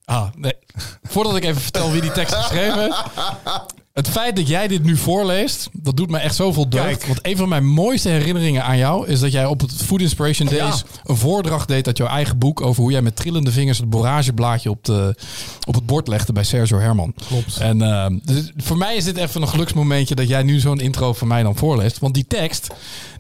Ah, 0.06 0.27
nee. 0.36 0.58
Voordat 1.03 1.36
ik 1.36 1.43
even 1.43 1.62
vertel 1.62 1.91
wie 1.91 2.01
die 2.01 2.12
tekst 2.12 2.36
geschreven 2.36 2.80
heeft. 2.80 3.03
Het 3.98 4.10
feit 4.10 4.36
dat 4.36 4.48
jij 4.48 4.68
dit 4.68 4.84
nu 4.84 4.98
voorleest, 4.98 5.70
dat 5.74 5.98
doet 5.98 6.10
me 6.10 6.18
echt 6.18 6.36
zoveel 6.36 6.70
deugd. 6.70 6.86
Kijk. 6.86 7.06
Want 7.06 7.20
een 7.22 7.38
van 7.38 7.50
mijn 7.50 7.66
mooiste 7.66 8.10
herinneringen 8.10 8.64
aan 8.64 8.78
jou 8.78 9.08
is 9.08 9.20
dat 9.20 9.32
jij 9.32 9.46
op 9.46 9.60
het 9.62 9.74
Food 9.74 10.02
Inspiration 10.02 10.48
Days 10.48 10.60
Ja. 10.60 11.00
een 11.04 11.16
voordracht 11.18 11.68
deed 11.68 11.88
uit 11.88 11.98
jouw 11.98 12.08
eigen 12.08 12.38
boek 12.38 12.62
over 12.62 12.82
hoe 12.82 12.92
jij 12.92 13.02
met 13.02 13.16
trillende 13.16 13.52
vingers 13.52 13.78
het 13.78 13.90
borageblaadje 13.90 14.70
op, 14.70 14.86
de, 14.86 15.16
op 15.68 15.76
het 15.76 15.86
bord 15.86 16.08
legde 16.08 16.34
bij 16.34 16.44
Sergio 16.44 16.80
Herman. 16.80 17.14
Klopt. 17.28 17.58
En 17.58 17.82
eh, 17.82 18.06
dus 18.24 18.52
voor 18.58 18.78
mij 18.78 18.96
is 18.96 19.04
dit 19.04 19.18
even 19.18 19.42
een 19.42 19.48
geluksmomentje 19.48 20.16
dat 20.16 20.28
jij 20.28 20.44
nu 20.44 20.60
zo'n 20.60 20.80
intro 20.80 21.14
van 21.14 21.28
mij 21.28 21.44
dan 21.44 21.56
voorleest. 21.56 22.00
Want 22.00 22.14
die 22.14 22.28
tekst, 22.28 22.68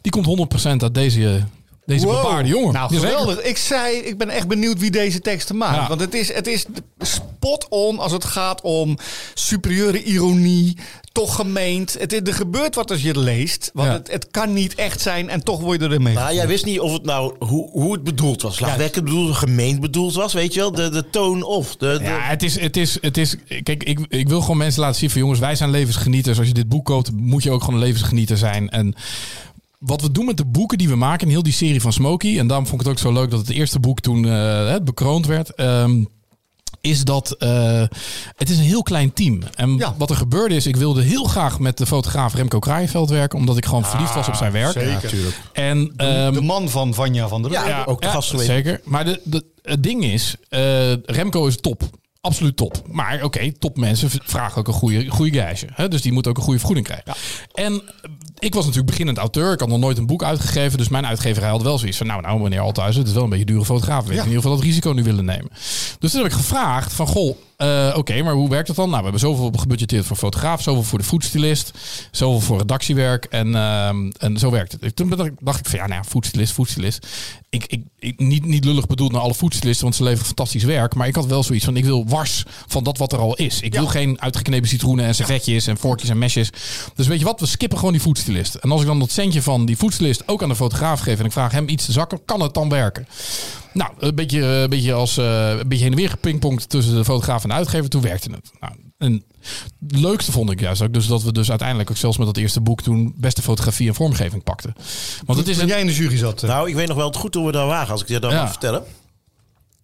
die 0.01 0.11
komt 0.11 0.55
100% 0.65 0.67
uit 0.77 0.93
deze, 0.93 1.43
deze 1.87 2.05
Wow. 2.05 2.21
bepaarde 2.21 2.49
jongen. 2.49 2.73
Nou, 2.73 2.93
Jazeker. 2.93 3.17
geweldig. 3.17 3.41
Ik 3.45 3.57
zei, 3.57 3.95
ik 3.97 4.17
ben 4.17 4.29
echt 4.29 4.47
benieuwd 4.47 4.79
wie 4.79 4.91
deze 4.91 5.19
teksten 5.21 5.57
maakt. 5.57 5.75
Ja. 5.75 5.87
Want 5.87 5.99
het 6.01 6.13
is, 6.13 6.33
het 6.33 6.47
is 6.47 6.65
spot 6.99 7.65
on 7.69 7.99
als 7.99 8.11
het 8.11 8.25
gaat 8.25 8.61
om 8.61 8.97
superieure 9.33 10.03
ironie. 10.03 10.77
Toch 11.11 11.35
gemeend. 11.35 11.95
Het, 11.99 12.27
er 12.27 12.33
gebeurt 12.33 12.75
wat 12.75 12.91
als 12.91 13.01
je 13.01 13.07
het 13.07 13.17
leest. 13.17 13.69
Want 13.73 13.87
Ja. 13.87 13.93
het, 13.93 14.11
het 14.11 14.27
kan 14.31 14.53
niet 14.53 14.75
echt 14.75 15.01
zijn 15.01 15.29
en 15.29 15.43
toch 15.43 15.59
word 15.59 15.81
je 15.81 15.87
ermee. 15.87 16.13
Nou, 16.13 16.33
jij 16.33 16.47
wist 16.47 16.65
niet 16.65 16.79
of 16.79 16.93
het 16.93 17.03
nou 17.05 17.35
hoe, 17.39 17.69
hoe 17.71 17.93
het 17.93 18.03
bedoeld 18.03 18.41
was. 18.41 18.59
Lachwekkend 18.59 19.05
bedoeld, 19.05 19.35
gemeend 19.35 19.79
bedoeld 19.79 20.13
was, 20.13 20.33
weet 20.33 20.53
je 20.53 20.59
wel? 20.59 20.71
De, 20.71 20.89
de 20.89 21.09
toon 21.09 21.43
of. 21.43 21.75
De, 21.75 21.97
de, 21.97 22.03
Ja, 22.03 22.19
het 22.19 22.43
is, 22.43 22.59
het 22.59 22.77
is, 22.77 22.97
het 23.01 23.17
is. 23.17 23.35
Kijk, 23.63 23.83
ik, 23.83 23.99
ik 24.09 24.27
wil 24.27 24.41
gewoon 24.41 24.57
mensen 24.57 24.81
laten 24.81 24.99
zien 24.99 25.09
van 25.09 25.21
jongens, 25.21 25.39
wij 25.39 25.55
zijn 25.55 25.69
levensgenieters. 25.69 26.37
Als 26.37 26.47
je 26.47 26.53
dit 26.53 26.69
boek 26.69 26.85
koopt, 26.85 27.11
moet 27.11 27.43
je 27.43 27.51
ook 27.51 27.63
gewoon 27.63 27.79
een 27.79 27.85
levensgenieter 27.85 28.37
zijn. 28.37 28.69
En 28.69 28.95
wat 29.77 30.01
we 30.01 30.11
doen 30.11 30.25
met 30.25 30.37
de 30.37 30.45
boeken 30.45 30.77
die 30.77 30.89
we 30.89 30.95
maken, 30.95 31.29
heel 31.29 31.43
die 31.43 31.53
serie 31.53 31.81
van 31.81 31.93
Smokey. 31.93 32.39
En 32.39 32.47
daarom 32.47 32.67
vond 32.67 32.81
ik 32.81 32.87
het 32.87 32.95
ook 32.97 33.03
zo 33.03 33.13
leuk 33.13 33.29
dat 33.31 33.39
het 33.39 33.49
eerste 33.49 33.79
boek 33.79 33.99
toen 33.99 34.25
eh, 34.25 34.75
bekroond 34.83 35.25
werd. 35.25 35.53
ehm, 35.55 36.03
is 36.81 37.03
dat 37.03 37.35
uh, 37.39 37.83
het 38.35 38.49
is 38.49 38.57
een 38.57 38.63
heel 38.63 38.83
klein 38.83 39.13
team. 39.13 39.39
En 39.55 39.77
Ja. 39.77 39.95
wat 39.97 40.09
er 40.09 40.15
gebeurde 40.15 40.55
is, 40.55 40.65
ik 40.67 40.75
wilde 40.75 41.01
heel 41.01 41.23
graag 41.23 41.59
met 41.59 41.77
de 41.77 41.85
fotograaf 41.85 42.33
Remco 42.33 42.59
Kraaienveld 42.59 43.09
werken, 43.09 43.39
omdat 43.39 43.57
ik 43.57 43.65
gewoon 43.65 43.85
verliefd 43.85 44.13
was 44.13 44.27
op 44.27 44.35
zijn 44.35 44.51
werk. 44.51 44.71
Zeker. 44.71 44.89
Ja, 44.89 44.99
natuurlijk. 45.01 45.35
En 45.53 45.93
ehm, 45.97 46.33
de 46.33 46.41
man 46.41 46.69
van 46.69 46.93
Vanja 46.93 47.27
van 47.27 47.41
der 47.41 47.51
Ja, 47.51 47.83
ook 47.85 48.01
de 48.01 48.07
gast 48.07 48.29
geweest. 48.29 48.49
Zeker. 48.49 48.81
Maar 48.83 49.05
de, 49.05 49.21
de, 49.23 49.45
het 49.61 49.83
ding 49.83 50.03
is, 50.03 50.35
eh, 50.49 50.93
Remco 50.93 51.45
is 51.47 51.57
top. 51.61 51.83
Absoluut 52.21 52.57
top. 52.57 52.81
Maar 52.91 53.23
oké, 53.23 53.51
topmensen 53.51 54.09
v- 54.09 54.15
vragen 54.23 54.57
ook 54.57 54.67
een 54.67 54.73
goede, 54.73 55.09
goede 55.09 55.39
gage. 55.39 55.67
Hè? 55.73 55.87
Dus 55.87 56.01
die 56.01 56.11
moeten 56.11 56.31
ook 56.31 56.37
een 56.37 56.43
goede 56.43 56.59
vergoeding 56.59 56.87
krijgen. 56.87 57.13
En 57.53 57.73
eh, 57.73 58.09
ik 58.39 58.53
was 58.53 58.63
natuurlijk 58.63 58.89
beginnend 58.91 59.17
auteur. 59.17 59.53
Ik 59.53 59.59
had 59.59 59.69
nog 59.69 59.79
nooit 59.79 59.97
een 59.97 60.05
boek 60.05 60.23
uitgegeven. 60.23 60.77
Dus 60.77 60.87
mijn 60.89 61.05
uitgeverij 61.05 61.49
had 61.49 61.61
wel 61.61 61.77
zoiets 61.77 61.97
van... 61.97 62.07
Nou, 62.07 62.21
nou 62.21 62.39
meneer 62.41 62.59
Althuizen, 62.59 62.99
het 62.99 63.09
is 63.09 63.15
wel 63.15 63.23
een 63.23 63.29
beetje 63.29 63.45
dure 63.45 63.65
fotograaf. 63.65 64.03
Weet 64.05 64.15
Ja. 64.15 64.21
in 64.21 64.27
ieder 64.27 64.41
geval 64.41 64.55
dat 64.57 64.65
risico 64.65 64.91
nu 64.91 65.03
willen 65.03 65.25
nemen. 65.25 65.49
Dus 65.99 66.11
toen 66.11 66.21
heb 66.21 66.31
ik 66.31 66.37
gevraagd 66.37 66.93
van... 66.93 67.07
Goh, 67.07 67.37
eh, 67.57 67.93
oké, 67.95 68.23
maar 68.23 68.33
hoe 68.33 68.49
werkt 68.49 68.67
dat 68.67 68.75
dan? 68.75 68.85
Nou, 68.85 68.97
we 68.97 69.03
hebben 69.03 69.21
zoveel 69.21 69.51
gebudgeteerd 69.55 70.05
voor 70.05 70.17
fotograaf. 70.17 70.61
Zoveel 70.61 70.83
voor 70.83 70.99
de 70.99 71.05
foodstylist. 71.05 71.71
Zoveel 72.11 72.39
voor 72.39 72.57
redactiewerk. 72.57 73.25
En, 73.25 73.55
ehm, 73.55 74.11
en 74.17 74.37
zo 74.37 74.51
werkt 74.51 74.77
het. 74.79 74.95
Toen 74.95 75.09
dacht 75.39 75.59
ik 75.59 75.65
van... 75.65 75.79
Ja, 75.79 75.87
nou 75.87 76.01
ja, 76.01 76.09
foodstylist, 76.09 76.53
foodstylist. 76.53 77.07
Ik, 77.49 77.65
ik, 77.65 77.81
ik, 77.99 78.19
niet, 78.19 78.45
niet 78.45 78.65
lullig 78.65 78.87
bedoeld 78.87 79.11
naar 79.11 79.21
alle 79.21 79.35
foodstylisten, 79.35 79.83
want 79.83 79.95
ze 79.95 80.03
leveren 80.03 80.25
fantastisch 80.25 80.63
werk. 80.63 80.95
Maar 80.95 81.07
ik 81.07 81.15
had 81.15 81.25
wel 81.25 81.43
zoiets 81.43 81.65
van, 81.65 81.77
ik 81.77 81.85
wil 81.85 82.07
wars 82.07 82.43
van 82.67 82.83
dat 82.83 82.97
wat 82.97 83.13
er 83.13 83.19
al 83.19 83.35
is. 83.35 83.61
Ik 83.61 83.73
wil 83.73 83.87
geen 83.87 84.21
uitgeknepen 84.21 84.67
citroenen 84.67 85.05
en 85.05 85.15
servetjes 85.15 85.67
en 85.67 85.77
vorkjes 85.77 86.09
en 86.09 86.17
mesjes. 86.17 86.49
Dus 86.95 87.07
weet 87.07 87.19
je 87.19 87.25
wat, 87.25 87.39
we 87.39 87.45
skippen 87.45 87.77
gewoon 87.77 87.93
die 87.93 88.01
foodstylist. 88.01 88.55
En 88.55 88.71
als 88.71 88.81
ik 88.81 88.87
dan 88.87 88.99
dat 88.99 89.11
centje 89.11 89.41
van 89.41 89.65
die 89.65 89.77
foodstylist 89.77 90.27
ook 90.27 90.43
aan 90.43 90.49
de 90.49 90.55
fotograaf 90.55 90.99
geef 90.99 91.19
en 91.19 91.25
ik 91.25 91.31
vraag 91.31 91.51
hem 91.51 91.67
iets 91.69 91.85
te 91.85 91.91
zakken, 91.91 92.19
kan 92.25 92.41
het 92.41 92.53
dan 92.53 92.69
werken? 92.69 93.07
Nou, 93.77 93.91
een 93.99 94.15
beetje, 94.15 94.41
een 94.43 94.69
beetje 94.69 94.93
als 94.93 95.17
eh, 95.17 95.49
een 95.49 95.67
beetje 95.67 95.83
heen 95.83 95.91
en 95.93 95.97
weer 95.99 96.09
gepingpongd 96.09 96.69
tussen 96.69 96.95
de 96.95 97.03
fotograaf 97.05 97.43
en 97.43 97.49
de 97.49 97.55
uitgever. 97.55 97.89
Toen 97.89 98.01
werkte 98.01 98.31
het. 98.31 98.51
Nou, 98.59 98.73
en 98.97 99.13
het 99.87 99.99
leukste 99.99 100.31
vond 100.31 100.51
ik 100.51 100.59
juist 100.59 100.81
ook 100.81 100.93
dus 100.93 101.07
dat 101.07 101.23
we 101.23 101.31
dus 101.31 101.49
uiteindelijk 101.49 101.89
ook 101.89 101.97
zelfs 101.97 102.17
met 102.17 102.27
dat 102.27 102.37
eerste 102.37 102.61
boek 102.61 102.81
toen 102.81 103.13
beste 103.17 103.41
fotografie 103.41 103.87
en 103.87 103.95
vormgeving 103.95 104.43
pakten. 104.43 104.73
Want 105.25 105.39
het 105.39 105.47
is 105.47 105.57
een, 105.57 105.67
jij 105.67 105.79
in 105.79 105.85
de 105.85 105.93
jury 105.93 106.17
zat. 106.17 106.43
eh. 106.43 106.49
Nou, 106.49 106.69
ik 106.69 106.75
weet 106.75 106.87
nog 106.87 106.97
wel 106.97 107.07
het 107.07 107.15
goed 107.15 107.33
hoe 107.33 107.45
we 107.45 107.51
daar 107.51 107.67
waren, 107.67 107.91
als 107.91 108.01
ik 108.01 108.07
je 108.07 108.19
dat 108.19 108.31
Ja. 108.31 108.41
mag 108.41 108.49
vertellen. 108.49 108.83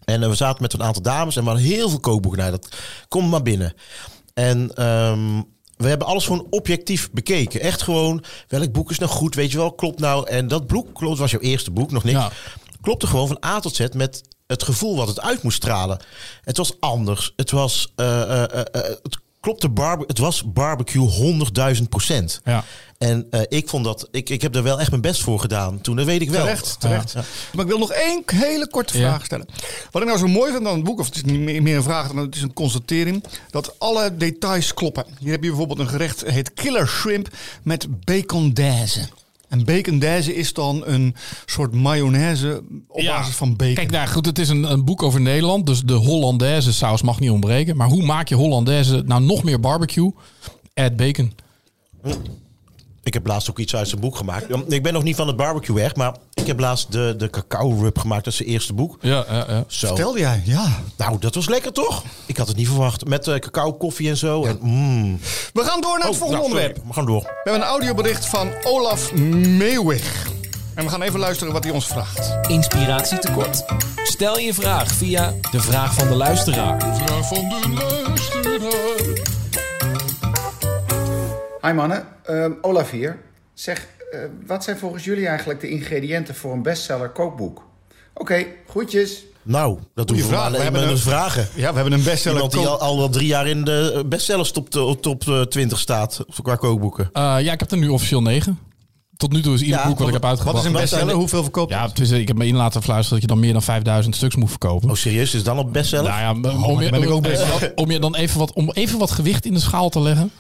En 0.04 0.24
eh, 0.24 0.30
we 0.30 0.36
zaten 0.36 0.62
met 0.62 0.74
een 0.74 0.84
aantal 0.84 1.02
dames 1.02 1.36
en 1.36 1.44
we 1.44 1.50
hadden 1.50 1.68
heel 1.68 1.90
veel 1.90 2.00
kookboeken. 2.00 2.40
Nou, 2.40 2.52
dat 2.52 2.76
komt 3.08 3.30
maar 3.30 3.42
binnen. 3.42 3.74
En 4.34 4.76
ehm, 4.76 5.42
we 5.78 5.88
hebben 5.88 6.08
alles 6.08 6.26
gewoon 6.26 6.48
objectief 6.50 7.12
bekeken. 7.12 7.62
Echt 7.62 7.82
gewoon, 7.82 8.24
welk 8.48 8.72
boek 8.72 8.92
is 8.92 9.00
nou 9.00 9.12
goed, 9.12 9.36
weet 9.36 9.52
je 9.52 9.58
wel, 9.58 9.74
klopt 9.74 10.00
nou. 10.00 10.30
En 10.30 10.48
dat 10.48 10.68
boek, 10.68 10.94
klopt, 10.94 11.18
was 11.20 11.32
jouw 11.32 11.40
eerste 11.40 11.72
boek, 11.72 11.92
nog 11.92 12.04
niks. 12.04 12.18
Ja. 12.18 12.32
Klopte 12.84 13.08
gewoon 13.08 13.28
van 13.28 13.44
A 13.46 13.60
tot 13.60 13.76
Z 13.76 13.86
met 13.94 14.22
het 14.48 14.64
gevoel 14.64 14.96
wat 14.96 15.08
het 15.08 15.22
uit 15.22 15.44
moest 15.44 15.58
stralen. 15.58 16.00
Het 16.42 16.58
was 16.58 16.74
anders. 16.80 17.34
Het 17.36 17.52
was, 17.52 17.92
eh, 17.96 18.22
eh, 18.22 18.44
eh, 18.44 18.66
het 18.72 19.18
klopte 19.40 19.70
barbe 19.70 20.04
het 20.08 20.18
was 20.18 20.44
barbecue 20.54 21.08
100.000 21.78 21.90
procent. 21.90 22.42
ja. 22.44 22.64
En 22.98 23.28
eh, 23.30 23.42
ik 23.48 23.70
vond 23.70 23.86
dat, 23.86 24.08
ik, 24.12 24.30
ik 24.30 24.42
heb 24.42 24.56
er 24.56 24.64
wel 24.64 24.80
echt 24.80 24.90
mijn 24.90 25.02
best 25.02 25.22
voor 25.22 25.40
gedaan 25.40 25.82
toen, 25.82 25.96
dat 25.96 26.06
weet 26.06 26.22
ik 26.22 26.30
wel. 26.30 26.42
Terecht, 26.42 26.80
terecht. 26.80 27.12
Ja. 27.12 27.24
Maar 27.54 27.64
ik 27.66 27.70
wil 27.72 27.80
nog 27.80 27.92
één 27.92 28.24
hele 28.26 28.68
korte 28.70 28.98
Ja. 29.00 29.08
vraag 29.10 29.26
stellen. 29.26 29.48
Wat 29.92 30.02
ik 30.02 30.08
nou 30.08 30.20
zo 30.20 30.28
mooi 30.28 30.52
vind 30.52 30.68
aan 30.68 30.76
het 30.76 30.84
boek, 30.84 31.00
of 31.00 31.06
het 31.06 31.16
is 31.16 31.24
niet 31.24 31.62
meer, 31.62 31.76
een 31.76 31.84
vraag 31.84 32.08
dan 32.08 32.18
het 32.18 32.36
is 32.36 32.42
een 32.42 32.54
constatering, 32.54 33.24
dat 33.50 33.80
alle 33.80 34.18
details 34.18 34.74
kloppen. 34.74 35.06
Hier 35.20 35.32
heb 35.32 35.44
je 35.44 35.50
bijvoorbeeld 35.50 35.80
een 35.80 35.88
gerecht, 35.88 36.20
het 36.20 36.30
heet 36.30 36.54
killer 36.54 36.88
shrimp 36.88 37.28
met 37.64 38.04
bacondaise. 38.06 39.08
En 39.54 39.66
bacondaise 39.66 40.36
is 40.36 40.54
dan 40.54 40.82
een 40.86 41.16
soort 41.46 41.74
mayonaise 41.74 42.64
op 42.88 43.00
Ja. 43.02 43.18
basis 43.18 43.36
van 43.36 43.56
bacon. 43.56 43.74
Kijk, 43.76 43.92
nou 43.92 44.08
goed, 44.08 44.26
het 44.26 44.40
is 44.40 44.50
een, 44.50 44.72
een 44.72 44.86
boek 44.86 45.04
over 45.04 45.22
Nederland. 45.22 45.66
Dus 45.66 45.82
de 45.82 45.94
Hollandaise 45.94 46.74
saus 46.74 47.02
mag 47.02 47.20
niet 47.20 47.30
ontbreken. 47.30 47.78
Maar 47.78 47.88
hoe 47.88 48.06
maak 48.06 48.28
je 48.28 48.36
Hollandaise 48.36 49.04
nou 49.06 49.22
nog 49.24 49.44
meer 49.44 49.60
barbecue? 49.60 50.12
Add 50.74 50.96
bacon. 50.96 51.32
Ik 53.04 53.14
heb 53.14 53.28
laatst 53.28 53.50
ook 53.50 53.60
iets 53.60 53.76
uit 53.76 53.88
zijn 53.88 54.02
boek 54.02 54.16
gemaakt. 54.16 54.46
Ik 54.68 54.84
ben 54.84 54.94
nog 54.94 55.04
niet 55.04 55.16
van 55.16 55.28
het 55.28 55.36
barbecue 55.36 55.76
weg, 55.76 55.96
maar 55.96 56.16
ik 56.34 56.48
heb 56.48 56.60
laatst 56.60 56.92
de, 56.92 57.14
de 57.18 57.30
cacao 57.30 57.78
rub 57.82 57.98
gemaakt. 57.98 58.24
Dat 58.24 58.34
is 58.34 58.40
zijn 58.40 58.50
eerste 58.50 58.74
boek. 58.74 58.98
Ja, 59.02 59.26
ja, 59.30 59.46
ja. 59.48 59.64
Zo. 59.68 59.88
Vertelde 59.88 60.20
jij, 60.20 60.42
ja. 60.46 60.80
Nou, 60.98 61.18
dat 61.20 61.36
was 61.36 61.48
lekker 61.50 61.72
toch? 61.74 62.04
Ik 62.26 62.38
had 62.38 62.48
het 62.48 62.58
niet 62.58 62.68
verwacht. 62.68 63.06
Met 63.08 63.28
eh, 63.28 63.40
cacao, 63.40 63.74
koffie 63.74 64.10
en 64.10 64.18
zo. 64.18 64.44
En, 64.46 64.58
mm. 64.62 65.20
We 65.54 65.64
gaan 65.64 65.82
door 65.82 65.98
naar 65.98 66.08
het 66.08 66.14
Oh, 66.14 66.18
volgende 66.18 66.42
nou, 66.42 66.44
onderwerp. 66.44 66.78
We 66.88 66.94
gaan 66.94 67.06
door. 67.06 67.22
We 67.22 67.30
hebben 67.44 67.62
een 67.62 67.68
audiobericht 67.68 68.26
van 68.26 68.52
Olaf 68.64 69.14
Meeuwig. 69.14 70.28
En 70.76 70.84
we 70.84 70.90
gaan 70.90 71.02
even 71.02 71.20
luisteren 71.20 71.54
wat 71.54 71.64
hij 71.64 71.74
ons 71.74 71.88
vraagt. 71.88 72.48
Inspiratietekort? 72.48 73.64
Stel 74.04 74.40
je 74.40 74.54
vraag 74.54 74.92
via 74.92 75.34
de 75.52 75.60
vraag 75.60 75.94
van 75.94 76.08
de 76.08 76.16
luisteraar. 76.16 76.80
Vraag 76.96 77.28
van 77.28 77.50
de 77.50 77.68
luisteraar. 77.80 79.34
Hi 81.66 81.72
mannen, 81.74 82.04
Ehm, 82.24 82.52
Olaf 82.62 82.92
hier. 82.92 83.20
Zeg, 83.54 83.88
eh, 84.12 84.20
wat 84.48 84.64
zijn 84.64 84.78
volgens 84.78 85.04
jullie 85.04 85.28
eigenlijk 85.28 85.60
de 85.62 85.70
ingrediënten 85.70 86.36
voor 86.36 86.54
een 86.54 86.62
bestseller 86.62 87.10
kookboek? 87.10 87.64
Oké, 88.14 88.46
groetjes. 88.68 89.24
Nou, 89.44 89.80
dat 89.96 90.08
doen 90.08 90.18
we 90.18 90.24
vraag. 90.24 90.40
We 90.40 90.46
alleen 90.46 90.62
hebben 90.62 90.90
een- 90.90 90.98
vragen. 90.98 91.48
Ja, 91.56 91.70
we 91.70 91.76
hebben 91.76 91.94
een 91.94 92.04
bestseller. 92.04 92.36
Iemand 92.36 92.54
die 92.54 92.68
al, 92.68 92.80
al 92.80 92.98
wel 92.98 93.10
drie 93.10 93.28
jaar 93.28 93.48
in 93.48 93.64
de 93.64 94.04
bestsellers 94.06 94.52
top, 94.52 94.76
eh, 94.76 94.92
top 94.92 95.28
eh, 95.28 95.42
20 95.42 95.80
staat. 95.80 96.26
Qua 96.42 96.56
kookboeken. 96.56 97.10
Eh, 97.14 97.22
ja, 97.40 97.52
ik 97.52 97.60
heb 97.60 97.72
er 97.72 97.78
nu 97.78 97.88
officieel 97.88 98.22
negen. 98.22 98.60
Tot 99.18 99.32
nu 99.32 99.42
toe 99.42 99.54
is 99.54 99.62
ieder 99.62 99.80
Ja, 99.80 99.88
boek 99.88 99.98
wat 100.00 100.08
ik 100.08 100.14
heb 100.14 100.26
uitgebracht. 100.26 100.58
Wat 100.58 100.66
is 100.66 100.72
een 100.74 100.82
bestseller? 100.82 101.16
Hoeveel 101.16 101.42
verkoopt 101.44 101.72
Ja, 101.72 101.88
het? 101.96 102.12
ik 102.12 102.28
heb 102.28 102.38
me 102.38 102.46
in 102.46 102.56
laten 102.56 102.82
fluisteren 102.84 103.20
dat 103.20 103.22
je 103.30 103.36
dan 103.36 103.44
meer 103.44 103.54
dan 103.54 103.62
5000 103.62 104.16
stuks 104.16 104.36
moet 104.36 104.50
verkopen. 104.50 104.90
Oh, 104.90 104.96
serieus? 104.96 105.34
Is 105.34 105.44
dat 105.44 105.56
al 105.58 105.66
bestseller? 105.66 106.10
Nou 106.12 106.22
ja, 106.22 106.32
om, 106.32 106.42
daar 106.42 106.84
je, 106.84 106.90
ben 106.90 107.02
ik 107.04 107.10
ook 107.10 107.26
om 107.76 107.92
je 107.92 108.00
dan 108.00 108.16
even 108.16 108.40
wat, 108.40 108.54
om 108.54 108.72
even 108.72 109.00
wat 109.00 109.12
gewicht 109.12 109.46
in 109.46 109.54
de 109.54 109.60
schaal 109.60 109.90
te 109.90 110.00
leggen. 110.02 110.32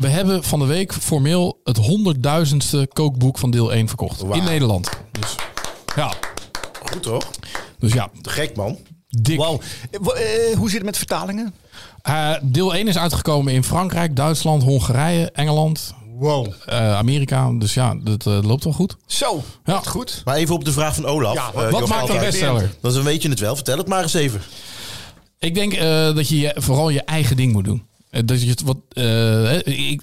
We 0.00 0.08
hebben 0.08 0.44
van 0.44 0.58
de 0.58 0.64
week 0.64 0.92
formeel 0.92 1.60
het 1.64 1.76
honderdduizendste 1.76 2.88
kookboek 2.92 3.38
van 3.38 3.50
deel 3.50 3.72
1 3.72 3.88
verkocht. 3.88 4.22
In 4.32 4.44
Nederland. 4.44 4.88
Dus 5.20 5.34
ja, 5.96 6.12
Goed 6.90 7.02
toch? 7.02 7.30
dus 7.78 7.92
ja, 7.92 8.08
gek 8.22 8.56
man. 8.56 8.78
dik. 9.08 9.38
Wauw. 9.38 9.60
Eh, 9.90 10.50
eh, 10.50 10.56
hoe 10.56 10.66
zit 10.68 10.76
het 10.76 10.86
met 10.86 10.96
vertalingen? 10.96 11.54
Eh, 12.02 12.34
deel 12.42 12.74
1 12.74 12.88
is 12.88 12.98
uitgekomen 12.98 13.52
in 13.52 13.64
Frankrijk, 13.64 14.16
Duitsland, 14.16 14.62
Hongarije, 14.62 15.30
Engeland, 15.30 15.94
Wow. 16.18 16.46
eh, 16.66 16.96
Amerika. 16.96 17.50
Dus 17.58 17.74
ja, 17.74 17.94
dat 18.02 18.24
loopt 18.24 18.64
wel 18.64 18.72
goed. 18.72 18.96
Zo, 19.06 19.42
Ja. 19.64 19.80
goed. 19.80 20.22
Maar 20.24 20.36
even 20.36 20.54
op 20.54 20.64
de 20.64 20.72
vraag 20.72 20.94
van 20.94 21.06
Olaf. 21.06 21.34
Ja, 21.34 21.70
wat 21.70 21.88
maakt 21.88 22.08
een 22.08 22.18
bestseller? 22.18 22.74
Dan 22.80 23.02
weet 23.02 23.22
je 23.22 23.28
het 23.28 23.40
wel. 23.40 23.54
Vertel 23.54 23.78
het 23.78 23.88
maar 23.88 24.02
eens 24.02 24.14
even. 24.14 24.40
Ik 25.38 25.54
denk 25.54 25.72
eh, 25.72 26.14
dat 26.14 26.28
je 26.28 26.38
je- 26.38 26.54
vooral 26.58 26.88
je 26.90 27.02
eigen 27.02 27.36
ding 27.36 27.52
moet 27.52 27.64
doen. 27.64 27.88
Eh, 28.10 28.22
dat 28.24 28.42
je 28.42 28.56
wat, 28.64 28.76
eh, 28.88 29.90
ik, 29.90 30.02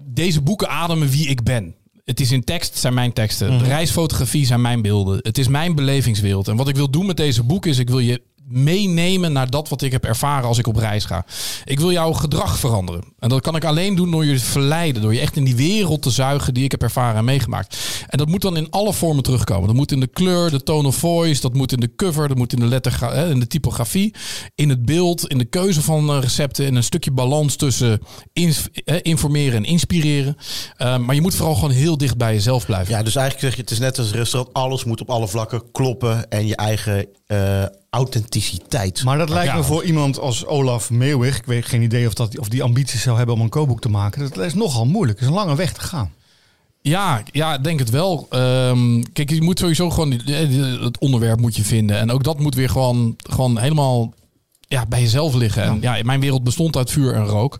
deze 0.00 0.40
boeken 0.40 0.68
ademen 0.68 1.08
wie 1.08 1.28
ik 1.28 1.42
ben. 1.42 1.74
Het 2.04 2.20
is 2.20 2.32
in 2.32 2.44
tekst, 2.44 2.76
zijn 2.76 2.94
mijn 2.94 3.12
teksten. 3.12 3.58
De 3.58 3.64
reisfotografie 3.64 4.46
zijn 4.46 4.60
mijn 4.60 4.82
beelden. 4.82 5.18
Het 5.22 5.38
is 5.38 5.48
mijn 5.48 5.74
belevingswereld. 5.74 6.48
En 6.48 6.56
wat 6.56 6.68
ik 6.68 6.76
wil 6.76 6.90
doen 6.90 7.06
met 7.06 7.16
deze 7.16 7.42
boeken 7.42 7.70
is, 7.70 7.78
ik 7.78 7.88
wil 7.88 7.98
je 7.98 8.22
meenemen 8.48 9.32
naar 9.32 9.50
dat 9.50 9.68
wat 9.68 9.82
ik 9.82 9.92
heb 9.92 10.04
ervaren 10.04 10.48
als 10.48 10.58
ik 10.58 10.66
op 10.66 10.76
reis 10.76 11.04
ga. 11.04 11.24
Ik 11.64 11.80
wil 11.80 11.92
jouw 11.92 12.12
gedrag 12.12 12.58
veranderen. 12.58 13.04
En 13.18 13.28
dat 13.28 13.40
kan 13.40 13.56
ik 13.56 13.64
alleen 13.64 13.94
doen 13.94 14.10
door 14.10 14.24
je 14.24 14.36
te 14.38 14.44
verleiden. 14.44 15.02
Door 15.02 15.14
je 15.14 15.20
echt 15.20 15.36
in 15.36 15.44
die 15.44 15.56
wereld 15.56 16.02
te 16.02 16.10
zuigen 16.10 16.54
die 16.54 16.64
ik 16.64 16.70
heb 16.70 16.82
ervaren 16.82 17.16
en 17.18 17.24
meegemaakt. 17.24 17.78
En 18.08 18.18
dat 18.18 18.28
moet 18.28 18.42
dan 18.42 18.56
in 18.56 18.70
alle 18.70 18.92
vormen 18.92 19.22
terugkomen. 19.22 19.66
Dat 19.66 19.76
moet 19.76 19.92
in 19.92 20.00
de 20.00 20.06
kleur, 20.06 20.50
de 20.50 20.62
tone 20.62 20.88
of 20.88 20.96
voice. 20.96 21.40
Dat 21.40 21.54
moet 21.54 21.72
in 21.72 21.80
de 21.80 21.94
cover. 21.96 22.28
Dat 22.28 22.36
moet 22.36 22.52
in 22.52 22.58
de, 22.60 22.66
lettergra- 22.66 23.14
hè, 23.14 23.30
in 23.30 23.40
de 23.40 23.46
typografie. 23.46 24.14
In 24.54 24.68
het 24.68 24.84
beeld. 24.84 25.26
In 25.26 25.38
de 25.38 25.44
keuze 25.44 25.82
van 25.82 26.10
eh, 26.10 26.20
recepten. 26.20 26.66
In 26.66 26.74
een 26.74 26.84
stukje 26.84 27.10
balans 27.10 27.56
tussen 27.56 28.00
eh, 28.32 28.96
informeren 29.02 29.56
en 29.56 29.64
inspireren. 29.64 30.36
Eh, 30.76 30.98
maar 30.98 31.14
je 31.14 31.20
moet 31.20 31.34
vooral 31.34 31.54
gewoon 31.54 31.70
heel 31.70 31.98
dicht 31.98 32.16
bij 32.16 32.32
jezelf 32.32 32.66
blijven. 32.66 32.94
Ja, 32.94 33.02
dus 33.02 33.16
eigenlijk 33.16 33.46
zeg 33.46 33.54
je, 33.56 33.62
het 33.62 33.70
is 33.70 33.78
net 33.78 33.98
als 33.98 34.12
restaurant. 34.12 34.54
Alles 34.54 34.84
moet 34.84 35.00
op 35.00 35.10
alle 35.10 35.28
vlakken 35.28 35.62
kloppen. 35.72 36.28
En 36.30 36.46
je 36.46 36.56
eigen 36.56 37.06
eh, 37.26 37.62
authenticiteit. 37.96 39.04
Maar 39.04 39.18
dat 39.18 39.28
lijkt 39.28 39.50
Ja. 39.50 39.56
me 39.56 39.62
voor 39.62 39.84
iemand 39.84 40.18
als 40.18 40.46
Olaf 40.46 40.90
Meeuwig, 40.90 41.36
ik 41.38 41.44
weet 41.44 41.66
geen 41.66 41.82
idee 41.82 42.06
of, 42.06 42.14
dat, 42.14 42.38
of 42.38 42.48
die 42.48 42.62
ambities 42.62 43.02
zou 43.02 43.16
hebben 43.16 43.34
om 43.34 43.40
een 43.40 43.48
kookboek 43.48 43.80
te 43.80 43.88
maken. 43.88 44.30
Dat 44.34 44.44
is 44.44 44.54
nogal 44.54 44.86
moeilijk. 44.86 45.18
Het 45.18 45.28
is 45.28 45.34
een 45.34 45.40
lange 45.40 45.56
weg 45.56 45.72
te 45.72 45.80
gaan. 45.80 46.12
Ja, 46.80 47.22
ja, 47.32 47.54
ik 47.54 47.64
denk 47.64 47.78
het 47.78 47.90
wel. 47.90 48.26
Ehm, 48.30 49.02
kijk, 49.12 49.30
je 49.30 49.42
moet 49.42 49.58
sowieso 49.58 49.90
gewoon 49.90 50.12
het 50.80 50.98
onderwerp 50.98 51.40
moet 51.40 51.56
je 51.56 51.64
vinden. 51.64 51.98
En 51.98 52.10
ook 52.10 52.24
dat 52.24 52.38
moet 52.40 52.54
weer 52.54 52.68
gewoon, 52.68 53.16
gewoon 53.30 53.58
helemaal 53.58 54.14
ja, 54.68 54.86
bij 54.86 55.00
jezelf 55.00 55.34
liggen. 55.34 55.62
En 55.62 55.78
ja, 55.80 55.98
mijn 56.02 56.20
wereld 56.20 56.44
bestond 56.44 56.76
uit 56.76 56.90
vuur 56.90 57.14
en 57.14 57.24
rook. 57.26 57.58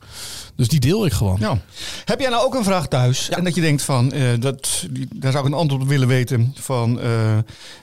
Dus 0.56 0.68
die 0.68 0.80
deel 0.80 1.06
ik 1.06 1.12
gewoon. 1.12 1.36
Ja. 1.40 1.58
Heb 2.04 2.20
jij 2.20 2.30
nou 2.30 2.44
ook 2.44 2.54
een 2.54 2.64
vraag 2.64 2.88
thuis? 2.88 3.28
En 3.28 3.44
dat 3.44 3.54
je 3.54 3.60
denkt 3.60 3.82
van, 3.82 4.12
eh, 4.12 4.22
dat, 4.38 4.84
die- 4.90 5.08
daar 5.14 5.32
zou 5.32 5.46
ik 5.46 5.52
een 5.52 5.58
antwoord 5.58 5.82
op 5.82 5.88
willen 5.88 6.08
weten 6.08 6.54
van 6.60 7.00
eh, 7.00 7.36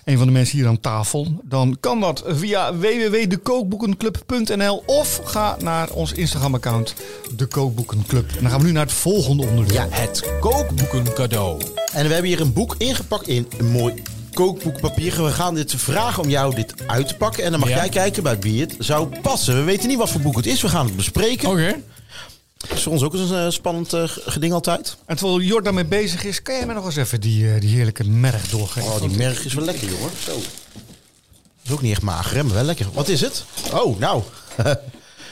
een 0.03 0.17
van 0.17 0.25
de 0.27 0.33
mensen 0.33 0.57
hier 0.57 0.67
aan 0.67 0.79
tafel. 0.79 1.41
Dan 1.43 1.77
kan 1.79 1.99
dat 1.99 2.23
via 2.27 2.75
www.dekookboekenclub.nl 2.75 4.83
of 4.86 5.21
ga 5.23 5.57
naar 5.62 5.89
ons 5.89 6.12
Instagram 6.12 6.53
account, 6.55 6.93
De 7.36 7.45
Kookboekenclub. 7.45 8.29
En 8.29 8.38
dan 8.41 8.49
gaan 8.51 8.59
we 8.59 8.65
nu 8.65 8.71
naar 8.71 8.86
het 8.86 8.93
volgende 8.93 9.47
onderdeel. 9.47 9.75
Ja, 9.75 9.88
Het 9.89 10.29
kookboeken 10.39 11.13
cadeau. 11.13 11.62
En 11.93 12.07
we 12.07 12.13
hebben 12.13 12.31
hier 12.31 12.41
een 12.41 12.53
boek 12.53 12.75
ingepakt 12.77 13.27
in 13.27 13.47
een 13.57 13.71
mooi 13.71 13.93
kookboekpapier. 14.33 15.23
We 15.23 15.31
gaan 15.31 15.55
dit 15.55 15.73
vragen 15.77 16.23
om 16.23 16.29
jou 16.29 16.55
dit 16.55 16.73
uit 16.88 17.07
te 17.07 17.15
pakken. 17.15 17.43
En 17.43 17.51
dan 17.51 17.59
mag 17.59 17.69
Ja. 17.69 17.75
jij 17.75 17.89
kijken 17.89 18.23
bij 18.23 18.39
wie 18.39 18.62
het 18.62 18.75
zou 18.79 19.07
passen. 19.21 19.55
We 19.55 19.62
weten 19.63 19.88
niet 19.88 19.97
wat 19.97 20.09
voor 20.09 20.21
boek 20.21 20.36
het 20.36 20.45
is. 20.45 20.62
We 20.62 20.69
gaan 20.69 20.86
het 20.86 20.95
bespreken. 20.95 21.49
Oké. 21.49 21.75
Dat 22.67 22.78
is 22.78 22.84
voor 22.84 22.91
ons 22.91 23.04
ook 23.04 23.13
eens 23.13 23.30
een 23.30 23.45
eh, 23.45 23.49
spannend 23.52 23.93
eh, 23.93 24.04
geding 24.06 24.54
altijd. 24.54 24.97
En 25.06 25.15
terwijl 25.17 25.39
Jord 25.41 25.63
daarmee 25.63 25.86
bezig 25.86 26.23
is, 26.23 26.41
kan 26.41 26.56
jij 26.56 26.65
mij 26.65 26.76
nog 26.76 26.86
eens 26.86 26.95
even 26.95 27.21
die, 27.21 27.54
eh, 27.54 27.60
die 27.62 27.76
heerlijke 27.76 28.04
merg 28.04 28.49
doorgeven? 28.49 28.91
Oh, 28.91 28.99
die 29.02 29.17
merg 29.17 29.45
is 29.45 29.54
wel 29.54 29.65
lekker, 29.65 29.89
jongen. 29.89 30.10
Zo. 30.23 30.38
Is 31.65 31.71
ook 31.71 31.82
niet 31.82 31.91
echt 31.91 32.02
mager, 32.02 32.36
hè, 32.36 32.43
maar 32.43 32.54
wel 32.54 32.63
lekker. 32.63 32.88
Wat 32.93 33.08
is 33.08 33.21
het? 33.21 33.43
Oh, 33.73 33.99
nou. 33.99 34.23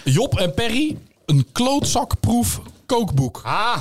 Job 0.03 0.39
en 0.39 0.53
Perry, 0.53 0.97
een 1.25 1.47
klootzakproef 1.51 2.61
kookboek. 2.85 3.41
Ah, 3.43 3.77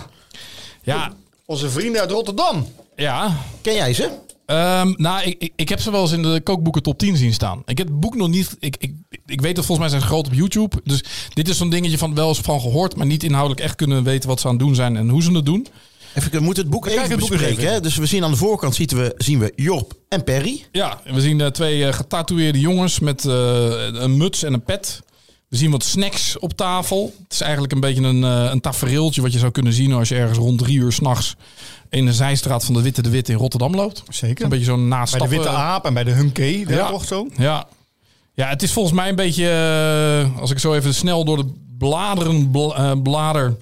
Ja, 0.83 1.13
onze 1.45 1.71
vrienden 1.71 2.01
uit 2.01 2.11
Rotterdam. 2.11 2.73
ja. 2.97 3.37
Ken 3.61 3.75
jij 3.75 3.93
ze? 3.95 4.11
Ehm, 4.51 4.93
nou, 4.97 5.23
ik, 5.23 5.37
ik, 5.39 5.53
ik 5.57 5.69
heb 5.69 5.81
ze 5.81 5.91
wel 5.91 6.01
eens 6.01 6.13
in 6.13 6.23
de 6.23 6.41
kookboeken 6.45 6.83
top 6.83 6.99
10 6.99 7.17
zien 7.17 7.33
staan. 7.33 7.63
Ik 7.67 7.79
heb 7.79 7.87
het 7.87 8.01
boek 8.01 8.17
nog 8.17 8.29
niet. 8.29 8.57
Ik, 8.59 8.77
ik, 8.79 8.93
ik 9.27 9.41
weet 9.41 9.57
dat 9.57 9.65
volgens 9.65 9.79
mij 9.79 9.89
zijn 9.89 10.01
ze 10.01 10.07
groot 10.07 10.27
op 10.27 10.35
YouTube. 10.35 10.81
Dus 10.85 11.05
dit 11.35 11.49
is 11.49 11.57
zo'n 11.57 11.71
dingetje 11.71 11.99
van 11.99 12.15
wel 12.15 12.29
eens 12.29 12.41
van 12.41 12.61
gehoord, 12.61 12.97
maar 12.97 13.07
niet 13.07 13.23
inhoudelijk 13.23 13.61
echt 13.61 13.75
kunnen 13.75 14.03
weten 14.03 14.29
wat 14.29 14.41
ze 14.41 14.47
aan 14.47 14.55
het 14.55 14.63
doen 14.63 14.75
zijn 14.75 14.97
en 14.97 15.09
hoe 15.09 15.23
ze 15.23 15.33
het 15.33 15.47
doen. 15.47 15.67
Even, 16.15 16.31
we 16.31 16.41
moeten 16.41 16.63
het 16.63 16.73
boek 16.73 16.87
even 16.87 17.11
het 17.11 17.19
boek 17.19 17.29
bespreken. 17.29 17.73
Hè? 17.73 17.81
Dus 17.81 17.97
we 17.97 18.07
zien 18.07 18.25
aan 18.25 18.31
de 18.31 18.37
voorkant 18.37 18.75
zien 18.75 18.89
we, 18.89 19.15
zien 19.17 19.39
we 19.39 19.53
Job 19.57 19.93
en 20.09 20.25
Perry. 20.25 20.65
Ja, 20.73 21.01
we 21.05 21.21
zien 21.21 21.41
eh, 21.41 21.47
twee 21.47 21.87
eh, 21.87 21.93
getatoeëerde 21.93 22.61
jongens 22.61 22.99
met 22.99 23.25
eh, 23.25 23.33
een 23.93 24.17
muts 24.17 24.43
en 24.43 24.53
een 24.53 24.63
pet. 24.63 25.03
We 25.49 25.57
zien 25.57 25.71
wat 25.71 25.85
snacks 25.85 26.39
op 26.39 26.53
tafel. 26.53 27.15
Het 27.23 27.33
is 27.33 27.41
eigenlijk 27.41 27.73
een 27.73 27.81
beetje 27.81 28.03
een, 28.03 28.23
een 28.23 28.61
tafereeltje 28.61 29.23
wat 29.23 29.33
je 29.33 29.39
zou 29.39 29.53
kunnen 29.53 29.73
zien 29.73 29.93
als 29.93 30.09
je 30.09 30.15
ergens 30.15 30.39
rond 30.39 30.59
drie 30.59 30.79
uur 30.79 30.93
s'nachts 30.93 31.37
in 31.90 32.07
de 32.07 32.12
zijstraat 32.12 32.64
van 32.64 32.74
de 32.74 32.83
Witte 32.83 33.03
de 33.03 33.11
Witte 33.11 33.33
in 33.33 33.38
Rotterdam 33.38 33.74
loopt. 33.74 34.03
Zeker. 34.09 34.44
Een 34.44 34.50
beetje 34.50 34.64
zo'n 34.64 34.88
Bij 34.88 34.98
nastappen. 34.98 35.29
de 35.31 35.35
Witte 35.37 35.48
Aap 35.50 35.85
en 35.85 35.94
bij 35.94 36.05
de 36.05 36.11
Hunke, 36.11 36.62
daar 36.66 36.76
Ja. 36.76 36.88
toch 36.90 37.05
zo? 37.05 37.26
Ja. 37.37 37.66
ja, 38.35 38.48
het 38.48 38.62
is 38.62 38.72
volgens 38.72 38.94
mij 38.94 39.09
een 39.09 39.14
beetje, 39.16 39.48
eh, 40.35 40.40
als 40.40 40.50
ik 40.50 40.59
zo 40.59 40.74
even 40.74 40.94
snel 40.94 41.24
door 41.24 41.37
de 41.37 41.53
bladeren 41.79 42.50
bl- 42.50 42.74
eh, 42.74 42.92
blader, 43.03 43.57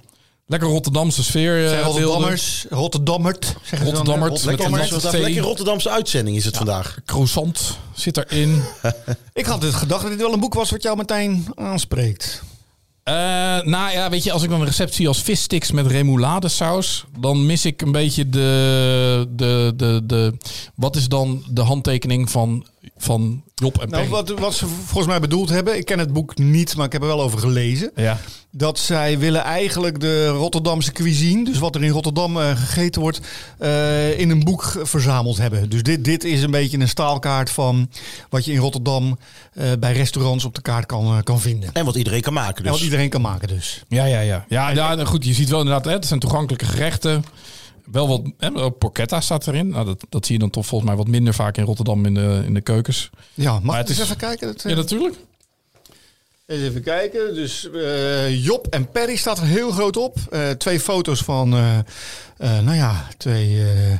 lekker 0.46 0.68
Rotterdamse 0.68 1.24
sfeer. 1.24 1.62
eh, 1.64 1.68
Zijn 1.68 1.82
beelden. 1.82 2.02
Rotterdammers, 2.02 2.66
Rotterdammert, 2.70 3.44
zeggen 3.44 3.78
ze 3.78 3.84
dan, 3.84 3.84
Rotterdammert, 3.94 4.44
lekker 4.44 5.20
lekker 5.20 5.42
Rotterdamse 5.42 5.90
uitzending 5.90 6.36
is 6.36 6.44
het 6.44 6.56
vandaag. 6.56 6.98
Croissant 7.04 7.78
zit 7.94 8.16
erin. 8.16 8.62
Ik 9.32 9.46
had 9.46 9.62
het 9.62 9.74
gedacht 9.74 10.02
dat 10.02 10.10
dit 10.10 10.20
wel 10.20 10.32
een 10.32 10.40
boek 10.40 10.54
was 10.54 10.70
wat 10.70 10.82
jou 10.82 10.96
meteen 10.96 11.46
aanspreekt. 11.54 12.42
Eh, 13.08 13.14
nou 13.64 13.92
ja, 13.92 14.10
weet 14.10 14.24
je, 14.24 14.32
als 14.32 14.42
ik 14.42 14.50
dan 14.50 14.60
een 14.60 14.66
recept 14.66 14.94
zie 14.94 15.08
als 15.08 15.22
vissticks 15.22 15.70
met 15.70 15.86
remouladesaus, 15.86 17.04
dan 17.18 17.46
mis 17.46 17.64
ik 17.64 17.82
een 17.82 17.92
beetje 17.92 18.28
de, 18.28 19.26
de, 19.30 19.72
de, 19.76 20.00
de, 20.06 20.34
wat 20.74 20.96
is 20.96 21.08
dan 21.08 21.44
de 21.50 21.60
handtekening 21.60 22.30
van, 22.30 22.66
van 22.96 23.42
Job 23.54 23.78
en 23.78 23.88
Nou, 23.88 24.08
wat, 24.08 24.28
wat 24.28 24.54
ze 24.54 24.66
volgens 24.66 25.06
mij 25.06 25.20
bedoeld 25.20 25.48
hebben, 25.48 25.76
ik 25.76 25.84
ken 25.84 25.98
het 25.98 26.12
boek 26.12 26.38
niet, 26.38 26.76
maar 26.76 26.86
ik 26.86 26.92
heb 26.92 27.02
er 27.02 27.08
wel 27.08 27.22
over 27.22 27.38
gelezen. 27.38 27.90
Ja. 27.96 28.18
Dat 28.50 28.78
zij 28.78 29.18
willen 29.18 29.42
eigenlijk 29.42 30.00
de 30.00 30.28
Rotterdamse 30.28 30.92
cuisine, 30.92 31.44
dus 31.44 31.58
wat 31.58 31.74
er 31.74 31.84
in 31.84 31.90
Rotterdam 31.90 32.40
eh, 32.40 32.56
gegeten 32.56 33.00
wordt, 33.00 33.20
eh, 33.58 34.18
in 34.18 34.30
een 34.30 34.44
boek 34.44 34.74
verzameld 34.82 35.38
hebben. 35.38 35.70
Dus 35.70 35.82
dit, 35.82 36.04
dit 36.04 36.24
is 36.24 36.42
een 36.42 36.50
beetje 36.50 36.78
een 36.78 36.88
staalkaart 36.88 37.50
van 37.50 37.90
wat 38.28 38.44
je 38.44 38.52
in 38.52 38.58
Rotterdam 38.58 39.18
eh, 39.52 39.66
bij 39.80 39.92
restaurants 39.92 40.44
op 40.44 40.54
de 40.54 40.62
kaart 40.62 40.86
kan, 40.86 41.22
kan 41.22 41.40
vinden. 41.40 41.70
En 41.72 41.84
wat 41.84 41.96
iedereen 41.96 42.20
kan 42.20 42.32
maken. 42.32 42.56
En 42.56 42.62
Dus. 42.62 42.72
wat 42.72 42.80
iedereen 42.80 43.08
kan 43.08 43.20
maken 43.20 43.48
dus. 43.48 43.84
Ja, 43.88 44.04
ja, 44.04 44.20
ja. 44.20 44.44
Ja, 44.48 44.70
ja 44.70 44.94
nou 44.94 45.06
goed, 45.06 45.24
je 45.24 45.34
ziet 45.34 45.48
wel 45.48 45.60
inderdaad, 45.60 45.84
hè, 45.84 45.92
het 45.92 46.06
zijn 46.06 46.20
toegankelijke 46.20 46.66
gerechten. 46.66 47.24
Wel 47.92 48.08
wat, 48.08 48.22
hè, 48.38 48.70
porchetta 48.70 49.20
staat 49.20 49.46
erin. 49.46 49.68
Nou, 49.68 49.84
dat, 49.84 50.04
dat 50.08 50.26
zie 50.26 50.34
je 50.34 50.40
dan 50.40 50.50
toch 50.50 50.66
volgens 50.66 50.90
mij 50.90 50.98
wat 50.98 51.08
minder 51.08 51.34
vaak 51.34 51.56
in 51.56 51.64
Rotterdam 51.64 52.06
in 52.06 52.14
de, 52.14 52.42
in 52.46 52.54
de 52.54 52.60
keukens. 52.60 53.10
Ja, 53.34 53.52
mag 53.52 53.62
Maar 53.62 53.74
ik 53.74 53.80
het 53.80 53.88
eens 53.88 53.98
is- 53.98 54.04
even 54.04 54.16
kijken? 54.16 54.46
Dat, 54.46 54.64
eh, 54.64 54.70
Ja, 54.70 54.76
natuurlijk. 54.76 55.14
Eens 56.46 56.62
even 56.62 56.82
kijken. 56.82 57.34
Dus 57.34 57.70
eh, 57.70 58.44
Job 58.44 58.66
en 58.66 58.90
Perry 58.90 59.16
staat 59.16 59.38
er 59.38 59.44
heel 59.44 59.70
groot 59.70 59.96
op. 59.96 60.16
Eh, 60.30 60.50
twee 60.50 60.80
foto's 60.80 61.20
van, 61.22 61.52
eh, 61.54 61.78
eh, 61.78 61.84
nou 62.64 62.76
ja, 62.76 63.06
twee 63.16 63.58
eh, 63.58 63.92
eh, 63.92 63.98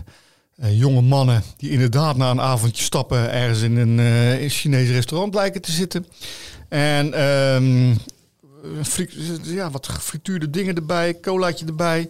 jonge 0.78 1.00
mannen 1.00 1.42
die 1.56 1.70
inderdaad 1.70 2.16
na 2.16 2.30
een 2.30 2.40
avondje 2.40 2.84
stappen 2.84 3.32
ergens 3.32 3.60
in 3.62 3.76
een 3.76 3.98
eh, 4.40 4.50
Chinees 4.50 4.90
restaurant 4.90 5.34
lijken 5.34 5.60
te 5.62 5.72
zitten. 5.72 6.06
En 6.68 7.12
ehm, 7.14 7.94
fri- 8.82 9.38
ja, 9.42 9.70
wat 9.70 9.88
gefrituurde 9.88 10.50
dingen 10.50 10.74
erbij, 10.76 11.20
colaatje 11.20 11.66
erbij. 11.66 12.08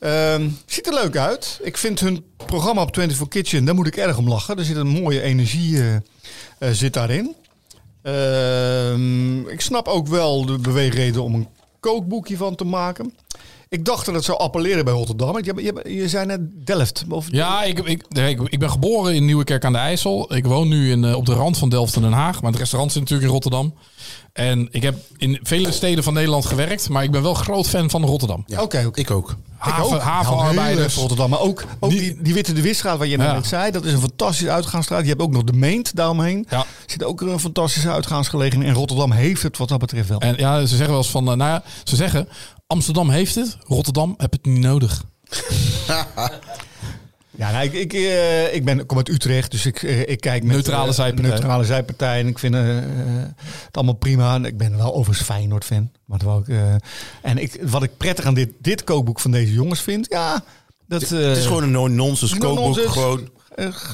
Ehm, 0.00 0.48
ziet 0.66 0.86
er 0.86 0.94
leuk 0.94 1.16
uit. 1.16 1.60
Ik 1.62 1.76
vind 1.76 2.00
hun 2.00 2.24
programma 2.46 2.82
op 2.82 2.94
24 2.94 3.28
Kitchen, 3.28 3.64
daar 3.64 3.74
moet 3.74 3.86
ik 3.86 3.96
erg 3.96 4.18
om 4.18 4.28
lachen. 4.28 4.58
Er 4.58 4.64
zit 4.64 4.76
een 4.76 4.86
mooie 5.02 5.22
energie 5.22 5.78
eh, 5.78 5.94
eh, 6.58 6.70
zit 6.72 6.92
daarin. 6.92 7.34
Ehm, 8.02 9.48
ik 9.48 9.60
snap 9.60 9.88
ook 9.88 10.06
wel 10.06 10.46
de 10.46 10.58
beweegreden 10.58 11.22
om 11.22 11.34
een 11.34 11.48
kookboekje 11.80 12.36
van 12.36 12.54
te 12.54 12.64
maken. 12.64 13.14
Ik 13.70 13.84
dacht 13.84 14.06
dat 14.06 14.14
het 14.14 14.24
zou 14.24 14.38
appelleren 14.38 14.84
bij 14.84 14.94
Rotterdam. 14.94 15.44
Je, 15.44 15.54
je, 15.84 15.94
je 15.94 16.08
zei 16.08 16.26
net 16.26 16.40
Delft. 16.66 17.04
Of, 17.08 17.26
Ja, 17.30 17.62
ik, 17.64 17.78
ik, 17.78 18.02
ik, 18.08 18.40
ik 18.44 18.58
ben 18.58 18.70
geboren 18.70 19.14
in 19.14 19.24
Nieuwekerk 19.24 19.64
aan 19.64 19.72
de 19.72 19.78
IJssel. 19.78 20.34
Ik 20.34 20.46
woon 20.46 20.68
nu 20.68 20.90
in, 20.90 21.04
eh, 21.04 21.16
op 21.16 21.26
de 21.26 21.32
rand 21.32 21.58
van 21.58 21.68
Delft 21.68 21.96
en 21.96 22.02
Den 22.02 22.12
Haag. 22.12 22.42
Maar 22.42 22.50
het 22.50 22.60
restaurant 22.60 22.92
zit 22.92 23.00
natuurlijk 23.00 23.28
in 23.28 23.34
Rotterdam. 23.34 23.74
En 24.32 24.68
ik 24.70 24.82
heb 24.82 24.94
in 25.16 25.38
vele 25.42 25.72
steden 25.72 26.04
van 26.04 26.14
Nederland 26.14 26.46
gewerkt. 26.46 26.88
Maar 26.88 27.02
ik 27.02 27.10
ben 27.10 27.22
wel 27.22 27.34
groot 27.34 27.68
fan 27.68 27.90
van 27.90 28.04
Rotterdam. 28.04 28.44
Ja, 28.46 28.62
Oké, 28.62 28.84
oké. 28.86 29.00
Ik 29.00 29.10
ook. 29.10 29.36
Haven, 29.58 29.84
ook. 29.84 30.00
havenarbeiders. 30.00 30.94
Rotterdam. 30.94 31.30
Maar 31.30 31.40
ook, 31.40 31.64
ook 31.80 31.90
Die- 31.90 32.00
die, 32.00 32.22
die 32.22 32.34
Witte 32.34 32.52
de 32.52 32.60
Wisstraat, 32.60 32.98
wat 32.98 33.08
je 33.10 33.16
net 33.16 33.46
zei. 33.46 33.70
Dat 33.70 33.84
is 33.84 33.92
een 33.92 34.00
fantastische 34.00 34.50
uitgaansstraat. 34.50 35.02
Je 35.02 35.08
hebt 35.08 35.20
ook 35.22 35.30
nog 35.32 35.44
de 35.44 35.52
Meent 35.52 35.96
daaromheen. 35.96 36.46
Ja. 36.50 36.64
Zit 36.86 37.04
ook 37.04 37.20
een 37.20 37.40
fantastische 37.40 37.90
uitgaansgelegenheid. 37.90 38.70
En 38.70 38.76
Rotterdam 38.76 39.10
heeft 39.12 39.42
het 39.42 39.56
wat 39.56 39.68
dat 39.68 39.78
betreft 39.78 40.08
wel. 40.08 40.20
En 40.20 40.34
ja, 40.36 40.60
ze 40.60 40.66
zeggen 40.66 40.88
wel 40.88 40.96
eens 40.96 41.10
van, 41.10 41.30
eh, 41.30 41.34
nou 41.36 41.50
ja, 41.50 41.62
ze 41.84 41.96
zeggen, 41.96 42.28
Amsterdam 42.66 43.10
heeft 43.10 43.34
het, 43.34 43.56
Rotterdam 43.66 44.14
heb 44.16 44.32
het 44.32 44.44
niet 44.46 44.58
nodig. 44.60 45.04
Ja, 47.38 47.50
nou, 47.50 47.64
ik, 47.64 47.72
ik, 47.72 47.92
eh, 47.92 48.54
ik 48.54 48.64
ben, 48.64 48.86
kom 48.86 48.96
uit 48.96 49.08
Utrecht, 49.08 49.50
dus 49.50 49.66
ik, 49.66 49.82
eh, 49.82 50.08
ik 50.08 50.20
kijk 50.20 50.42
met 50.42 50.52
Neutrale 50.52 50.88
eh, 50.88 50.94
zijpartij. 50.94 51.30
neutrale 51.30 51.64
zijpartij. 51.64 52.20
En 52.20 52.26
ik 52.26 52.38
vind 52.38 52.54
het 52.54 53.76
allemaal 53.76 53.94
prima. 53.94 54.34
En 54.34 54.44
ik 54.44 54.56
ben 54.56 54.76
wel 54.76 54.94
overigens 54.94 55.26
Feyenoord 55.26 55.64
fan. 55.64 55.90
Maar 56.04 56.18
dat 56.18 56.26
wou 56.26 56.40
ik, 56.40 56.48
eh, 56.48 56.74
en 57.22 57.38
ik, 57.38 57.58
wat 57.62 57.82
ik 57.82 57.96
prettig 57.96 58.24
aan 58.24 58.34
dit, 58.34 58.50
dit 58.60 58.84
kookboek 58.84 59.20
van 59.20 59.30
deze 59.30 59.52
jongens 59.52 59.80
vind, 59.80 60.06
ja, 60.10 60.44
dat 60.86 61.00
het 61.00 61.36
is 61.36 61.46
gewoon 61.46 61.62
een 61.62 61.70
no-nonsense 61.70 62.34
no 62.34 62.40
kookboek. 62.40 62.64
nonsense. 62.64 62.90
Gewoon. 62.90 63.28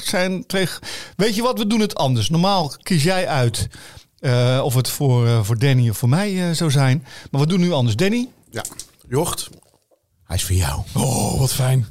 zijn 0.03 0.45
twee. 0.45 0.67
Weet 1.15 1.35
je 1.35 1.41
wat, 1.41 1.57
we 1.57 1.67
doen 1.67 1.79
het 1.79 1.95
anders. 1.95 2.29
Normaal 2.29 2.73
kies 2.81 3.03
jij 3.03 3.27
uit 3.27 3.67
eh, 4.19 4.61
of 4.63 4.73
het 4.73 4.89
voor, 4.89 5.27
eh, 5.27 5.43
voor 5.43 5.57
Danny 5.59 5.89
of 5.89 5.97
voor 5.97 6.09
mij 6.09 6.49
eh, 6.49 6.55
zou 6.55 6.71
zijn. 6.71 7.05
Maar 7.31 7.41
we 7.41 7.47
doen 7.47 7.59
nu 7.59 7.71
anders. 7.71 7.95
Danny, 7.95 8.29
Ja. 8.51 8.63
Jocht, 9.09 9.49
hij 10.23 10.35
is 10.35 10.43
voor 10.43 10.55
jou. 10.55 10.81
Oh, 10.93 11.39
wat 11.39 11.53
fijn. 11.53 11.85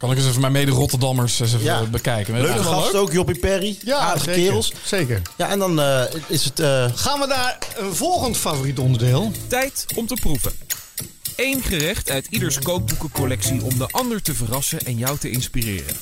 Kan 0.00 0.10
ik 0.10 0.16
eens 0.16 0.26
even 0.26 0.40
mijn 0.40 0.52
mede-Rotterdammers 0.52 1.40
eens 1.40 1.52
even 1.52 1.64
Ja. 1.64 1.80
eh, 1.80 1.88
bekijken. 1.88 2.34
Leuke 2.34 2.56
Ja, 2.58 2.62
gast 2.62 2.92
leuk. 2.92 3.00
ook, 3.02 3.12
Joppie 3.12 3.38
Perry. 3.38 3.78
Aardige 3.88 4.24
zeker. 4.24 4.42
kerels. 4.42 4.72
Zeker. 4.84 5.22
Ja, 5.36 5.48
en 5.48 5.58
dan 5.58 5.80
eh, 5.80 6.02
is 6.26 6.44
het... 6.44 6.60
eh, 6.60 6.84
Gaan 6.94 7.20
we 7.20 7.26
naar 7.26 7.58
een 7.76 7.94
volgend 7.94 8.36
favoriet 8.36 8.78
onderdeel. 8.78 9.32
Tijd 9.46 9.84
om 9.96 10.06
te 10.06 10.14
proeven. 10.20 10.52
Eén 11.36 11.62
gerecht 11.62 12.10
uit 12.10 12.26
ieders 12.30 12.58
kookboekencollectie 12.58 13.62
om 13.62 13.78
de 13.78 13.86
ander 13.90 14.22
te 14.22 14.34
verrassen 14.34 14.78
en 14.80 14.96
jou 14.98 15.18
te 15.18 15.30
inspireren. 15.30 15.96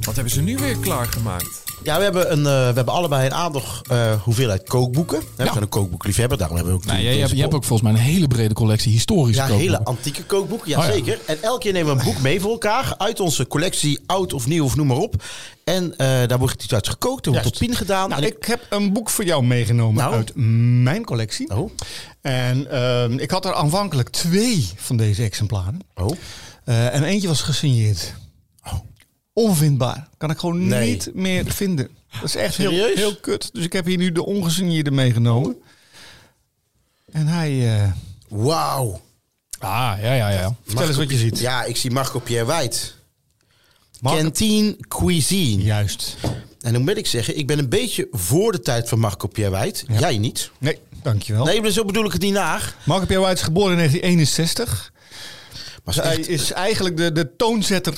Wat 0.00 0.14
hebben 0.14 0.32
ze 0.32 0.40
nu 0.40 0.56
weer 0.56 0.76
klaargemaakt? 0.76 1.62
Ja, 1.82 1.96
we 1.96 2.02
hebben, 2.02 2.32
een, 2.32 2.38
eh, 2.38 2.44
we 2.68 2.74
hebben 2.74 2.88
allebei 2.88 3.26
een 3.26 3.34
aardig 3.34 3.82
eh, 3.90 4.12
hoeveelheid 4.22 4.68
kookboeken. 4.68 5.20
We 5.36 5.44
zijn 5.44 5.62
een 5.62 5.68
kookboekliefhebber, 5.68 6.38
daarom 6.38 6.56
hebben 6.56 6.74
we 6.74 6.80
ook... 6.80 6.86
Nou, 6.86 6.98
jij, 6.98 7.08
deze 7.08 7.20
hebt, 7.20 7.32
je 7.32 7.40
hebt 7.40 7.54
ook 7.54 7.64
volgens 7.64 7.90
mij 7.90 8.00
een 8.00 8.06
hele 8.06 8.26
brede 8.28 8.54
collectie 8.54 8.92
historische 8.92 9.42
Ja, 9.42 9.48
kookboeken. 9.48 9.74
hele 9.74 9.84
antieke 9.84 10.24
kookboeken, 10.24 10.68
ja, 10.70 10.78
Oh, 10.78 10.84
ja. 10.86 10.92
zeker. 10.92 11.18
En 11.26 11.42
elke 11.42 11.58
keer 11.60 11.72
nemen 11.72 11.94
we 11.94 11.98
een 12.00 12.06
boek 12.12 12.22
mee 12.22 12.40
voor 12.40 12.50
elkaar 12.50 12.94
uit 12.98 13.20
onze 13.20 13.46
collectie, 13.46 14.00
oud 14.06 14.32
of 14.32 14.46
nieuw 14.46 14.64
of 14.64 14.76
noem 14.76 14.86
maar 14.86 14.96
op. 14.96 15.22
En 15.64 15.96
eh, 15.98 16.06
daar 16.26 16.38
wordt 16.38 16.62
iets 16.62 16.74
uit 16.74 16.88
gekookt, 16.88 17.26
er 17.26 17.32
wordt 17.32 17.46
tot 17.46 17.58
pin 17.58 17.74
gedaan. 17.76 18.08
Nou, 18.08 18.22
en 18.22 18.28
ik 18.28 18.44
heb 18.44 18.66
een 18.70 18.92
boek 18.92 19.10
voor 19.10 19.24
jou 19.24 19.44
meegenomen 19.44 20.02
Nou? 20.02 20.14
uit 20.14 20.32
mijn 20.82 21.04
collectie. 21.04 21.50
Oh, 21.56 21.70
En 22.20 22.70
ehm, 22.70 23.12
ik 23.18 23.30
had 23.30 23.44
er 23.44 23.54
aanvankelijk 23.54 24.08
twee 24.08 24.68
van 24.76 24.96
deze 24.96 25.22
exemplaren. 25.22 25.78
oh. 25.94 26.10
En 26.64 27.02
eentje 27.02 27.28
was 27.28 27.40
gesigneerd. 27.40 28.14
Onvindbaar. 29.38 30.08
Kan 30.16 30.30
ik 30.30 30.38
gewoon 30.38 30.66
Nee. 30.66 30.90
niet 30.90 31.10
meer 31.14 31.50
vinden. 31.52 31.88
Dat 32.12 32.24
is 32.24 32.36
echt 32.36 32.56
heel, 32.56 32.70
Serieus? 32.70 32.94
heel 32.94 33.16
kut. 33.16 33.50
Dus 33.52 33.64
ik 33.64 33.72
heb 33.72 33.84
hier 33.86 33.96
nu 33.96 34.12
de 34.12 34.24
ongesigneerde 34.24 34.90
meegenomen. 34.90 35.56
En 37.12 37.26
hij... 37.26 37.76
eh, 37.82 37.90
Wauw. 38.28 39.00
Ah, 39.58 39.94
ja, 40.02 40.14
ja, 40.14 40.28
ja. 40.30 40.54
vertel 40.64 40.86
eens 40.86 40.96
wat 40.96 41.10
je 41.10 41.16
ziet. 41.16 41.38
Ja, 41.38 41.64
ik 41.64 41.76
zie 41.76 41.90
Marco 41.90 42.18
Pierre. 42.18 42.70
Marco- 44.00 44.18
Canteen 44.18 44.76
Cuisine. 44.88 45.62
Juist. 45.62 46.16
En 46.60 46.72
dan 46.72 46.82
moet 46.82 46.96
ik 46.96 47.06
zeggen, 47.06 47.38
ik 47.38 47.46
ben 47.46 47.58
een 47.58 47.68
beetje 47.68 48.08
voor 48.10 48.52
de 48.52 48.60
tijd 48.60 48.88
van 48.88 48.98
Marco 48.98 49.26
Pierre 49.28 49.56
White. 49.56 49.84
Jij 49.98 50.18
niet. 50.18 50.50
Nee, 50.58 50.78
dankjewel. 51.02 51.44
Nee, 51.44 51.60
maar 51.60 51.70
zo 51.70 51.84
bedoel 51.84 52.04
ik 52.04 52.12
het 52.12 52.22
niet 52.22 52.32
naar. 52.32 52.74
Marco 52.84 53.04
Pierre 53.06 53.24
White 53.24 53.38
is 53.40 53.44
geboren 53.46 53.70
in 53.70 53.76
1961. 53.76 54.92
Maar 55.84 55.94
Hij 55.94 56.16
is 56.18 56.52
eigenlijk 56.52 56.96
de, 56.96 57.12
de 57.12 57.36
toonzetter 57.36 57.94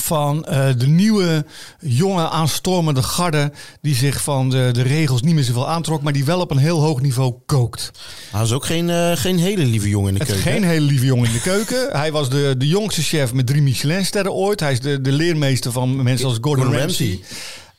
van 0.00 0.44
eh, 0.44 0.66
de 0.78 0.86
nieuwe, 0.86 1.44
jonge, 1.80 2.28
aanstormende 2.28 3.02
garde... 3.02 3.52
die 3.80 3.94
zich 3.94 4.22
van 4.22 4.50
de, 4.50 4.68
de 4.72 4.82
regels 4.82 5.22
niet 5.22 5.34
meer 5.34 5.44
zoveel 5.44 5.68
aantrok... 5.68 6.02
maar 6.02 6.12
die 6.12 6.24
wel 6.24 6.40
op 6.40 6.50
een 6.50 6.56
heel 6.56 6.80
hoog 6.80 7.00
niveau 7.00 7.34
kookt. 7.46 7.90
Hij 8.30 8.40
was 8.40 8.52
ook 8.52 8.64
geen, 8.64 8.90
eh, 8.90 9.12
geen 9.14 9.38
hele 9.38 9.64
lieve 9.64 9.88
jongen 9.88 10.08
in 10.08 10.14
de 10.14 10.20
Het 10.24 10.28
keuken. 10.28 10.52
geen 10.52 10.62
hè? 10.62 10.68
hele 10.68 10.86
lieve 10.86 11.04
jongen 11.04 11.26
in 11.26 11.32
de 11.32 11.40
keuken. 11.40 11.88
Hij 12.00 12.12
was 12.12 12.30
de, 12.30 12.54
de 12.58 12.66
jongste 12.66 13.02
chef 13.02 13.32
met 13.32 13.46
drie 13.46 13.62
Michelinsterren 13.62 14.32
ooit. 14.32 14.60
Hij 14.60 14.72
is 14.72 14.80
de, 14.80 15.00
de 15.00 15.12
leermeester 15.12 15.72
van 15.72 16.02
mensen 16.02 16.26
als 16.26 16.38
Gordon, 16.40 16.64
Gordon 16.64 16.80
Ramsay. 16.80 17.06
Ramsay. 17.06 17.24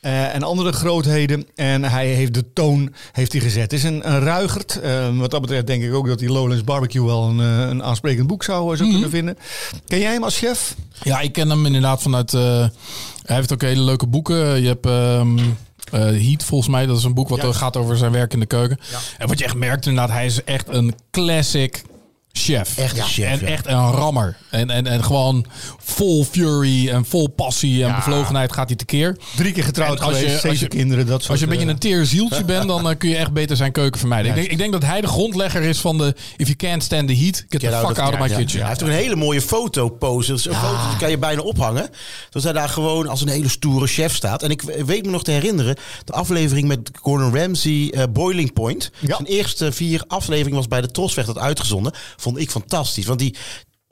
Eh, 0.06 0.34
en 0.34 0.42
andere 0.42 0.72
grootheden. 0.72 1.46
En 1.54 1.84
hij 1.84 2.06
heeft 2.06 2.34
de 2.34 2.52
toon 2.52 2.92
heeft 3.12 3.32
hij 3.32 3.40
gezet. 3.40 3.62
Het 3.62 3.72
is 3.72 3.82
een, 3.82 4.12
een 4.12 4.20
ruigert. 4.20 4.80
Eh, 4.80 5.18
wat 5.18 5.30
dat 5.30 5.40
betreft 5.40 5.66
denk 5.66 5.82
ik 5.82 5.94
ook 5.94 6.06
dat 6.06 6.18
die 6.18 6.32
Lowlands 6.32 6.64
Barbecue 6.64 7.04
wel 7.04 7.22
een, 7.28 7.40
eh, 7.40 7.68
een 7.68 7.82
aansprekend 7.82 8.26
boek 8.26 8.42
zou, 8.42 8.76
zou 8.76 8.90
kunnen 8.90 9.10
vinden. 9.10 9.38
Ken 9.86 9.98
jij 9.98 10.12
hem 10.12 10.22
als 10.24 10.38
chef? 10.38 10.74
Ja, 11.02 11.20
ik 11.20 11.32
ken 11.32 11.50
hem 11.50 11.66
inderdaad 11.66 12.02
vanuit... 12.02 12.32
hij 12.32 12.70
heeft 13.22 13.52
ook 13.52 13.60
hele 13.60 13.82
leuke 13.82 14.06
boeken. 14.06 14.60
Je 14.60 14.66
hebt... 14.68 14.86
ehm, 14.86 15.38
eh, 15.92 16.00
Heat, 16.00 16.44
volgens 16.44 16.70
mij, 16.70 16.86
dat 16.86 16.98
is 16.98 17.04
een 17.04 17.14
boek 17.14 17.28
wat 17.28 17.42
Ja. 17.42 17.52
gaat 17.52 17.76
over 17.76 17.96
zijn 17.96 18.12
werk 18.12 18.32
in 18.32 18.40
de 18.40 18.46
keuken. 18.46 18.78
En 19.18 19.28
wat 19.28 19.38
je 19.38 19.44
echt 19.44 19.54
merkt, 19.54 19.86
inderdaad, 19.86 20.10
hij 20.16 20.26
is 20.26 20.44
echt 20.44 20.68
een 20.68 20.94
classic 21.10 21.82
chef. 22.36 22.78
Echt 22.78 22.98
een 22.98 23.04
chef, 23.04 23.40
En 23.40 23.46
ja. 23.46 23.46
echt 23.52 23.66
een 23.66 23.90
rammer. 23.90 24.36
En, 24.50 24.70
en, 24.70 24.86
en 24.86 25.04
gewoon 25.04 25.46
vol 25.78 26.24
fury 26.24 26.88
en 26.88 27.04
vol 27.04 27.28
passie 27.28 27.82
en 27.82 27.88
Ja. 27.88 27.94
bevlogenheid 27.96 28.52
gaat 28.52 28.68
hij 28.68 28.76
tekeer. 28.76 29.16
Drie 29.36 29.52
keer 29.52 29.64
getrouwd 29.64 30.00
als 30.00 30.18
je- 30.18 30.24
geweest, 30.26 30.44
als 30.44 30.60
je- 30.60 30.68
kinderen. 30.68 31.06
Dat 31.06 31.18
soort, 31.20 31.30
Als 31.30 31.38
je 31.38 31.44
een 31.44 31.50
beetje 31.50 31.66
eh, 31.66 31.72
een 31.72 31.78
teer 31.78 32.04
zieltje 32.06 32.44
bent, 32.54 32.68
dan 32.68 32.90
eh, 32.90 32.96
kun 32.98 33.08
je 33.08 33.16
echt 33.16 33.32
beter 33.32 33.56
zijn 33.56 33.72
keuken 33.72 33.98
vermijden. 34.00 34.30
Ik 34.30 34.36
denk, 34.36 34.50
ik 34.50 34.58
denk 34.58 34.72
dat 34.72 34.82
hij 34.84 35.00
de 35.00 35.06
grondlegger 35.06 35.62
is 35.62 35.78
van 35.78 35.98
de 35.98 36.14
if 36.36 36.46
you 36.46 36.54
can't 36.56 36.82
stand 36.82 37.08
the 37.08 37.16
heat, 37.16 37.44
get 37.48 37.60
the 37.60 37.66
fuck 37.86 37.98
out 37.98 38.12
of 38.12 38.18
my 38.20 38.28
ja, 38.28 38.36
kitchen. 38.36 38.58
ja. 38.58 38.58
Hij 38.58 38.68
heeft 38.68 38.82
ook 38.82 38.88
een 38.88 38.94
hele 38.94 39.16
mooie 39.16 39.40
fotopose. 39.40 40.32
Dus 40.32 40.46
een 40.46 40.54
foto 40.54 40.88
die 40.88 40.98
kan 40.98 41.10
je 41.10 41.18
bijna 41.18 41.40
ophangen. 41.40 41.88
Dat 42.30 42.42
hij 42.42 42.52
daar 42.52 42.68
gewoon 42.68 43.08
als 43.08 43.20
een 43.20 43.28
hele 43.28 43.48
stoere 43.48 43.86
chef 43.86 44.14
staat. 44.14 44.42
En 44.42 44.50
ik 44.50 44.62
weet 44.62 45.04
me 45.04 45.10
nog 45.10 45.22
te 45.24 45.30
herinneren, 45.30 45.76
de 46.04 46.12
aflevering 46.12 46.68
met 46.68 46.90
Gordon 47.02 47.36
Ramsay, 47.36 47.88
eh, 47.90 48.02
Boiling 48.10 48.52
Point. 48.52 48.90
Ja. 48.98 49.14
Zijn 49.16 49.28
eerste 49.28 49.72
vier 49.72 50.02
afleveringen 50.06 50.56
was 50.56 50.68
bij 50.68 50.80
de 50.80 50.90
Trosweg 50.90 51.26
dat 51.26 51.38
uitgezonden. 51.38 51.92
Vond 52.26 52.38
ik 52.38 52.50
fantastisch. 52.50 53.06
Want 53.06 53.18
die, 53.18 53.34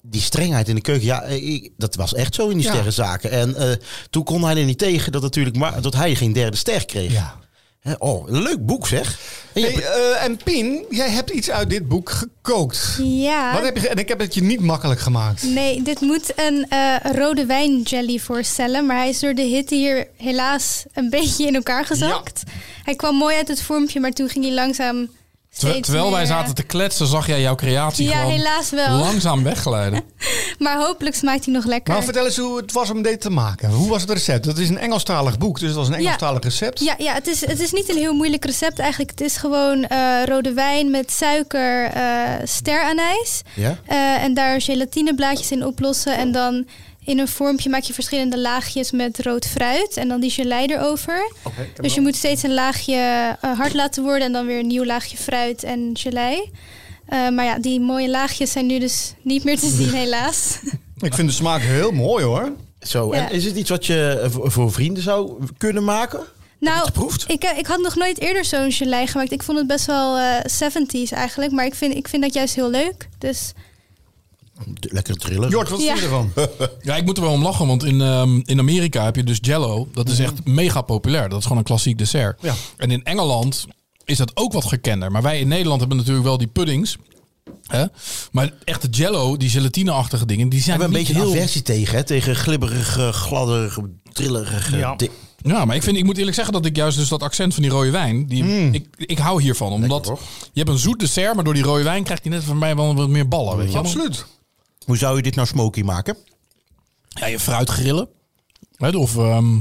die 0.03 0.21
strengheid 0.21 0.69
in 0.69 0.75
de 0.75 0.81
keuken, 0.81 1.07
ja, 1.07 1.23
eh, 1.23 1.53
ik- 1.55 1.71
dat 1.77 1.95
was 1.95 2.15
echt 2.15 2.35
zo 2.35 2.49
in 2.49 2.57
die 2.57 2.67
Ja. 2.67 2.73
sterrenzaken. 2.73 3.31
En 3.31 3.57
eh, 3.57 3.77
toen 4.11 4.25
kon 4.25 4.45
hij 4.45 4.57
er 4.57 4.65
niet 4.65 4.79
tegen 4.79 5.13
dat, 5.13 5.23
natuurlijk 5.23 5.57
maar, 5.57 5.81
dat 5.83 5.95
hij 5.95 6.15
geen 6.15 6.33
derde 6.33 6.57
ster 6.57 6.85
kreeg. 6.85 7.13
Ja. 7.13 7.43
Hè, 7.81 7.93
Oh, 7.99 8.29
een 8.29 8.43
leuk 8.43 8.67
boek 8.67 8.87
zeg. 8.87 9.19
En 9.53 9.61
je 9.61 9.67
Hey, 9.67 9.75
hebt- 9.77 9.87
eh, 10.17 10.25
en 10.25 10.37
Pien, 10.45 10.85
jij 10.91 11.11
hebt 11.11 11.31
iets 11.31 11.51
uit 11.51 11.71
dit 11.71 11.89
boek 11.89 12.11
gekookt. 12.11 12.99
Ja. 13.03 13.53
Wat 13.55 13.63
heb 13.65 13.75
je, 13.77 13.81
ge- 13.81 13.89
en 13.89 13.97
ik 13.99 14.09
heb 14.09 14.19
het 14.19 14.35
je 14.35 14.43
niet 14.43 14.61
makkelijk 14.61 15.01
gemaakt. 15.01 15.43
Nee, 15.43 15.83
dit 15.83 16.01
moet 16.01 16.33
een 16.37 16.67
eh, 16.69 16.95
rode 17.13 17.47
wijnjelly 17.47 18.19
voorstellen. 18.19 18.87
Maar 18.87 18.97
hij 18.97 19.09
is 19.09 19.21
door 19.21 19.35
de 19.35 19.43
hitte 19.43 19.75
hier 19.75 20.09
helaas 20.17 20.85
een 20.93 21.11
beetje 21.17 21.47
in 21.47 21.55
elkaar 21.55 21.85
gezakt. 21.87 22.43
Hij 22.85 22.95
kwam 22.95 23.17
mooi 23.17 23.37
uit 23.37 23.49
het 23.49 23.63
vormpje, 23.63 24.01
maar 24.01 24.13
toen 24.13 24.29
ging 24.29 24.45
hij 24.45 24.55
langzaam. 24.55 25.09
Terwijl, 25.59 26.11
wij 26.11 26.27
zaten 26.27 26.55
te 26.55 26.63
kletsen, 26.63 27.07
zag 27.07 27.27
jij 27.27 27.41
jouw 27.41 27.55
creatie 27.55 28.09
Ja, 28.09 28.17
gewoon 28.17 28.33
helaas 28.33 28.71
wel. 28.71 28.97
langzaam 28.97 29.43
wegglijden. 29.43 30.03
Maar 30.59 30.77
hopelijk 30.79 31.17
smaakt 31.17 31.45
hij 31.45 31.55
nog 31.55 31.65
lekker. 31.65 31.93
Nou, 31.93 32.05
vertel 32.05 32.25
eens 32.25 32.37
hoe 32.37 32.57
het 32.57 32.73
was 32.73 32.91
om 32.91 33.03
dit 33.03 33.21
te 33.21 33.31
maken. 33.31 33.71
Hoe 33.71 33.89
was 33.89 34.01
het 34.01 34.11
recept? 34.11 34.45
Het 34.45 34.59
is 34.59 34.69
een 34.69 34.79
Engelstalig 34.79 35.39
boek, 35.39 35.59
dus 35.59 35.69
het 35.69 35.77
was 35.77 35.87
een 35.89 35.93
Ja. 35.95 35.99
Engelstalig 36.01 36.43
recept. 36.43 36.81
Ja, 36.81 36.95
ja 36.99 37.15
het, 37.15 37.27
is, 37.27 37.47
het 37.47 37.61
is 37.61 37.73
niet 37.73 37.89
een 37.91 37.97
heel 37.97 38.15
moeilijk 38.15 38.45
recept 38.45 38.79
eigenlijk. 38.79 39.11
Het 39.11 39.21
is 39.21 39.37
gewoon 39.37 39.85
eh, 39.85 40.23
rode 40.25 40.53
wijn 40.53 40.91
met 40.91 41.11
suiker, 41.13 41.85
eh 41.85 42.03
steranijs. 42.45 43.43
ja? 43.55 43.79
Eh, 43.87 44.23
en 44.23 44.35
daar 44.35 44.61
gelatineblaadjes 44.61 45.51
in 45.51 45.67
oplossen. 45.67 46.17
En 46.17 46.33
dan 46.33 46.67
in 47.05 47.19
een 47.19 47.29
vormpje 47.29 47.69
maak 47.71 47.83
je 47.83 47.93
verschillende 47.93 48.39
laagjes 48.39 48.91
met 48.91 49.19
rood 49.21 49.47
fruit. 49.47 49.97
En 49.97 50.09
dan 50.09 50.21
die 50.21 50.31
gelei 50.31 50.67
erover. 50.67 51.33
dus 51.81 51.95
je 51.95 52.01
moet 52.01 52.17
steeds 52.17 52.43
een 52.43 52.55
laagje 52.55 52.95
eh, 53.41 53.59
hard 53.59 53.75
laten 53.75 54.03
worden. 54.03 54.27
En 54.27 54.33
dan 54.33 54.47
weer 54.47 54.59
een 54.59 54.67
nieuw 54.67 54.85
laagje 54.85 55.17
fruit 55.17 55.63
en 55.63 55.91
gelei. 55.93 56.51
Eh, 57.07 57.29
maar 57.29 57.45
ja, 57.45 57.59
die 57.59 57.81
mooie 57.81 58.11
laagjes 58.11 58.53
zijn 58.53 58.67
nu 58.67 58.79
dus 58.79 59.15
niet 59.23 59.45
meer 59.45 59.59
te 59.59 59.69
zien 59.69 59.93
helaas. 60.05 60.59
Ik 60.99 61.15
vind 61.15 61.29
de 61.29 61.35
smaak 61.35 61.61
heel 61.61 61.91
mooi 61.93 62.25
hoor. 62.25 62.53
Zo, 62.81 63.15
Ja. 63.15 63.29
en 63.29 63.35
is 63.35 63.45
het 63.45 63.57
iets 63.57 63.71
wat 63.71 63.87
je 63.87 64.21
eh, 64.23 64.31
voor 64.51 64.73
vrienden 64.73 65.03
zou 65.03 65.33
kunnen 65.59 65.85
maken? 65.85 66.21
Nou, 66.61 66.89
ik, 67.27 67.45
ik 67.57 67.67
had 67.67 67.81
nog 67.81 67.95
nooit 67.97 68.21
eerder 68.21 68.45
zo'n 68.45 68.73
gelei 68.73 69.07
gemaakt. 69.07 69.33
Ik 69.33 69.43
vond 69.43 69.59
het 69.59 69.67
best 69.67 69.87
wel 69.87 70.19
eh 70.19 70.39
70s 70.45 71.11
eigenlijk. 71.11 71.53
Maar 71.53 71.65
ik 71.65 71.75
vind, 71.75 71.95
ik 71.95 72.09
vind 72.09 72.23
dat 72.23 72.35
juist 72.35 72.55
heel 72.55 72.71
leuk. 72.71 73.09
Dus 73.19 73.53
Lekker 74.81 75.17
trillen. 75.17 75.49
Jort, 75.51 75.69
wat 75.69 75.83
vind 75.83 75.91
je 75.91 75.97
Ja. 75.99 76.03
ervan? 76.03 76.33
Ja, 76.83 76.97
ik 76.97 77.05
moet 77.05 77.17
er 77.17 77.23
wel 77.23 77.33
om 77.33 77.43
lachen, 77.43 77.67
want 77.67 77.85
in, 77.85 78.01
ehm, 78.01 78.41
in 78.45 78.59
Amerika 78.59 79.05
heb 79.05 79.17
je 79.17 79.25
dus 79.25 79.39
Jello. 79.41 79.89
Dat 79.93 80.09
is 80.09 80.19
echt 80.19 80.45
mega 80.45 80.81
populair. 80.81 81.29
Dat 81.29 81.39
is 81.39 81.43
gewoon 81.45 81.59
een 81.59 81.65
klassiek 81.65 81.99
dessert. 81.99 82.43
Ja. 82.43 82.55
En 82.77 82.91
in 82.91 83.05
Engeland 83.05 83.67
is 84.05 84.17
dat 84.19 84.31
ook 84.35 84.53
wat 84.53 84.65
gekender. 84.65 85.11
Maar 85.11 85.23
wij 85.23 85.41
in 85.41 85.49
Nederland 85.49 85.81
hebben 85.81 85.99
natuurlijk 85.99 86.25
wel 86.27 86.39
die 86.39 86.47
puddings. 86.47 86.97
Hè? 87.67 87.85
Maar 88.33 88.53
echte 88.65 88.89
Jello, 88.89 89.37
die 89.37 89.49
gelatineachtige 89.51 90.27
dingen, 90.27 90.49
die 90.49 90.59
We 90.59 90.65
zijn 90.65 90.81
hebben 90.81 90.97
een 90.99 91.05
beetje 91.05 91.21
een 91.21 91.27
heel... 91.29 91.37
aversie 91.39 91.63
tegen, 91.63 91.97
hè? 91.97 92.05
Tegen 92.05 92.37
glibberige, 92.37 93.13
gladderige, 93.13 93.91
trillerige... 94.13 94.77
Ja. 94.77 94.97
di- 94.97 95.11
Ja, 95.43 95.65
maar 95.65 95.77
ik, 95.77 95.83
vind, 95.83 95.97
ik 95.97 96.05
moet 96.05 96.17
eerlijk 96.19 96.35
zeggen 96.37 96.53
dat 96.55 96.67
ik 96.67 96.77
juist 96.77 96.99
dus 96.99 97.09
dat 97.09 97.23
accent 97.23 97.55
van 97.55 97.63
die 97.63 97.73
rode 97.73 97.91
wijn, 97.91 98.27
die, 98.27 98.71
ik, 98.71 98.87
ik 98.97 99.19
hou 99.19 99.43
hiervan. 99.43 99.73
Omdat 99.73 100.07
je 100.53 100.61
hebt 100.61 100.69
een 100.69 100.79
zoet 100.79 100.99
dessert, 101.01 101.35
maar 101.35 101.45
door 101.45 101.55
die 101.55 101.63
rode 101.63 101.83
wijn 101.83 102.05
krijgt 102.05 102.23
hij 102.25 102.33
net 102.33 102.45
van 102.45 102.59
mij 102.59 102.77
wel 102.77 102.95
wat 102.95 103.09
meer 103.09 103.29
ballen. 103.29 103.57
Weet 103.57 103.73
je? 103.73 103.79
Absoluut. 103.79 104.25
Hoe 104.87 104.97
zou 104.97 105.17
je 105.17 105.23
dit 105.23 105.35
nou 105.35 105.47
smoky 105.47 105.83
maken? 105.83 106.17
Ja, 107.09 107.27
je 107.27 107.41
fruit 107.41 107.71
grillen. 107.71 108.09
Hè, 108.77 108.89
of 108.89 109.17
ehm, 109.17 109.61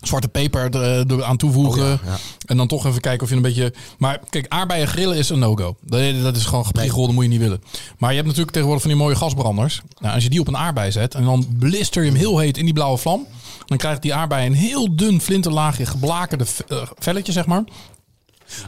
zwarte 0.00 0.28
peper 0.28 0.74
er, 0.74 1.12
er 1.12 1.24
aan 1.24 1.36
toevoegen. 1.36 1.92
Oh 1.92 1.98
ja, 2.04 2.10
ja. 2.10 2.18
En 2.46 2.56
dan 2.56 2.66
toch 2.66 2.86
even 2.86 3.00
kijken 3.00 3.22
of 3.22 3.28
je 3.28 3.36
een 3.36 3.42
beetje... 3.42 3.74
Maar 3.98 4.20
kijk, 4.30 4.46
aardbeien 4.48 4.88
grillen 4.88 5.16
is 5.16 5.28
een 5.28 5.38
no-go. 5.38 5.76
Dat, 5.80 6.22
dat 6.22 6.36
is 6.36 6.44
gewoon 6.44 6.66
gepriegeld, 6.66 7.06
dat 7.06 7.14
moet 7.14 7.24
je 7.24 7.30
niet 7.30 7.40
willen. 7.40 7.62
Maar 7.98 8.10
je 8.10 8.16
hebt 8.16 8.26
natuurlijk 8.26 8.52
tegenwoordig 8.52 8.82
van 8.82 8.92
die 8.94 9.02
mooie 9.02 9.16
gasbranders. 9.16 9.80
Nou, 9.98 10.14
als 10.14 10.22
je 10.22 10.30
die 10.30 10.40
op 10.40 10.48
een 10.48 10.56
aardbei 10.56 10.92
zet 10.92 11.14
en 11.14 11.24
dan 11.24 11.46
blister 11.58 12.02
je 12.02 12.10
hem 12.10 12.18
heel 12.18 12.38
heet 12.38 12.58
in 12.58 12.64
die 12.64 12.74
blauwe 12.74 12.98
vlam... 12.98 13.26
dan 13.66 13.78
krijgt 13.78 14.02
die 14.02 14.14
aardbei 14.14 14.46
een 14.46 14.54
heel 14.54 14.96
dun 14.96 15.20
flinterlaagje 15.20 15.86
geblakerde 15.86 16.44
eh, 16.68 16.82
velletje, 16.98 17.32
zeg 17.32 17.46
maar. 17.46 17.64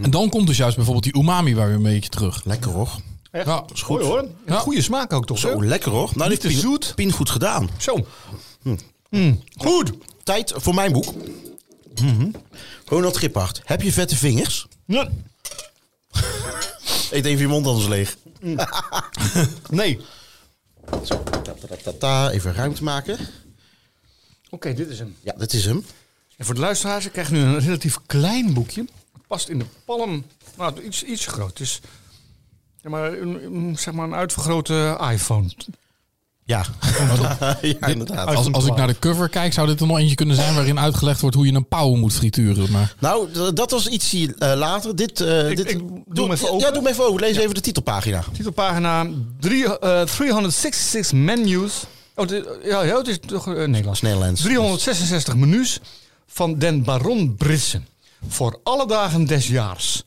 En 0.02 0.10
dan 0.10 0.28
komt 0.28 0.46
dus 0.46 0.56
juist 0.56 0.76
bijvoorbeeld 0.76 1.12
die 1.12 1.22
umami 1.22 1.54
waar 1.54 1.66
weer 1.66 1.76
een 1.76 1.82
beetje 1.82 2.10
terug. 2.10 2.44
Lekker 2.44 2.70
hoor. 2.70 2.90
Ja, 3.42 3.64
is 3.72 3.82
goed 3.82 4.00
hoor. 4.00 4.28
Ja. 4.46 4.58
Goede 4.58 4.82
smaak 4.82 5.12
ook 5.12 5.26
toch? 5.26 5.38
Zo, 5.38 5.60
hè? 5.60 5.66
lekker 5.66 5.90
hoor. 5.90 6.10
Nou, 6.14 6.30
Niet 6.30 6.40
dit 6.40 6.40
te 6.40 6.48
Pien- 6.56 6.58
zoet. 6.70 6.92
Pien 6.94 7.12
goed 7.12 7.30
gedaan. 7.30 7.70
Zo. 7.78 8.06
Goed. 9.56 9.92
Tijd 10.22 10.52
voor 10.56 10.74
mijn 10.74 10.92
boek. 10.92 11.04
Ronald 12.86 13.16
Giphart. 13.16 13.60
Heb 13.64 13.82
je 13.82 13.92
vette 13.92 14.16
vingers? 14.16 14.66
Ja. 14.86 15.08
Eet 17.10 17.24
even 17.24 17.40
je 17.40 17.46
mond 17.48 17.66
anders 17.66 17.86
leeg. 17.88 18.16
Nee. 19.70 20.00
Ta, 20.90 20.98
ta, 21.42 21.76
ta, 21.82 21.92
ta. 21.98 22.30
Even 22.30 22.54
ruimte 22.54 22.82
maken. 22.82 23.18
Oké, 24.50 24.74
dit 24.74 24.88
is 24.88 24.98
hem. 24.98 25.16
Ja, 25.22 25.32
dit 25.32 25.52
is 25.52 25.64
hem. 25.64 25.84
En 26.36 26.44
voor 26.44 26.54
de 26.54 26.60
luisteraars, 26.60 27.06
ik 27.06 27.12
krijg 27.12 27.30
nu 27.30 27.38
een 27.40 27.58
relatief 27.60 27.98
klein 28.06 28.54
boekje. 28.54 28.80
Het 29.12 29.26
past 29.26 29.48
in 29.48 29.58
de 29.58 29.64
palm. 29.84 30.24
Nou, 30.56 30.80
iets, 30.82 31.02
iets 31.02 31.26
groot. 31.26 31.56
Dus 31.56 31.80
ja, 32.84 32.90
maar, 32.90 33.12
een, 33.12 33.76
zeg 33.78 33.94
maar 33.94 34.06
een 34.06 34.14
uitvergrote 34.14 34.98
iPhone. 35.12 35.48
Ja, 36.46 36.64
ja 37.62 37.86
inderdaad. 37.94 38.34
Als, 38.36 38.52
als 38.52 38.66
ik 38.66 38.76
naar 38.76 38.86
de 38.86 38.98
cover 38.98 39.28
kijk, 39.28 39.52
zou 39.52 39.66
dit 39.66 39.80
er 39.80 39.86
nog 39.86 39.98
eentje 39.98 40.14
kunnen 40.14 40.36
zijn 40.36 40.54
waarin 40.54 40.78
uitgelegd 40.78 41.20
wordt 41.20 41.36
hoe 41.36 41.46
je 41.46 41.52
een 41.52 41.68
pauw 41.68 41.94
moet 41.94 42.12
frituren. 42.12 42.70
Maar 42.70 42.94
Nou, 42.98 43.28
dat 43.54 43.70
was 43.70 43.86
iets 43.88 44.12
eh, 44.14 44.52
later. 44.54 44.96
Dit, 44.96 45.20
eh, 45.20 45.50
Ik- 45.50 45.56
dit, 45.56 45.70
ik 45.70 45.78
doe 46.06 46.24
hem 46.24 46.32
even 46.32 46.48
open. 46.50 46.66
Ja, 46.66 46.70
doe 46.72 46.82
hem 46.82 46.92
even 46.92 47.04
open. 47.06 47.20
Lees 47.20 47.36
even 47.36 47.54
de 47.54 47.60
titelpagina. 47.60 48.24
Titelpagina 48.32 49.06
drie, 49.40 49.78
eh, 49.78 50.02
366 50.02 51.12
menus. 51.12 51.84
Oh, 52.14 52.26
dit- 52.26 52.46
ja, 52.64 52.82
ja, 52.82 52.96
het 52.96 53.08
is 53.08 53.18
toch 53.26 53.46
eh, 53.48 53.66
Nederlands. 53.66 54.00
Nederlands. 54.00 54.40
366 54.40 55.36
menus 55.36 55.80
van 56.26 56.58
den 56.58 56.82
Baron 56.82 57.34
Brissen. 57.36 57.86
Voor 58.28 58.60
alle 58.62 58.86
dagen 58.86 59.24
des 59.26 59.48
jaars. 59.48 60.02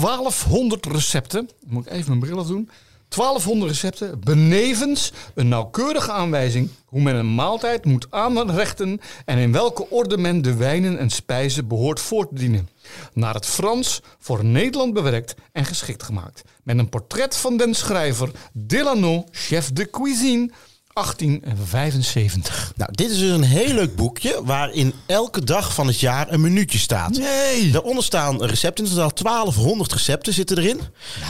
1200 0.00 0.86
recepten. 0.86 1.48
Moet 1.66 1.86
ik 1.86 1.92
even 1.92 2.06
mijn 2.06 2.20
bril 2.20 2.38
afdoen. 2.38 2.70
1200 3.08 3.70
recepten. 3.70 4.20
Benevens 4.20 5.12
een 5.34 5.48
nauwkeurige 5.48 6.12
aanwijzing 6.12 6.68
hoe 6.84 7.00
men 7.00 7.14
een 7.14 7.34
maaltijd 7.34 7.84
moet 7.84 8.06
aanrechten 8.10 9.00
en 9.24 9.38
in 9.38 9.52
welke 9.52 9.90
orde 9.90 10.16
men 10.16 10.42
de 10.42 10.54
wijnen 10.54 10.98
en 10.98 11.10
spijzen 11.10 11.68
behoort 11.68 12.00
voor 12.00 12.28
te 12.28 12.34
dienen. 12.34 12.68
Naar 13.12 13.34
het 13.34 13.46
Frans 13.46 14.00
voor 14.18 14.44
Nederland 14.44 14.92
bewerkt 14.92 15.34
en 15.52 15.64
geschikt 15.64 16.02
gemaakt. 16.02 16.42
Met 16.62 16.78
een 16.78 16.88
portret 16.88 17.36
van 17.36 17.56
den 17.56 17.74
schrijver 17.74 18.30
Delano, 18.52 19.24
chef 19.30 19.72
de 19.72 19.90
cuisine, 19.90 20.50
1875. 20.92 22.72
Nou, 22.76 22.90
dit 22.92 23.10
is 23.10 23.18
dus 23.18 23.30
een 23.30 23.42
heel 23.42 23.74
leuk 23.74 23.96
boekje 23.96 24.40
waarin 24.44 24.92
elke 25.06 25.44
dag 25.44 25.74
van 25.74 25.86
het 25.86 26.00
jaar 26.00 26.32
een 26.32 26.40
minuutje 26.40 26.78
staat. 26.78 27.18
Nee! 27.18 27.70
Daaronder 27.70 28.04
staan 28.04 28.44
recepten. 28.44 28.84
In 28.84 28.90
totaal 28.90 29.12
1200 29.14 29.92
recepten 29.92 30.32
zitten 30.32 30.58
erin. 30.58 30.80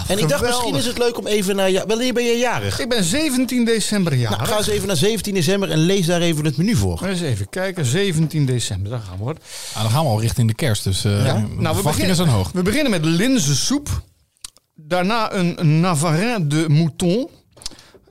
en 0.09 0.19
ik 0.19 0.29
dacht, 0.29 0.43
misschien 0.43 0.75
is 0.75 0.87
het 0.87 0.99
leuk 0.99 1.19
om 1.19 1.27
even 1.27 1.57
naar... 1.57 1.71
Ja, 1.71 1.87
wanneer 1.87 2.13
ben 2.13 2.25
je 2.25 2.37
jarig? 2.37 2.81
Ik 2.81 2.89
ben 2.89 3.05
17 3.05 3.65
december 3.65 4.15
jarig. 4.15 4.37
Nou, 4.37 4.51
ga 4.51 4.57
eens 4.57 4.67
even 4.67 4.87
naar 4.87 4.97
17 4.97 5.35
december 5.35 5.71
en 5.71 5.79
lees 5.79 6.07
daar 6.07 6.21
even 6.21 6.45
het 6.45 6.57
menu 6.57 6.77
voor. 6.77 7.07
Eens 7.07 7.21
even 7.21 7.49
kijken, 7.49 7.85
17 7.85 8.47
december, 8.47 8.91
daar 8.91 9.01
gaan 9.01 9.17
we 9.17 9.23
hoor. 9.23 9.37
Ah, 9.75 9.83
dan 9.83 9.91
gaan 9.91 10.05
we 10.05 10.11
al 10.11 10.21
richting 10.21 10.49
de 10.49 10.55
kerst, 10.55 10.85
dus 10.85 11.05
eh 11.05 11.43
Nou, 11.57 11.77
we 11.77 11.83
beginnen, 11.83 12.17
zijn 12.17 12.29
hoog. 12.29 12.51
we 12.53 12.63
beginnen 12.63 12.91
met 12.91 13.05
linzensoep. 13.05 14.03
Daarna 14.75 15.33
een 15.33 15.81
navarin 15.81 16.49
de 16.49 16.69
mouton. 16.69 17.29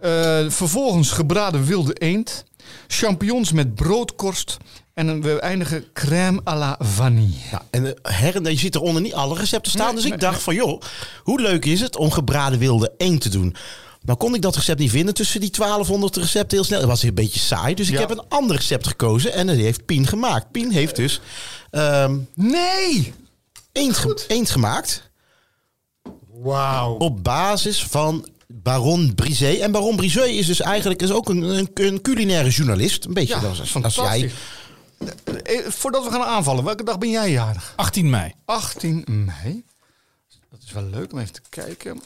Eh, 0.02 0.50
vervolgens 0.50 1.12
gebraden 1.12 1.66
wilde 1.66 1.94
eend. 1.94 2.44
Champignons 2.88 3.52
met 3.52 3.76
broodkorst. 3.76 4.58
En 4.94 5.08
een- 5.08 5.22
we 5.22 5.40
eindigen 5.40 5.86
crème 5.94 6.42
à 6.48 6.56
la 6.58 6.76
vanille. 6.80 7.36
Ja, 7.52 7.62
en 7.70 7.86
eh, 8.04 8.16
her 8.20 8.36
en 8.36 8.44
je 8.52 8.58
ziet 8.58 8.76
eronder 8.76 9.02
niet 9.02 9.14
alle 9.14 9.36
recepten 9.38 9.72
staan. 9.72 9.86
Nee, 9.86 9.96
dus 9.96 10.04
ik 10.04 10.10
nee, 10.10 10.20
dacht 10.20 10.42
van, 10.42 10.56
joh, 10.56 10.82
hoe 11.24 11.42
leuk 11.42 11.66
is 11.66 11.82
het 11.82 11.96
om 11.98 12.12
gebraden 12.12 12.60
wilde 12.60 12.94
eend 12.98 13.22
te 13.22 13.30
doen? 13.30 13.56
Nou 14.02 14.18
kon 14.18 14.36
ik 14.36 14.42
dat 14.42 14.56
recept 14.56 14.80
niet 14.80 14.90
vinden 14.92 15.14
tussen 15.14 15.40
die 15.40 15.50
1200 15.50 16.16
recepten 16.16 16.58
heel 16.58 16.66
snel. 16.66 16.80
Het 16.80 16.88
was 16.88 17.04
een 17.04 17.14
beetje 17.14 17.40
saai, 17.40 17.76
dus 17.76 17.88
ik 17.88 17.94
Ja. 17.94 18.00
heb 18.00 18.10
een 18.12 18.28
ander 18.30 18.56
recept 18.56 18.88
gekozen. 18.88 19.34
En 19.34 19.48
dat 19.48 19.56
heeft 19.56 19.86
Pien 19.86 20.08
gemaakt. 20.08 20.52
Pien 20.52 20.72
heeft 20.72 20.96
dus 20.96 21.22
ehm 21.72 22.18
Nee! 22.36 23.14
eend, 23.72 23.98
ge- 23.98 24.26
eend 24.28 24.50
gemaakt 24.50 25.10
Wauw. 26.42 26.94
op 26.98 27.24
basis 27.24 27.84
van 27.84 28.28
Baron 28.54 29.16
Brisé. 29.16 29.52
En 29.54 29.72
Baron 29.72 29.96
Brisé 29.96 30.24
is 30.24 30.46
dus 30.46 30.62
eigenlijk 30.62 31.02
is 31.02 31.12
ook 31.12 31.30
een, 31.30 31.42
een, 31.42 31.70
een 31.74 32.02
culinaire 32.02 32.50
journalist. 32.50 33.06
Een 33.06 33.14
beetje 33.14 33.36
Ja, 33.36 33.48
als, 33.48 33.60
als 33.60 33.72
jij. 33.72 33.82
fantastisch. 33.82 34.34
Eh, 34.98 35.58
eh, 35.58 35.72
Voordat 35.72 36.04
we 36.04 36.12
gaan 36.12 36.22
aanvallen, 36.24 36.64
welke 36.64 36.84
dag 36.84 36.98
ben 36.98 37.10
jij 37.10 37.32
jarig? 37.32 37.74
18 37.76 38.10
mei. 38.10 38.34
18 38.46 39.04
mei. 39.08 39.64
Dat 40.50 40.60
is 40.66 40.72
wel 40.72 40.84
leuk 40.84 41.12
om 41.12 41.20
even 41.20 41.34
te 41.34 41.42
kijken. 41.50 42.02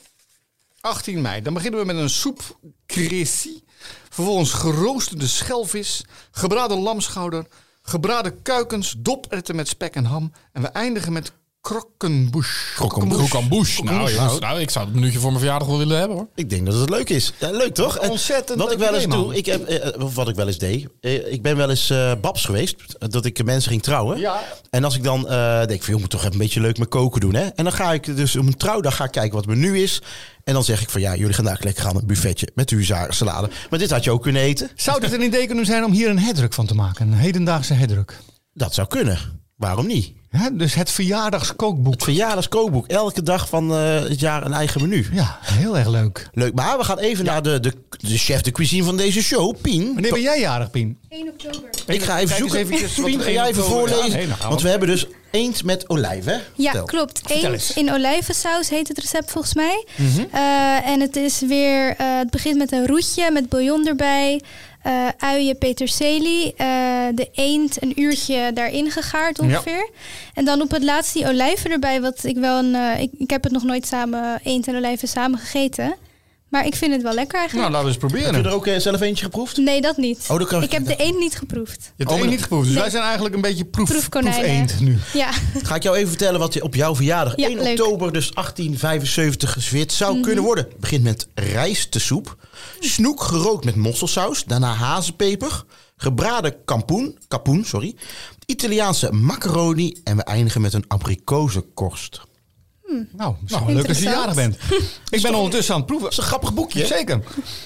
18 0.81 1.21
mei. 1.21 1.41
Dan 1.41 1.53
beginnen 1.53 1.79
we 1.79 1.85
met 1.85 1.95
een 1.95 2.09
soep 2.09 2.59
crécy. 2.85 3.61
Vervolgens 4.09 4.51
geroosterde 4.51 5.27
schelvis, 5.27 6.03
gebraden 6.31 6.77
lamschouder, 6.77 7.45
gebraden 7.81 8.41
kuikens, 8.41 8.95
doperwten 8.97 9.55
met 9.55 9.67
spek 9.67 9.95
en 9.95 10.05
ham. 10.05 10.31
En 10.51 10.61
we 10.61 10.67
eindigen 10.67 11.13
met 11.13 11.31
krokkenbush. 11.65 12.73
Krokambouche. 12.75 13.19
Nou, 13.19 13.29
Krokkenbush. 13.29 14.15
jongens, 14.15 14.39
nou, 14.39 14.59
ik 14.59 14.69
zou 14.69 14.85
het 14.85 14.93
minuutje 14.95 15.19
voor 15.19 15.27
mijn 15.29 15.39
verjaardag 15.41 15.67
wel 15.67 15.77
willen 15.77 15.97
hebben 15.97 16.17
hoor. 16.17 16.27
Ik 16.35 16.49
denk 16.49 16.65
dat 16.65 16.75
het 16.79 16.89
leuk 16.89 17.09
is. 17.09 17.33
Ja, 17.39 17.51
leuk 17.51 17.73
toch? 17.73 17.97
En 17.97 18.09
Ontzettend 18.09 18.59
Wat 18.59 18.71
ik 18.71 18.77
wel 18.77 18.95
eens 18.95 19.07
doe, 19.07 19.35
ik 19.35 19.45
heb, 19.45 19.67
eh, 19.67 20.01
of 20.03 20.15
wat 20.15 20.27
ik 20.29 20.35
wel 20.35 20.47
eens 20.47 20.57
deed. 20.57 20.87
eh, 21.01 21.31
ik 21.31 21.41
ben 21.41 21.57
wel 21.57 21.69
eens 21.69 21.89
eh, 21.89 22.11
babs 22.21 22.45
geweest. 22.45 22.75
eh, 22.99 23.09
Dat 23.09 23.25
ik 23.25 23.43
mensen 23.43 23.69
ging 23.71 23.83
trouwen. 23.83 24.19
Ja. 24.19 24.41
En 24.69 24.83
als 24.83 24.95
ik 24.95 25.03
dan 25.03 25.27
eh, 25.29 25.65
denk 25.65 25.83
van, 25.83 25.93
je 25.93 25.99
moet 25.99 26.09
toch 26.09 26.19
even 26.19 26.31
een 26.31 26.37
beetje 26.37 26.61
leuk 26.61 26.77
met 26.77 26.87
koken 26.87 27.21
doen. 27.21 27.33
Hè? 27.35 27.45
En 27.45 27.63
dan 27.63 27.73
ga 27.73 27.93
ik 27.93 28.15
dus 28.15 28.35
om 28.35 28.47
een 28.47 28.57
trouwdag 28.57 28.95
ga 28.95 29.03
ik 29.03 29.11
kijken 29.11 29.33
wat 29.35 29.45
het 29.45 29.55
menu 29.55 29.81
is. 29.81 30.01
En 30.43 30.53
dan 30.53 30.63
zeg 30.63 30.81
ik 30.81 30.89
van, 30.89 31.01
ja, 31.01 31.15
jullie 31.15 31.33
gaan 31.33 31.45
daar 31.45 31.59
lekker 31.63 31.83
gaan 31.83 31.95
een 31.95 32.05
buffetje 32.07 32.49
met 32.55 32.69
huzarensalade. 32.69 33.49
Maar 33.69 33.79
dit 33.79 33.91
had 33.91 34.03
je 34.03 34.11
ook 34.11 34.21
kunnen 34.21 34.41
eten. 34.41 34.69
Zou 34.75 34.99
dit 34.99 35.13
een 35.13 35.21
idee 35.23 35.45
kunnen 35.47 35.65
zijn 35.65 35.83
om 35.83 35.91
hier 35.91 36.09
een 36.09 36.19
herdruk 36.19 36.53
van 36.53 36.65
te 36.65 36.75
maken? 36.75 37.07
Een 37.07 37.13
hedendaagse 37.17 37.73
herdruk. 37.73 38.17
Dat 38.53 38.73
zou 38.73 38.87
kunnen. 38.87 39.43
Waarom 39.55 39.87
niet? 39.87 40.13
Hè, 40.35 40.55
dus 40.55 40.73
het 40.73 40.91
verjaardagskookboek. 40.91 41.93
Het 41.93 42.03
verjaardagskookboek. 42.03 42.87
Elke 42.87 43.23
dag 43.23 43.49
van 43.49 43.71
eh, 43.71 44.01
het 44.01 44.19
jaar 44.19 44.45
een 44.45 44.53
eigen 44.53 44.81
menu. 44.81 45.07
Ja, 45.11 45.39
heel 45.41 45.77
erg 45.77 45.87
leuk. 45.87 46.29
Leuk. 46.33 46.53
Maar 46.53 46.77
we 46.77 46.83
gaan 46.83 46.97
even 46.99 47.25
naar 47.25 47.41
de, 47.43 47.59
de, 47.59 47.73
de 47.89 48.17
chef 48.17 48.41
de 48.41 48.51
cuisine 48.51 48.83
van 48.83 48.97
deze 48.97 49.23
show, 49.23 49.55
Pien. 49.61 49.93
Wanneer 49.93 50.11
ben 50.11 50.21
jij 50.21 50.39
jarig, 50.39 50.71
Pien? 50.71 50.97
1 51.09 51.27
oktober. 51.27 51.69
Ik 51.87 52.03
ga 52.03 52.19
even 52.19 52.37
zoeken. 52.37 52.59
eventjes 52.59 52.95
wat 52.97 53.05
Pien, 53.05 53.21
ga 53.21 53.29
jij 53.29 53.47
even 53.47 53.63
voorlezen? 53.63 54.09
Ja, 54.09 54.15
nee, 54.15 54.27
we. 54.27 54.33
Want 54.47 54.61
we 54.61 54.69
hebben 54.69 54.87
dus 54.87 55.07
eend 55.31 55.63
met 55.63 55.89
olijf, 55.89 56.25
hè? 56.25 56.33
Ja, 56.33 56.41
Vertel. 56.55 56.85
klopt. 56.85 57.21
Eend 57.27 57.43
eens. 57.43 57.73
in 57.73 57.91
olijvensaus 57.93 58.69
heet 58.69 58.87
het 58.87 58.97
recept 58.99 59.31
volgens 59.31 59.53
mij. 59.53 59.85
Mhm. 59.95 60.25
Eh, 60.31 60.87
en 60.87 60.99
het 61.01 61.15
is 61.15 61.39
weer, 61.39 61.95
eh, 61.97 62.17
het 62.17 62.29
begint 62.29 62.57
met 62.57 62.71
een 62.71 62.87
roetje 62.87 63.31
met 63.31 63.49
bouillon 63.49 63.87
erbij. 63.87 64.41
Eh 64.85 65.07
uien, 65.17 65.57
peterselie. 65.57 66.53
eh, 66.57 66.67
de 67.13 67.29
eend 67.33 67.81
een 67.81 68.01
uurtje 68.01 68.51
daarin 68.53 68.91
gegaard 68.91 69.39
ongeveer. 69.39 69.89
En 70.33 70.45
dan 70.45 70.61
op 70.61 70.71
het 70.71 70.83
laatst 70.83 71.13
die 71.13 71.27
olijven 71.27 71.71
erbij. 71.71 72.01
Wat 72.01 72.23
ik 72.23 72.37
wel 72.37 72.57
een, 72.59 72.75
eh, 72.75 73.01
ik, 73.01 73.11
ik 73.17 73.29
heb 73.29 73.43
het 73.43 73.51
nog 73.51 73.63
nooit 73.63 73.87
samen, 73.87 74.39
eend 74.43 74.67
en 74.67 74.75
olijven 74.75 75.07
samen 75.07 75.39
gegeten. 75.39 75.95
Maar 76.55 76.65
ik 76.65 76.75
vind 76.75 76.91
het 76.93 77.01
wel 77.01 77.13
lekker 77.13 77.39
eigenlijk. 77.39 77.69
Nou, 77.69 77.83
laten 77.83 77.99
we 77.99 78.07
eens 78.07 78.13
Heb 78.13 78.21
je 78.21 78.27
proberen. 78.27 78.51
er 78.51 78.57
ook 78.57 78.67
eh, 78.67 78.79
zelf 78.79 79.01
eentje 79.01 79.23
geproefd? 79.25 79.57
Nee, 79.57 79.81
dat 79.81 79.97
niet. 79.97 80.25
Oh, 80.29 80.39
dat 80.39 80.47
kan- 80.47 80.63
ik 80.63 80.71
heb 80.71 80.85
de 80.85 80.95
eend 80.95 81.19
niet 81.19 81.35
geproefd. 81.37 81.81
Je 81.81 81.91
hebt 82.03 82.11
Oh, 82.11 82.17
één 82.19 82.29
niet 82.29 82.41
geproefd, 82.41 82.63
dus 82.63 82.73
Nee. 82.73 82.81
wij 82.81 82.91
zijn 82.91 83.03
eigenlijk 83.03 83.35
een 83.35 83.41
beetje 83.41 83.65
proef, 83.65 83.89
Proefkonijnen. 83.89 84.65
proefeend 84.65 84.79
nu. 84.79 84.97
Ja, 85.13 85.29
Ga 85.63 85.75
ik 85.75 85.83
jou 85.83 85.95
even 85.95 86.07
vertellen 86.09 86.39
wat 86.39 86.53
je 86.53 86.63
op 86.63 86.75
jouw 86.75 86.95
verjaardag, 86.95 87.35
Ja, 87.35 87.47
1 87.47 87.57
leuk. 87.63 87.67
oktober, 87.79 88.13
dus 88.13 88.31
1875, 88.33 89.51
geserveerd 89.51 89.91
zou 89.91 90.13
Mhm. 90.13 90.21
kunnen 90.23 90.43
worden. 90.43 90.63
Het 90.69 90.79
begint 90.79 91.03
met 91.03 91.27
rijstesoep, 91.33 92.35
snoek 92.79 93.21
gerookt 93.21 93.65
met 93.65 93.75
mosselsaus, 93.75 94.43
daarna 94.43 94.73
hazenpeper, 94.73 95.63
gebraden 95.97 96.55
kampoen, 96.65 97.17
kapoen, 97.27 97.65
sorry, 97.65 97.95
Italiaanse 98.45 99.11
macaroni 99.11 99.99
en 100.03 100.15
we 100.15 100.23
eindigen 100.23 100.61
met 100.61 100.73
een 100.73 100.85
abrikozenkorst. 100.87 102.21
Nou, 103.11 103.35
is 103.45 103.51
wel 103.51 103.65
leuk 103.73 103.87
als 103.87 103.97
je 103.97 104.03
jarig 104.03 104.35
bent. 104.35 104.57
Ik 105.09 105.21
ben 105.21 105.35
ondertussen 105.35 105.73
aan 105.73 105.79
het 105.79 105.87
proeven. 105.89 106.09
Dat 106.09 106.17
is 106.17 106.23
een 106.23 106.29
grappig 106.29 106.53
boekje. 106.53 106.85
Zeker. 106.85 107.23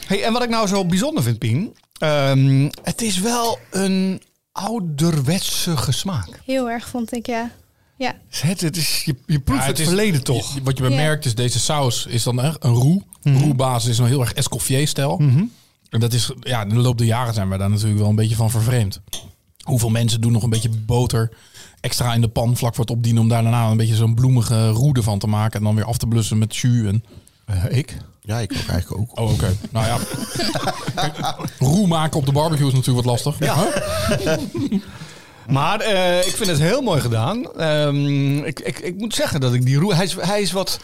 Hey, 0.07 0.23
en 0.23 0.33
wat 0.33 0.43
ik 0.43 0.49
nou 0.49 0.67
zo 0.67 0.85
bijzonder 0.85 1.23
vind, 1.23 1.39
Pien. 1.39 1.75
ehm, 1.99 2.69
het 2.83 3.01
is 3.01 3.19
wel 3.19 3.59
een 3.71 4.21
ouderwetse 4.51 5.77
gesmaak. 5.77 6.39
heel 6.45 6.69
erg 6.69 6.87
vond 6.87 7.13
ik, 7.13 7.25
ja. 7.25 7.51
Ja, 7.97 8.15
Het, 8.29 8.61
het 8.61 8.77
is, 8.77 9.03
je, 9.03 9.15
je 9.25 9.39
proeft 9.39 9.61
Ja, 9.61 9.67
het, 9.67 9.79
is- 9.79 9.87
verleden 9.87 10.23
toch. 10.23 10.53
je- 10.53 10.63
wat 10.63 10.77
je 10.77 10.83
bemerkt 10.83 11.25
is, 11.25 11.35
deze 11.35 11.59
saus 11.59 12.05
is 12.05 12.23
dan 12.23 12.41
echt 12.41 12.63
een 12.63 12.73
roux. 12.73 13.05
Mhm. 13.23 13.37
Roux-basis 13.37 13.89
is 13.89 13.97
een 13.97 14.05
heel 14.05 14.21
erg 14.21 14.33
Escoffier-stijl. 14.33 15.17
En 15.89 15.99
dat 15.99 16.13
is, 16.13 16.31
ja, 16.39 16.61
in 16.61 16.69
de 16.69 16.75
loop 16.75 16.97
der 16.97 17.07
jaren 17.07 17.33
zijn 17.33 17.49
we 17.49 17.57
daar 17.57 17.69
natuurlijk 17.69 17.99
wel 17.99 18.09
een 18.09 18.15
beetje 18.15 18.35
van 18.35 18.49
vervreemd. 18.51 18.99
Hoeveel 19.63 19.89
mensen 19.89 20.21
doen 20.21 20.31
nog 20.31 20.43
een 20.43 20.49
beetje 20.49 20.69
boter 20.69 21.29
extra 21.81 22.13
in 22.13 22.21
de 22.21 22.27
pan 22.27 22.57
vlak 22.57 22.75
voor 22.75 22.83
het 22.83 22.93
opdienen... 22.93 23.21
om 23.21 23.29
daar 23.29 23.43
daarna 23.43 23.69
een 23.69 23.77
beetje 23.77 23.95
zo'n 23.95 24.15
bloemige 24.15 24.69
roede 24.69 25.03
van 25.03 25.19
te 25.19 25.27
maken... 25.27 25.59
en 25.59 25.65
dan 25.65 25.75
weer 25.75 25.85
af 25.85 25.97
te 25.97 26.07
blussen 26.07 26.37
met 26.37 26.55
jus 26.55 26.87
en... 26.87 27.03
Eh, 27.45 27.77
ik? 27.77 27.97
Ja, 28.21 28.39
ik 28.39 28.51
ook 28.51 28.69
eigenlijk 28.69 29.01
ook. 29.01 29.19
Oh, 29.19 29.31
oké. 29.31 29.55
Nou 29.71 29.85
ja. 29.85 29.97
Kijk, 30.95 31.35
roe 31.59 31.87
maken 31.87 32.19
op 32.19 32.25
de 32.25 32.31
barbecue 32.31 32.67
is 32.67 32.73
natuurlijk 32.73 33.05
wat 33.05 33.23
lastig. 33.23 33.39
Ja. 33.39 33.67
Maar 35.49 35.79
eh, 35.79 36.27
ik 36.27 36.35
vind 36.35 36.49
het 36.49 36.59
heel 36.59 36.81
mooi 36.81 37.01
gedaan. 37.01 37.53
Ehm, 37.53 38.37
ik, 38.37 38.59
ik, 38.59 38.79
ik 38.79 38.97
moet 38.97 39.15
zeggen 39.15 39.39
dat 39.39 39.53
ik 39.53 39.65
die 39.65 39.77
roe... 39.77 39.95
Hij 39.95 40.05
is, 40.05 40.15
hij 40.15 40.41
is 40.41 40.51
wat 40.51 40.79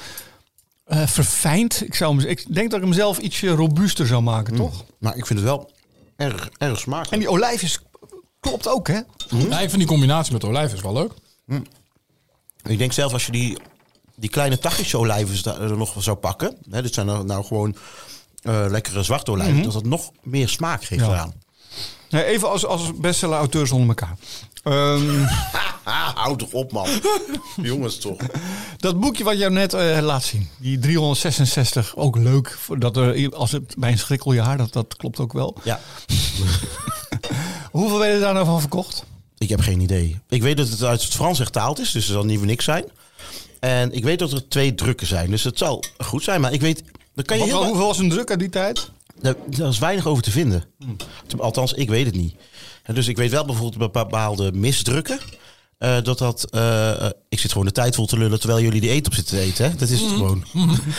eh, 0.85 1.07
verfijnd. 1.07 1.83
Ik, 1.85 1.95
zou 1.95 2.17
hem, 2.17 2.27
ik 2.27 2.53
denk 2.53 2.69
dat 2.69 2.79
ik 2.79 2.85
hem 2.85 2.95
zelf 2.95 3.17
ietsje 3.17 3.49
robuuster 3.49 4.07
zou 4.07 4.21
maken, 4.21 4.55
toch? 4.55 4.85
Maar 4.99 5.17
ik 5.17 5.25
vind 5.25 5.39
het 5.39 5.47
wel 5.47 5.71
erg, 6.15 6.49
erg 6.57 6.79
smakelijk. 6.79 7.11
En 7.11 7.19
die 7.19 7.29
olijfjes 7.29 7.79
klopt 8.49 8.67
ook, 8.67 8.87
hè? 8.87 8.99
Ja, 9.29 9.59
ik 9.59 9.69
vind 9.69 9.77
die 9.77 9.85
combinatie 9.87 10.33
met 10.33 10.43
olijf 10.43 10.73
is 10.73 10.81
wel 10.81 10.93
leuk. 10.93 11.11
Ik 12.63 12.77
denk 12.77 12.91
zelf 12.93 13.13
als 13.13 13.25
je 13.25 13.31
die, 13.31 13.57
die 14.15 14.29
kleine 14.29 14.57
Tachische 14.59 14.97
olijven 14.97 15.59
er 15.61 15.77
nog 15.77 15.93
zou 15.97 16.17
pakken. 16.17 16.57
Hè, 16.69 16.81
dit 16.81 16.93
zijn 16.93 17.05
nou, 17.05 17.25
nou 17.25 17.45
gewoon 17.45 17.75
eh, 18.41 18.65
lekkere 18.69 19.03
zwarte 19.03 19.31
olijven. 19.31 19.63
Dat 19.63 19.73
het 19.73 19.85
nog 19.85 20.11
meer 20.23 20.49
smaak 20.49 20.83
geeft 20.83 21.01
Ja. 21.01 21.07
eraan. 21.07 21.33
Nee, 22.09 22.23
even 22.25 22.49
als, 22.49 22.65
als 22.65 22.95
bestseller-auteurs 22.95 23.71
onder 23.71 23.87
elkaar. 23.87 24.17
Ehm, 24.63 25.25
Ah, 25.83 26.15
houd 26.23 26.39
toch 26.39 26.51
op 26.51 26.71
man. 26.71 26.87
Jongens 27.61 27.97
toch. 27.97 28.17
dat 28.77 28.99
boekje 28.99 29.23
wat 29.23 29.37
jou 29.37 29.51
net 29.51 29.73
eh, 29.73 29.97
laat 30.01 30.23
zien, 30.23 30.49
die 30.57 30.79
366, 30.79 31.95
ook 31.95 32.17
leuk. 32.17 32.57
voor 32.59 32.79
Dat 32.79 32.97
er, 32.97 33.35
als 33.35 33.51
het 33.51 33.75
bij 33.77 33.91
een 33.91 33.97
schrikkeljaar, 33.97 34.57
dat, 34.57 34.73
dat 34.73 34.95
klopt 34.95 35.19
ook 35.19 35.33
wel. 35.33 35.57
Ja, 35.63 35.79
Hoeveel 37.76 37.99
werden 37.99 38.21
daar 38.21 38.34
nou 38.34 38.45
van 38.45 38.59
verkocht? 38.59 39.03
ik 39.38 39.49
heb 39.49 39.59
geen 39.59 39.80
idee. 39.80 40.19
Ik 40.30 40.41
weet 40.41 40.57
dat 40.57 40.67
het 40.69 40.84
uit 40.84 41.03
het 41.03 41.13
Frans 41.13 41.38
vertaald 41.38 41.80
is, 41.80 41.91
dus 41.91 42.03
het 42.05 42.13
zal 42.13 42.26
niet 42.26 42.38
voor 42.38 42.47
niks 42.47 42.65
zijn. 42.65 42.86
En 43.59 43.91
ik 43.91 44.03
weet 44.03 44.19
dat 44.19 44.32
er 44.32 44.47
twee 44.47 44.76
drukken 44.76 45.07
zijn, 45.07 45.30
dus 45.30 45.43
het 45.43 45.57
zal 45.57 45.84
goed 45.97 46.23
zijn. 46.23 46.41
Maar 46.41 46.53
ik 46.53 46.61
weet, 46.61 46.84
daar 47.13 47.26
kan 47.26 47.38
je 47.38 47.43
Wat- 47.43 47.51
heel, 47.51 47.65
hoeveel 47.67 47.86
was 47.86 47.97
een 47.97 48.09
druk 48.09 48.30
uit 48.30 48.39
die 48.39 48.49
tijd? 48.49 48.89
Daar 49.21 49.36
daar 49.47 49.67
is 49.69 49.80
weinig 49.80 50.07
over 50.07 50.23
te 50.23 50.32
vinden. 50.32 50.63
Althans, 51.38 51.73
ik 51.73 51.89
weet 51.89 52.05
het 52.05 52.15
niet. 52.15 52.36
En 52.84 52.95
dus 52.95 53.07
ik 53.07 53.17
weet 53.17 53.32
wel 53.32 53.45
bijvoorbeeld 53.45 53.78
bij 53.93 54.03
bepaalde 54.03 54.51
misdrukken. 54.51 55.19
eh, 55.78 56.01
dat 56.03 56.17
dat 56.17 56.43
eh, 56.51 56.91
eh, 57.05 57.09
Ik 57.36 57.41
zit 57.41 57.51
gewoon 57.51 57.67
de 57.67 57.73
tijd 57.73 57.95
vol 57.95 58.05
te 58.05 58.17
lullen 58.17 58.39
terwijl 58.39 58.61
jullie 58.61 58.81
die 58.81 58.89
eten 58.89 59.05
op 59.05 59.13
zitten 59.13 59.38
te 59.38 59.43
eten. 59.43 59.65
Hè? 59.65 59.75
Dat 59.75 59.89
is 59.89 60.01
het 60.01 60.09
gewoon. 60.09 60.43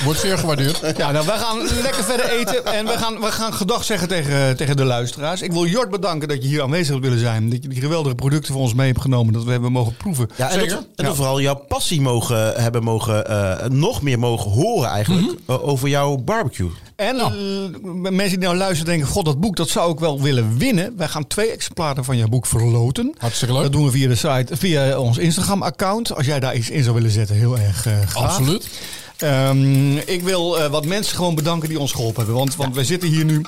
Wordt 0.04 0.20
zeer 0.20 0.38
gewaardeerd. 0.38 0.80
Ja, 0.96 1.12
nou, 1.12 1.26
wij 1.26 1.38
gaan 1.38 1.58
lekker 1.82 2.04
verder 2.04 2.30
eten 2.30 2.64
en 2.64 2.86
we 2.86 2.92
gaan, 2.98 3.20
we 3.20 3.32
gaan 3.32 3.52
gedag 3.52 3.84
zeggen 3.84 4.08
tegen, 4.08 4.56
tegen 4.56 4.76
de 4.76 4.84
luisteraars. 4.84 5.42
Ik 5.42 5.52
wil 5.52 5.66
Jort 5.66 5.90
bedanken 5.90 6.28
dat 6.28 6.42
je 6.42 6.48
hier 6.48 6.62
aanwezig 6.62 6.88
hebt 6.88 7.02
willen 7.02 7.18
zijn. 7.18 7.50
Dat 7.50 7.62
je 7.62 7.68
die 7.68 7.80
geweldige 7.80 8.14
producten 8.14 8.52
voor 8.52 8.62
ons 8.62 8.74
mee 8.74 8.86
hebt 8.86 9.00
genomen, 9.00 9.32
dat 9.32 9.44
we 9.44 9.50
hebben 9.50 9.72
mogen 9.72 9.96
proeven. 9.96 10.28
Ja, 10.36 10.50
en 10.50 10.58
dat, 10.58 10.68
Zeker. 10.68 10.86
en 10.96 11.04
dat 11.04 11.16
vooral 11.16 11.40
jouw 11.40 11.54
passie 11.54 12.00
mogen 12.00 12.62
hebben 12.62 12.82
mogen, 12.82 13.26
eh, 13.26 13.68
nog 13.68 14.02
meer 14.02 14.18
mogen 14.18 14.50
horen 14.50 14.88
eigenlijk 14.88 15.38
eh, 15.46 15.68
over 15.68 15.88
jouw 15.88 16.16
barbecue. 16.16 16.70
En 16.96 17.18
eh, 17.18 17.30
mensen 18.10 18.38
die 18.38 18.48
nou 18.48 18.56
luisteren 18.56 18.92
denken, 18.92 19.06
god 19.06 19.24
dat 19.24 19.40
boek 19.40 19.56
dat 19.56 19.68
zou 19.68 19.92
ik 19.92 19.98
wel 19.98 20.22
willen 20.22 20.58
winnen. 20.58 20.96
Wij 20.96 21.08
gaan 21.08 21.26
twee 21.26 21.50
exemplaren 21.50 22.04
van 22.04 22.16
jouw 22.16 22.28
boek 22.28 22.46
verloten. 22.46 23.14
Hartstikke 23.18 23.54
leuk. 23.54 23.62
Dat 23.62 23.72
doen 23.72 23.84
we 23.84 23.90
via 23.90 24.08
de 24.08 24.14
site, 24.14 24.56
via 24.56 24.98
ons 24.98 25.18
Instagram 25.18 25.62
account. 25.62 26.10
Als 26.26 26.34
jij 26.34 26.44
daar 26.48 26.56
iets 26.56 26.70
in 26.70 26.82
zou 26.82 26.94
willen 26.94 27.10
zetten, 27.10 27.36
heel 27.36 27.58
erg 27.58 27.86
eh 27.86 27.92
graag. 28.06 28.24
Absoluut. 28.24 28.68
Ehm, 29.16 29.96
ik 29.96 30.22
wil 30.22 30.58
eh, 30.58 30.70
wat 30.70 30.84
mensen 30.86 31.16
gewoon 31.16 31.34
bedanken 31.34 31.68
die 31.68 31.78
ons 31.78 31.92
geholpen 31.92 32.16
hebben. 32.16 32.34
Want, 32.34 32.56
want 32.56 32.74
wij 32.74 32.84
zitten 32.84 33.08
hier 33.08 33.24
nu. 33.24 33.42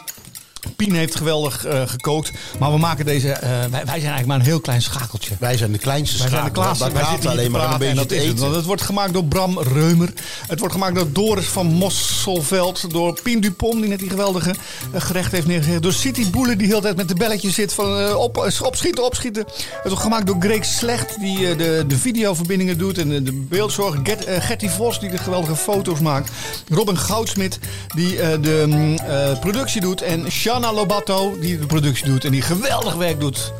Pien 0.76 0.94
heeft 0.94 1.16
geweldig 1.16 1.64
eh, 1.64 1.82
gekookt. 1.86 2.32
Maar 2.58 2.72
we 2.72 2.78
maken 2.78 3.04
deze. 3.04 3.32
eh, 3.32 3.50
wij, 3.50 3.70
wij 3.70 3.80
zijn 3.84 3.86
eigenlijk 3.86 4.26
maar 4.26 4.36
een 4.38 4.44
heel 4.44 4.60
klein 4.60 4.82
schakeltje. 4.82 5.34
Wij 5.38 5.56
zijn 5.56 5.72
de 5.72 5.78
kleinste 5.78 6.18
Wij 6.18 6.28
zijn 6.28 6.44
de 6.44 6.50
schakel. 6.50 6.62
klaas. 6.76 6.92
Wij 6.92 7.18
hier 7.20 7.28
alleen 7.28 7.50
maar 7.50 7.64
een 7.66 7.72
en 7.72 7.78
beetje 7.78 7.94
dat 7.94 8.08
te 8.08 8.14
het. 8.14 8.24
eten. 8.24 8.38
Want 8.38 8.54
het 8.54 8.64
wordt 8.64 8.82
gemaakt 8.82 9.12
door 9.12 9.24
Bram 9.24 9.58
Reumer. 9.60 10.12
Het 10.46 10.58
wordt 10.58 10.74
gemaakt 10.74 10.94
door 10.94 11.12
Doris 11.12 11.46
van 11.46 11.66
Mosselveld. 11.66 12.90
Door 12.90 13.20
Pien 13.22 13.40
Dupont, 13.40 13.80
die 13.80 13.88
net 13.88 13.98
die 13.98 14.10
geweldige 14.10 14.54
eh, 14.92 15.00
gerecht 15.00 15.32
heeft 15.32 15.46
neergezet. 15.46 15.82
Door 15.82 15.92
City 15.92 16.30
Boelen, 16.30 16.58
die 16.58 16.66
heel 16.66 16.80
tijd 16.80 16.96
met 16.96 17.08
de 17.08 17.14
belletjes 17.14 17.54
zit 17.54 17.72
van 17.72 18.14
op, 18.14 18.36
opschieten, 18.62 19.04
opschieten. 19.04 19.44
Het 19.46 19.82
wordt 19.82 20.00
gemaakt 20.02 20.26
door 20.26 20.36
Greg 20.38 20.64
Slecht, 20.64 21.20
die 21.20 21.56
de, 21.56 21.84
de 21.88 21.98
videoverbindingen 21.98 22.78
doet. 22.78 22.98
En 22.98 23.24
de, 23.24 23.32
beeldzorg. 23.32 23.96
Get, 24.02 24.24
eh, 24.24 24.40
Gertie 24.40 24.70
Vos, 24.70 25.00
die 25.00 25.10
de 25.10 25.18
geweldige 25.18 25.56
foto's 25.56 26.00
maakt. 26.00 26.30
Robin 26.68 26.98
Goudsmit, 26.98 27.58
die 27.94 28.16
de 28.40 28.64
mm, 28.66 28.98
productie 29.40 29.80
doet. 29.80 30.02
En 30.02 30.32
Shanna 30.58 30.72
Lobato, 30.76 31.38
die 31.40 31.58
de 31.58 31.66
productie 31.66 32.04
doet. 32.04 32.24
En 32.24 32.30
die 32.32 32.42
geweldig 32.42 32.94
werk 32.94 33.20
doet. 33.20 33.52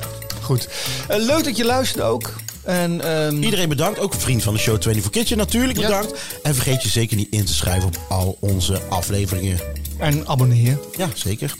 Goed. 0.42 0.68
Eh, 1.08 1.16
leuk 1.18 1.44
dat 1.44 1.56
je 1.56 1.64
luistert 1.64 2.04
ook. 2.04 2.32
En, 2.62 3.00
ehm, 3.00 3.42
Iedereen 3.42 3.68
bedankt, 3.68 3.98
ook 3.98 4.14
vriend 4.14 4.42
van 4.42 4.54
de 4.54 4.58
show 4.60 4.74
24 4.82 5.10
Kitchen 5.10 5.36
natuurlijk 5.36 5.78
Ja. 5.78 5.86
bedankt. 5.86 6.18
En 6.42 6.54
vergeet 6.54 6.82
je 6.82 6.88
zeker 6.88 7.16
niet 7.16 7.28
in 7.30 7.44
te 7.44 7.54
schrijven 7.54 7.88
op 7.88 7.98
al 8.08 8.36
onze 8.40 8.80
afleveringen. 8.88 9.60
en 9.98 10.28
abonneer. 10.28 10.78
Ja, 10.96 11.08
zeker. 11.14 11.54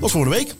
Tot 0.00 0.10
volgende 0.10 0.36
week. 0.36 0.54